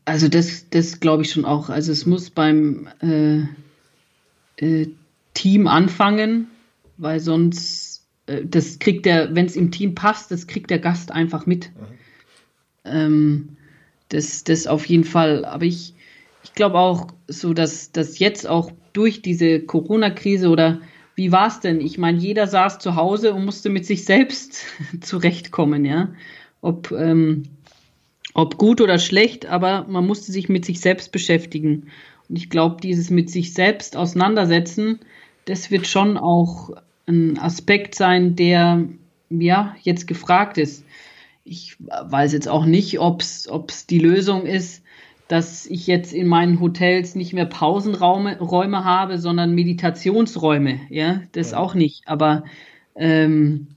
Also 0.07 0.29
das, 0.29 0.69
das 0.69 1.01
glaube 1.01 1.23
ich 1.23 1.31
schon 1.31 1.43
auch. 1.43 1.67
Also 1.67 1.91
es 1.91 2.05
muss 2.05 2.29
beim 2.29 2.87
äh, 3.01 3.41
äh, 4.55 4.87
Team 5.33 5.67
anfangen, 5.67 6.47
weil 6.95 7.19
sonst 7.19 8.05
äh, 8.27 8.45
das 8.45 8.79
kriegt 8.79 9.05
der, 9.05 9.35
wenn 9.35 9.47
es 9.47 9.57
im 9.57 9.69
Team 9.69 9.95
passt, 9.95 10.31
das 10.31 10.47
kriegt 10.47 10.69
der 10.69 10.79
Gast 10.79 11.11
einfach 11.11 11.45
mit. 11.45 11.71
Mhm. 11.75 11.87
Ähm, 12.85 13.49
das, 14.07 14.45
das 14.45 14.65
auf 14.65 14.85
jeden 14.85 15.03
Fall. 15.03 15.43
Aber 15.43 15.65
ich, 15.65 15.93
ich 16.41 16.53
glaube 16.53 16.79
auch 16.79 17.07
so, 17.27 17.53
dass, 17.53 17.91
dass 17.91 18.17
jetzt 18.17 18.47
auch 18.47 18.71
durch 18.93 19.21
diese 19.21 19.59
Corona-Krise 19.59 20.47
oder 20.47 20.79
wie 21.15 21.33
war 21.33 21.49
es 21.49 21.59
denn? 21.59 21.81
Ich 21.81 21.97
meine, 21.97 22.17
jeder 22.17 22.47
saß 22.47 22.79
zu 22.79 22.95
Hause 22.95 23.33
und 23.33 23.43
musste 23.43 23.69
mit 23.69 23.85
sich 23.85 24.05
selbst 24.05 24.67
zurechtkommen, 25.01 25.83
ja. 25.83 26.13
Ob, 26.61 26.93
ähm, 26.93 27.43
ob 28.37 28.57
gut 28.57 28.79
oder 28.79 28.99
schlecht, 28.99 29.47
aber 29.47 29.85
man 29.89 30.07
musste 30.07 30.31
sich 30.31 30.47
mit 30.47 30.63
sich 30.63 30.79
selbst 30.79 31.11
beschäftigen. 31.11 31.87
Und 32.29 32.37
ich 32.37 32.49
glaube, 32.49 32.77
dieses 32.81 33.09
mit 33.09 33.29
sich 33.29 33.53
selbst 33.53 33.97
auseinandersetzen, 33.97 34.99
das 35.43 35.71
wird 35.71 35.87
schon 35.87 36.17
auch 36.17 36.69
ein 37.07 37.37
Aspekt 37.37 37.95
sein, 37.95 38.37
der 38.37 38.85
ja 39.29 39.75
jetzt 39.83 40.07
gefragt 40.07 40.57
ist 40.57 40.85
ich 41.47 41.77
weiß 41.79 42.33
jetzt 42.33 42.49
auch 42.49 42.65
nicht, 42.65 42.99
ob 42.99 43.21
es 43.21 43.87
die 43.89 43.99
Lösung 43.99 44.45
ist, 44.45 44.83
dass 45.27 45.65
ich 45.65 45.87
jetzt 45.87 46.13
in 46.13 46.27
meinen 46.27 46.59
Hotels 46.59 47.15
nicht 47.15 47.33
mehr 47.33 47.45
Pausenräume 47.45 48.37
Räume 48.39 48.83
habe, 48.83 49.17
sondern 49.17 49.55
Meditationsräume. 49.55 50.79
Ja, 50.89 51.21
das 51.31 51.51
ja. 51.51 51.57
auch 51.57 51.73
nicht. 51.73 52.03
Aber 52.05 52.43
ähm, 52.95 53.67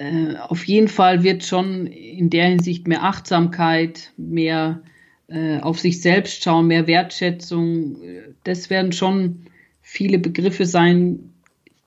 äh, 0.00 0.36
auf 0.36 0.66
jeden 0.66 0.88
Fall 0.88 1.22
wird 1.22 1.44
schon 1.44 1.86
in 1.86 2.30
der 2.30 2.46
Hinsicht 2.46 2.88
mehr 2.88 3.04
Achtsamkeit, 3.04 4.12
mehr 4.16 4.80
äh, 5.28 5.60
auf 5.60 5.78
sich 5.78 6.00
selbst 6.00 6.42
schauen, 6.42 6.68
mehr 6.68 6.86
Wertschätzung. 6.86 7.98
Das 8.44 8.70
werden 8.70 8.92
schon 8.92 9.46
viele 9.82 10.18
Begriffe 10.18 10.64
sein, 10.64 11.34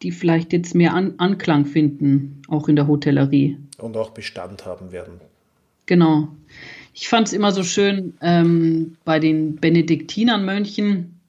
die 0.03 0.11
vielleicht 0.11 0.53
jetzt 0.53 0.75
mehr 0.75 0.93
An 0.93 1.15
Anklang 1.17 1.65
finden, 1.65 2.43
auch 2.47 2.67
in 2.67 2.75
der 2.75 2.87
Hotellerie 2.87 3.57
und 3.79 3.97
auch 3.97 4.11
Bestand 4.11 4.65
haben 4.65 4.91
werden. 4.91 5.19
Genau. 5.87 6.27
Ich 6.93 7.09
fand 7.09 7.27
es 7.27 7.33
immer 7.33 7.51
so 7.51 7.63
schön, 7.63 8.13
ähm, 8.21 8.95
bei 9.05 9.19
den 9.19 9.55
Benediktinermönchen 9.55 11.19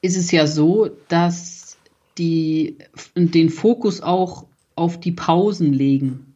ist 0.00 0.16
es 0.16 0.32
ja 0.32 0.48
so, 0.48 0.90
dass 1.08 1.76
die 2.18 2.76
den 3.14 3.50
Fokus 3.50 4.00
auch 4.00 4.46
auf 4.76 5.00
die 5.00 5.12
Pausen 5.12 5.72
legen. 5.72 6.34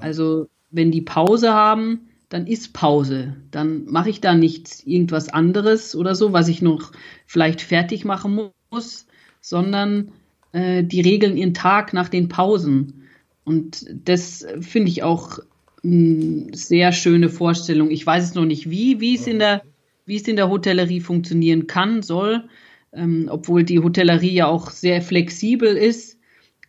Also 0.00 0.48
wenn 0.70 0.90
die 0.90 1.02
Pause 1.02 1.52
haben, 1.52 2.08
dann 2.28 2.46
ist 2.46 2.74
Pause. 2.74 3.36
Dann 3.50 3.86
mache 3.86 4.10
ich 4.10 4.20
da 4.20 4.34
nichts, 4.34 4.84
irgendwas 4.84 5.28
anderes 5.28 5.96
oder 5.96 6.14
so, 6.14 6.32
was 6.32 6.48
ich 6.48 6.60
noch 6.60 6.92
vielleicht 7.26 7.62
fertig 7.62 8.04
machen 8.04 8.50
muss, 8.70 9.06
sondern 9.40 10.12
äh, 10.52 10.84
die 10.84 11.00
regeln 11.00 11.36
ihren 11.36 11.54
Tag 11.54 11.92
nach 11.94 12.08
den 12.08 12.28
Pausen. 12.28 13.04
Und 13.44 13.86
das 14.04 14.46
finde 14.60 14.90
ich 14.90 15.02
auch 15.02 15.38
eine 15.82 16.48
sehr 16.52 16.92
schöne 16.92 17.30
Vorstellung. 17.30 17.90
Ich 17.90 18.06
weiß 18.06 18.24
es 18.24 18.34
noch 18.34 18.44
nicht, 18.44 18.68
wie, 18.68 19.00
wie 19.00 19.14
es 19.14 19.26
in 19.26 19.38
der, 19.38 19.62
wie 20.04 20.16
es 20.16 20.28
in 20.28 20.36
der 20.36 20.50
Hotellerie 20.50 21.00
funktionieren 21.00 21.66
kann, 21.66 22.02
soll. 22.02 22.44
Ähm, 22.92 23.28
obwohl 23.30 23.64
die 23.64 23.80
Hotellerie 23.80 24.32
ja 24.32 24.46
auch 24.48 24.70
sehr 24.70 25.00
flexibel 25.00 25.76
ist, 25.76 26.17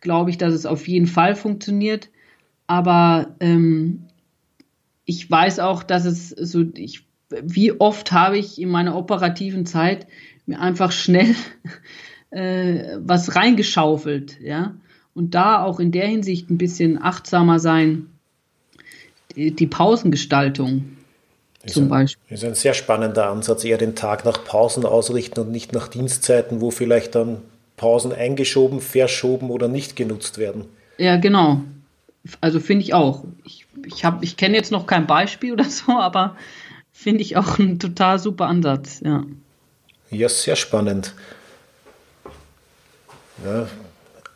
glaube 0.00 0.30
ich, 0.30 0.38
dass 0.38 0.54
es 0.54 0.66
auf 0.66 0.88
jeden 0.88 1.06
Fall 1.06 1.34
funktioniert. 1.34 2.08
Aber 2.66 3.34
ähm, 3.40 4.06
ich 5.04 5.30
weiß 5.30 5.58
auch, 5.58 5.82
dass 5.82 6.04
es 6.04 6.30
so, 6.30 6.64
ich, 6.74 7.04
wie 7.28 7.72
oft 7.72 8.12
habe 8.12 8.38
ich 8.38 8.60
in 8.60 8.68
meiner 8.68 8.96
operativen 8.96 9.66
Zeit 9.66 10.06
mir 10.46 10.60
einfach 10.60 10.92
schnell 10.92 11.34
äh, 12.30 12.96
was 12.98 13.34
reingeschaufelt, 13.36 14.40
ja 14.40 14.74
und 15.14 15.34
da 15.34 15.62
auch 15.62 15.80
in 15.80 15.92
der 15.92 16.06
Hinsicht 16.06 16.50
ein 16.50 16.58
bisschen 16.58 17.02
achtsamer 17.02 17.58
sein, 17.58 18.06
die, 19.36 19.54
die 19.54 19.66
Pausengestaltung 19.66 20.96
ist 21.62 21.74
zum 21.74 21.84
ein, 21.84 21.88
Beispiel. 21.88 22.34
Ist 22.34 22.44
ein 22.44 22.54
sehr 22.54 22.74
spannender 22.74 23.28
Ansatz, 23.28 23.64
eher 23.64 23.78
den 23.78 23.94
Tag 23.94 24.24
nach 24.24 24.44
Pausen 24.44 24.84
ausrichten 24.84 25.40
und 25.40 25.50
nicht 25.50 25.72
nach 25.72 25.88
Dienstzeiten, 25.88 26.60
wo 26.60 26.70
vielleicht 26.70 27.14
dann 27.14 27.42
Pausen 27.80 28.12
eingeschoben, 28.12 28.82
verschoben 28.82 29.50
oder 29.50 29.66
nicht 29.66 29.96
genutzt 29.96 30.36
werden. 30.36 30.66
Ja, 30.98 31.16
genau. 31.16 31.62
Also 32.42 32.60
finde 32.60 32.84
ich 32.84 32.92
auch. 32.92 33.24
Ich, 33.42 33.66
ich, 33.86 34.04
ich 34.20 34.36
kenne 34.36 34.54
jetzt 34.54 34.70
noch 34.70 34.86
kein 34.86 35.06
Beispiel 35.06 35.52
oder 35.54 35.64
so, 35.64 35.92
aber 35.92 36.36
finde 36.92 37.22
ich 37.22 37.38
auch 37.38 37.58
ein 37.58 37.78
total 37.78 38.18
super 38.18 38.48
Ansatz, 38.48 39.00
ja. 39.02 39.24
Ja, 40.10 40.28
sehr 40.28 40.56
spannend. 40.56 41.14
Ja, 43.46 43.68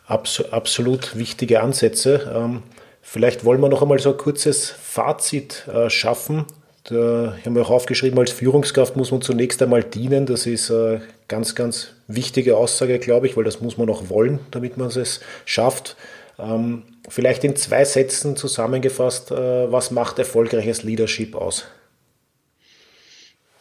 abs 0.07 0.41
absolut 0.49 1.15
wichtige 1.15 1.61
Ansätze. 1.61 2.31
Ähm, 2.33 2.63
vielleicht 3.03 3.45
wollen 3.45 3.61
wir 3.61 3.69
noch 3.69 3.83
einmal 3.83 3.99
so 3.99 4.09
ein 4.09 4.17
kurzes 4.17 4.71
Fazit 4.71 5.67
äh, 5.67 5.91
schaffen. 5.91 6.45
Da 6.85 7.35
haben 7.45 7.53
wir 7.53 7.61
auch 7.61 7.69
aufgeschrieben, 7.69 8.17
als 8.17 8.31
Führungskraft 8.31 8.95
muss 8.95 9.11
man 9.11 9.21
zunächst 9.21 9.61
einmal 9.61 9.83
dienen. 9.83 10.25
Das 10.25 10.47
ist 10.47 10.71
eine 10.71 11.03
ganz, 11.27 11.53
ganz 11.53 11.94
wichtige 12.07 12.57
Aussage, 12.57 12.99
glaube 12.99 13.27
ich, 13.27 13.37
weil 13.37 13.43
das 13.43 13.61
muss 13.61 13.77
man 13.77 13.89
auch 13.89 14.09
wollen, 14.09 14.39
damit 14.51 14.77
man 14.77 14.87
es 14.87 15.21
schafft. 15.45 15.95
Ähm, 16.37 16.83
vielleicht 17.07 17.43
in 17.43 17.55
zwei 17.55 17.85
Sätzen 17.85 18.35
zusammengefasst, 18.35 19.31
äh, 19.31 19.71
was 19.71 19.91
macht 19.91 20.19
erfolgreiches 20.19 20.83
Leadership 20.83 21.35
aus? 21.35 21.65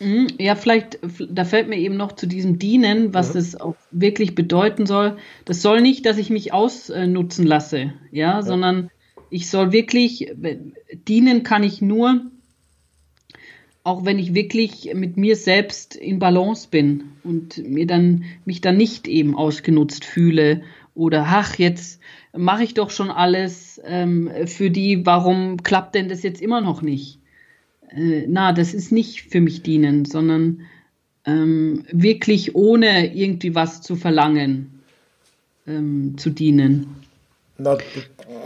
Mhm. 0.00 0.28
Ja, 0.38 0.56
vielleicht, 0.56 0.98
da 1.28 1.44
fällt 1.44 1.68
mir 1.68 1.78
eben 1.78 1.96
noch 1.96 2.12
zu 2.12 2.26
diesem 2.26 2.58
Dienen, 2.58 3.14
was 3.14 3.34
mhm. 3.34 3.40
es 3.40 3.60
auch 3.60 3.76
wirklich 3.90 4.34
bedeuten 4.34 4.86
soll. 4.86 5.16
Das 5.44 5.62
soll 5.62 5.80
nicht, 5.80 6.04
dass 6.04 6.18
ich 6.18 6.30
mich 6.30 6.52
ausnutzen 6.52 7.46
lasse, 7.46 7.94
ja, 8.10 8.34
ja, 8.34 8.42
sondern 8.42 8.90
ich 9.30 9.50
soll 9.50 9.72
wirklich, 9.72 10.32
dienen 11.08 11.42
kann 11.42 11.62
ich 11.62 11.80
nur, 11.80 12.22
auch 13.84 14.04
wenn 14.04 14.18
ich 14.18 14.34
wirklich 14.34 14.90
mit 14.94 15.16
mir 15.16 15.36
selbst 15.36 15.94
in 15.94 16.18
Balance 16.18 16.68
bin 16.70 17.04
und 17.22 17.58
mir 17.68 17.86
dann, 17.86 18.24
mich 18.44 18.60
dann 18.60 18.76
nicht 18.76 19.06
eben 19.06 19.36
ausgenutzt 19.36 20.04
fühle 20.04 20.62
oder, 20.94 21.24
ach, 21.26 21.56
jetzt 21.58 22.00
mache 22.36 22.64
ich 22.64 22.74
doch 22.74 22.90
schon 22.90 23.10
alles 23.10 23.80
ähm, 23.84 24.30
für 24.46 24.70
die, 24.70 25.06
warum 25.06 25.62
klappt 25.62 25.94
denn 25.94 26.08
das 26.08 26.22
jetzt 26.22 26.42
immer 26.42 26.60
noch 26.60 26.82
nicht? 26.82 27.20
äh, 27.94 28.26
na, 28.28 28.52
das 28.52 28.74
ist 28.74 28.92
nicht 28.92 29.22
für 29.22 29.40
mich 29.40 29.62
dienen, 29.62 30.04
sondern 30.04 30.62
ähm, 31.24 31.84
wirklich 31.90 32.54
ohne 32.54 33.14
irgendwie 33.14 33.54
was 33.54 33.80
zu 33.80 33.96
verlangen 33.96 34.82
ähm, 35.66 36.16
zu 36.18 36.30
dienen. 36.30 36.86
Na, 37.56 37.78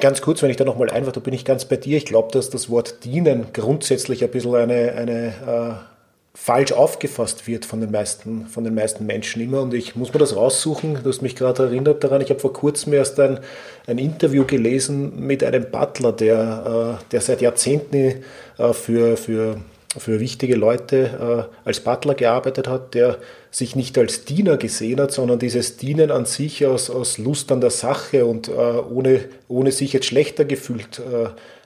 ganz 0.00 0.20
kurz, 0.20 0.42
wenn 0.42 0.50
ich 0.50 0.56
da 0.56 0.64
nochmal 0.64 0.90
einfach, 0.90 1.12
da 1.12 1.20
bin 1.20 1.32
ich 1.32 1.44
ganz 1.44 1.64
bei 1.64 1.76
dir. 1.76 1.96
Ich 1.96 2.04
glaube, 2.04 2.30
dass 2.32 2.50
das 2.50 2.68
Wort 2.68 3.04
dienen 3.04 3.46
grundsätzlich 3.52 4.22
ein 4.22 4.30
bisschen 4.30 4.54
eine, 4.54 4.92
eine 4.92 5.26
äh, 5.28 5.98
falsch 6.34 6.72
aufgefasst 6.72 7.46
wird 7.46 7.64
von 7.64 7.80
den 7.80 7.90
meisten, 7.90 8.46
von 8.46 8.64
den 8.64 8.74
meisten 8.74 9.06
Menschen 9.06 9.42
immer. 9.42 9.62
Und 9.62 9.72
ich 9.72 9.96
muss 9.96 10.12
mir 10.12 10.20
das 10.20 10.36
raussuchen. 10.36 11.00
Du 11.02 11.08
hast 11.08 11.22
mich 11.22 11.36
gerade 11.36 11.64
erinnert 11.64 12.04
daran. 12.04 12.20
Ich 12.20 12.28
habe 12.28 12.38
vor 12.38 12.52
kurzem 12.52 12.92
erst 12.92 13.18
ein, 13.18 13.40
ein 13.86 13.98
Interview 13.98 14.44
gelesen 14.44 15.26
mit 15.26 15.42
einem 15.42 15.70
Butler, 15.70 16.12
der, 16.12 16.98
äh, 17.00 17.04
der 17.10 17.20
seit 17.22 17.40
Jahrzehnten 17.40 18.22
äh, 18.58 18.72
für, 18.74 19.16
für, 19.16 19.56
für 19.96 20.20
wichtige 20.20 20.54
Leute 20.54 21.48
äh, 21.64 21.66
als 21.66 21.80
Butler 21.80 22.14
gearbeitet 22.14 22.68
hat, 22.68 22.94
der 22.94 23.18
sich 23.50 23.74
nicht 23.74 23.96
als 23.96 24.24
Diener 24.24 24.56
gesehen 24.58 25.00
hat, 25.00 25.12
sondern 25.12 25.38
dieses 25.38 25.76
Dienen 25.78 26.10
an 26.10 26.26
sich 26.26 26.66
aus, 26.66 26.90
aus 26.90 27.16
Lust 27.16 27.50
an 27.50 27.60
der 27.60 27.70
Sache 27.70 28.26
und 28.26 28.50
ohne, 28.50 29.20
ohne 29.48 29.72
sich 29.72 29.94
jetzt 29.94 30.04
schlechter 30.04 30.44
gefühlt 30.44 31.00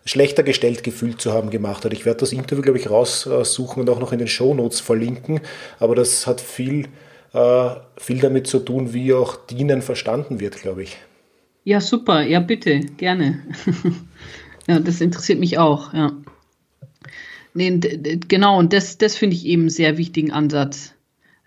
schlechter 0.05 0.43
gestellt 0.43 0.83
gefühlt 0.83 1.21
zu 1.21 1.33
haben 1.33 1.51
gemacht 1.51 1.85
hat. 1.85 1.93
Ich 1.93 2.05
werde 2.05 2.21
das 2.21 2.33
Interview, 2.33 2.63
glaube 2.63 2.79
ich, 2.79 2.91
raussuchen 2.91 3.81
und 3.81 3.91
auch 3.91 4.01
noch 4.01 4.13
in 4.13 4.19
den 4.19 4.29
Show 4.29 4.55
Notes 4.55 4.81
verlinken, 4.81 5.41
aber 5.79 5.95
das 5.95 6.27
hat 6.27 6.41
viel, 6.41 6.89
äh, 7.33 7.71
viel 7.97 8.19
damit 8.21 8.47
zu 8.47 8.59
tun, 8.61 8.93
wie 8.93 9.13
auch 9.13 9.37
Dienen 9.37 9.83
verstanden 9.83 10.41
wird, 10.41 10.57
glaube 10.61 10.83
ich. 10.83 10.97
Ja, 11.65 11.81
super. 11.81 12.23
Ja, 12.23 12.41
bitte, 12.41 12.81
gerne. 12.81 13.43
ja, 14.67 14.81
das 14.81 15.01
interessiert 15.01 15.39
mich 15.39 15.59
auch, 15.59 15.95
ja. 15.95 16.13
Nee, 17.55 17.79
genau, 18.29 18.59
und 18.59 18.73
das, 18.73 18.99
das 18.99 19.17
finde 19.17 19.37
ich 19.37 19.47
eben 19.47 19.63
einen 19.63 19.71
sehr 19.71 19.99
wichtigen 19.99 20.33
Ansatz. 20.33 20.95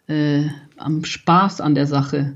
Äh, 0.07 0.49
am 0.77 1.03
Spaß 1.03 1.61
an 1.61 1.75
der 1.75 1.87
Sache. 1.87 2.35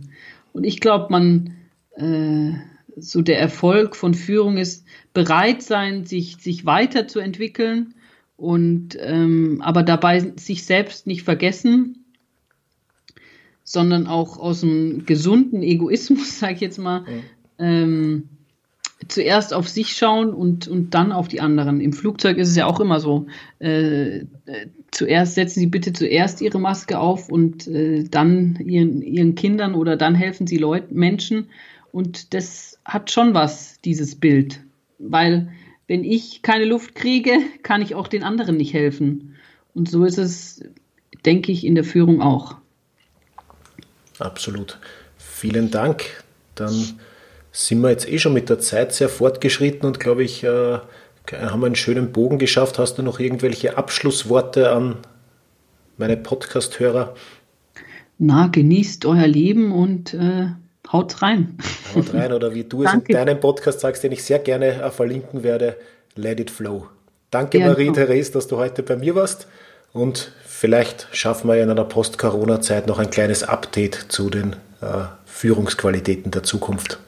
Und 0.53 0.63
ich 0.63 0.79
glaube, 0.79 1.07
man, 1.09 1.55
äh, 1.95 2.53
so 2.97 3.21
der 3.21 3.39
Erfolg 3.39 3.95
von 3.95 4.13
Führung 4.13 4.57
ist, 4.57 4.85
bereit 5.13 5.61
sein, 5.61 6.05
sich, 6.05 6.37
sich 6.37 6.65
weiterzuentwickeln 6.65 7.93
und 8.37 8.97
ähm, 8.99 9.61
aber 9.63 9.83
dabei 9.83 10.33
sich 10.37 10.65
selbst 10.65 11.07
nicht 11.07 11.23
vergessen, 11.23 12.05
sondern 13.63 14.07
auch 14.07 14.37
aus 14.37 14.63
einem 14.63 15.05
gesunden 15.05 15.61
Egoismus, 15.61 16.39
sage 16.39 16.55
ich 16.55 16.61
jetzt 16.61 16.79
mal, 16.79 17.01
mhm. 17.01 17.23
ähm, 17.59 18.29
zuerst 19.09 19.53
auf 19.53 19.67
sich 19.67 19.95
schauen 19.95 20.33
und, 20.33 20.67
und 20.67 20.93
dann 20.93 21.11
auf 21.11 21.27
die 21.27 21.41
anderen. 21.41 21.81
Im 21.81 21.93
Flugzeug 21.93 22.37
ist 22.37 22.49
es 22.49 22.55
ja 22.55 22.65
auch 22.65 22.79
immer 22.79 22.99
so. 22.99 23.27
Äh, 23.59 24.19
äh, 24.19 24.25
zuerst 24.91 25.35
setzen 25.35 25.59
Sie 25.59 25.67
bitte 25.67 25.93
zuerst 25.93 26.41
Ihre 26.41 26.59
Maske 26.59 26.99
auf 26.99 27.29
und 27.29 27.67
äh, 27.67 28.03
dann 28.03 28.55
ihren, 28.65 29.01
Ihren 29.01 29.35
Kindern 29.35 29.75
oder 29.75 29.97
dann 29.97 30.15
helfen 30.15 30.47
Sie 30.47 30.57
Leuten, 30.57 30.95
Menschen. 30.95 31.49
Und 31.91 32.33
das 32.33 32.79
hat 32.85 33.11
schon 33.11 33.33
was, 33.33 33.81
dieses 33.81 34.15
Bild. 34.15 34.61
Weil 34.99 35.51
wenn 35.87 36.03
ich 36.03 36.41
keine 36.41 36.65
Luft 36.65 36.95
kriege, 36.95 37.39
kann 37.63 37.81
ich 37.81 37.95
auch 37.95 38.07
den 38.07 38.23
anderen 38.23 38.57
nicht 38.57 38.73
helfen. 38.73 39.35
Und 39.73 39.89
so 39.89 40.05
ist 40.05 40.17
es, 40.17 40.63
denke 41.25 41.51
ich, 41.51 41.65
in 41.65 41.75
der 41.75 41.83
Führung 41.83 42.21
auch. 42.21 42.57
Absolut. 44.19 44.77
Vielen 45.17 45.71
Dank. 45.71 46.23
Dann 46.55 46.99
sind 47.67 47.81
wir 47.81 47.89
jetzt 47.89 48.07
eh 48.07 48.17
schon 48.19 48.33
mit 48.33 48.49
der 48.49 48.59
Zeit 48.59 48.93
sehr 48.93 49.09
fortgeschritten 49.09 49.85
und 49.85 49.99
glaube 49.99 50.23
ich, 50.23 50.43
äh, 50.43 50.79
haben 51.31 51.63
einen 51.63 51.75
schönen 51.75 52.11
Bogen 52.11 52.39
geschafft. 52.39 52.79
Hast 52.79 52.97
du 52.97 53.03
noch 53.03 53.19
irgendwelche 53.19 53.77
Abschlussworte 53.77 54.71
an 54.71 54.97
meine 55.97 56.15
Podcast-Hörer? 56.15 57.15
Na, 58.17 58.47
genießt 58.47 59.05
euer 59.05 59.27
Leben 59.27 59.73
und 59.73 60.13
äh, 60.13 60.47
Haut 60.91 61.21
rein. 61.21 61.57
Haut 61.93 62.13
rein 62.13 62.33
oder 62.33 62.55
wie 62.55 62.63
du 62.63 62.83
es 62.83 62.93
in 62.93 63.03
deinem 63.13 63.39
Podcast 63.39 63.81
sagst, 63.81 64.03
den 64.03 64.11
ich 64.11 64.23
sehr 64.23 64.39
gerne 64.39 64.81
äh, 64.81 64.89
verlinken 64.89 65.43
werde, 65.43 65.75
Let 66.15 66.39
It 66.39 66.49
Flow. 66.49 66.87
Danke, 67.29 67.59
ja, 67.59 67.67
Marie-Therese, 67.67 68.31
dass 68.31 68.47
du 68.47 68.57
heute 68.57 68.83
bei 68.83 68.95
mir 68.95 69.15
warst. 69.15 69.47
Und 69.91 70.31
vielleicht 70.45 71.07
schaffen 71.11 71.47
wir 71.49 71.61
in 71.61 71.69
einer 71.69 71.83
Post-Corona-Zeit 71.83 72.87
noch 72.87 72.99
ein 72.99 73.09
kleines 73.09 73.43
Update 73.43 74.05
zu 74.09 74.29
den 74.29 74.53
äh, 74.81 75.03
Führungsqualitäten 75.25 76.31
der 76.31 76.43
Zukunft. 76.43 76.99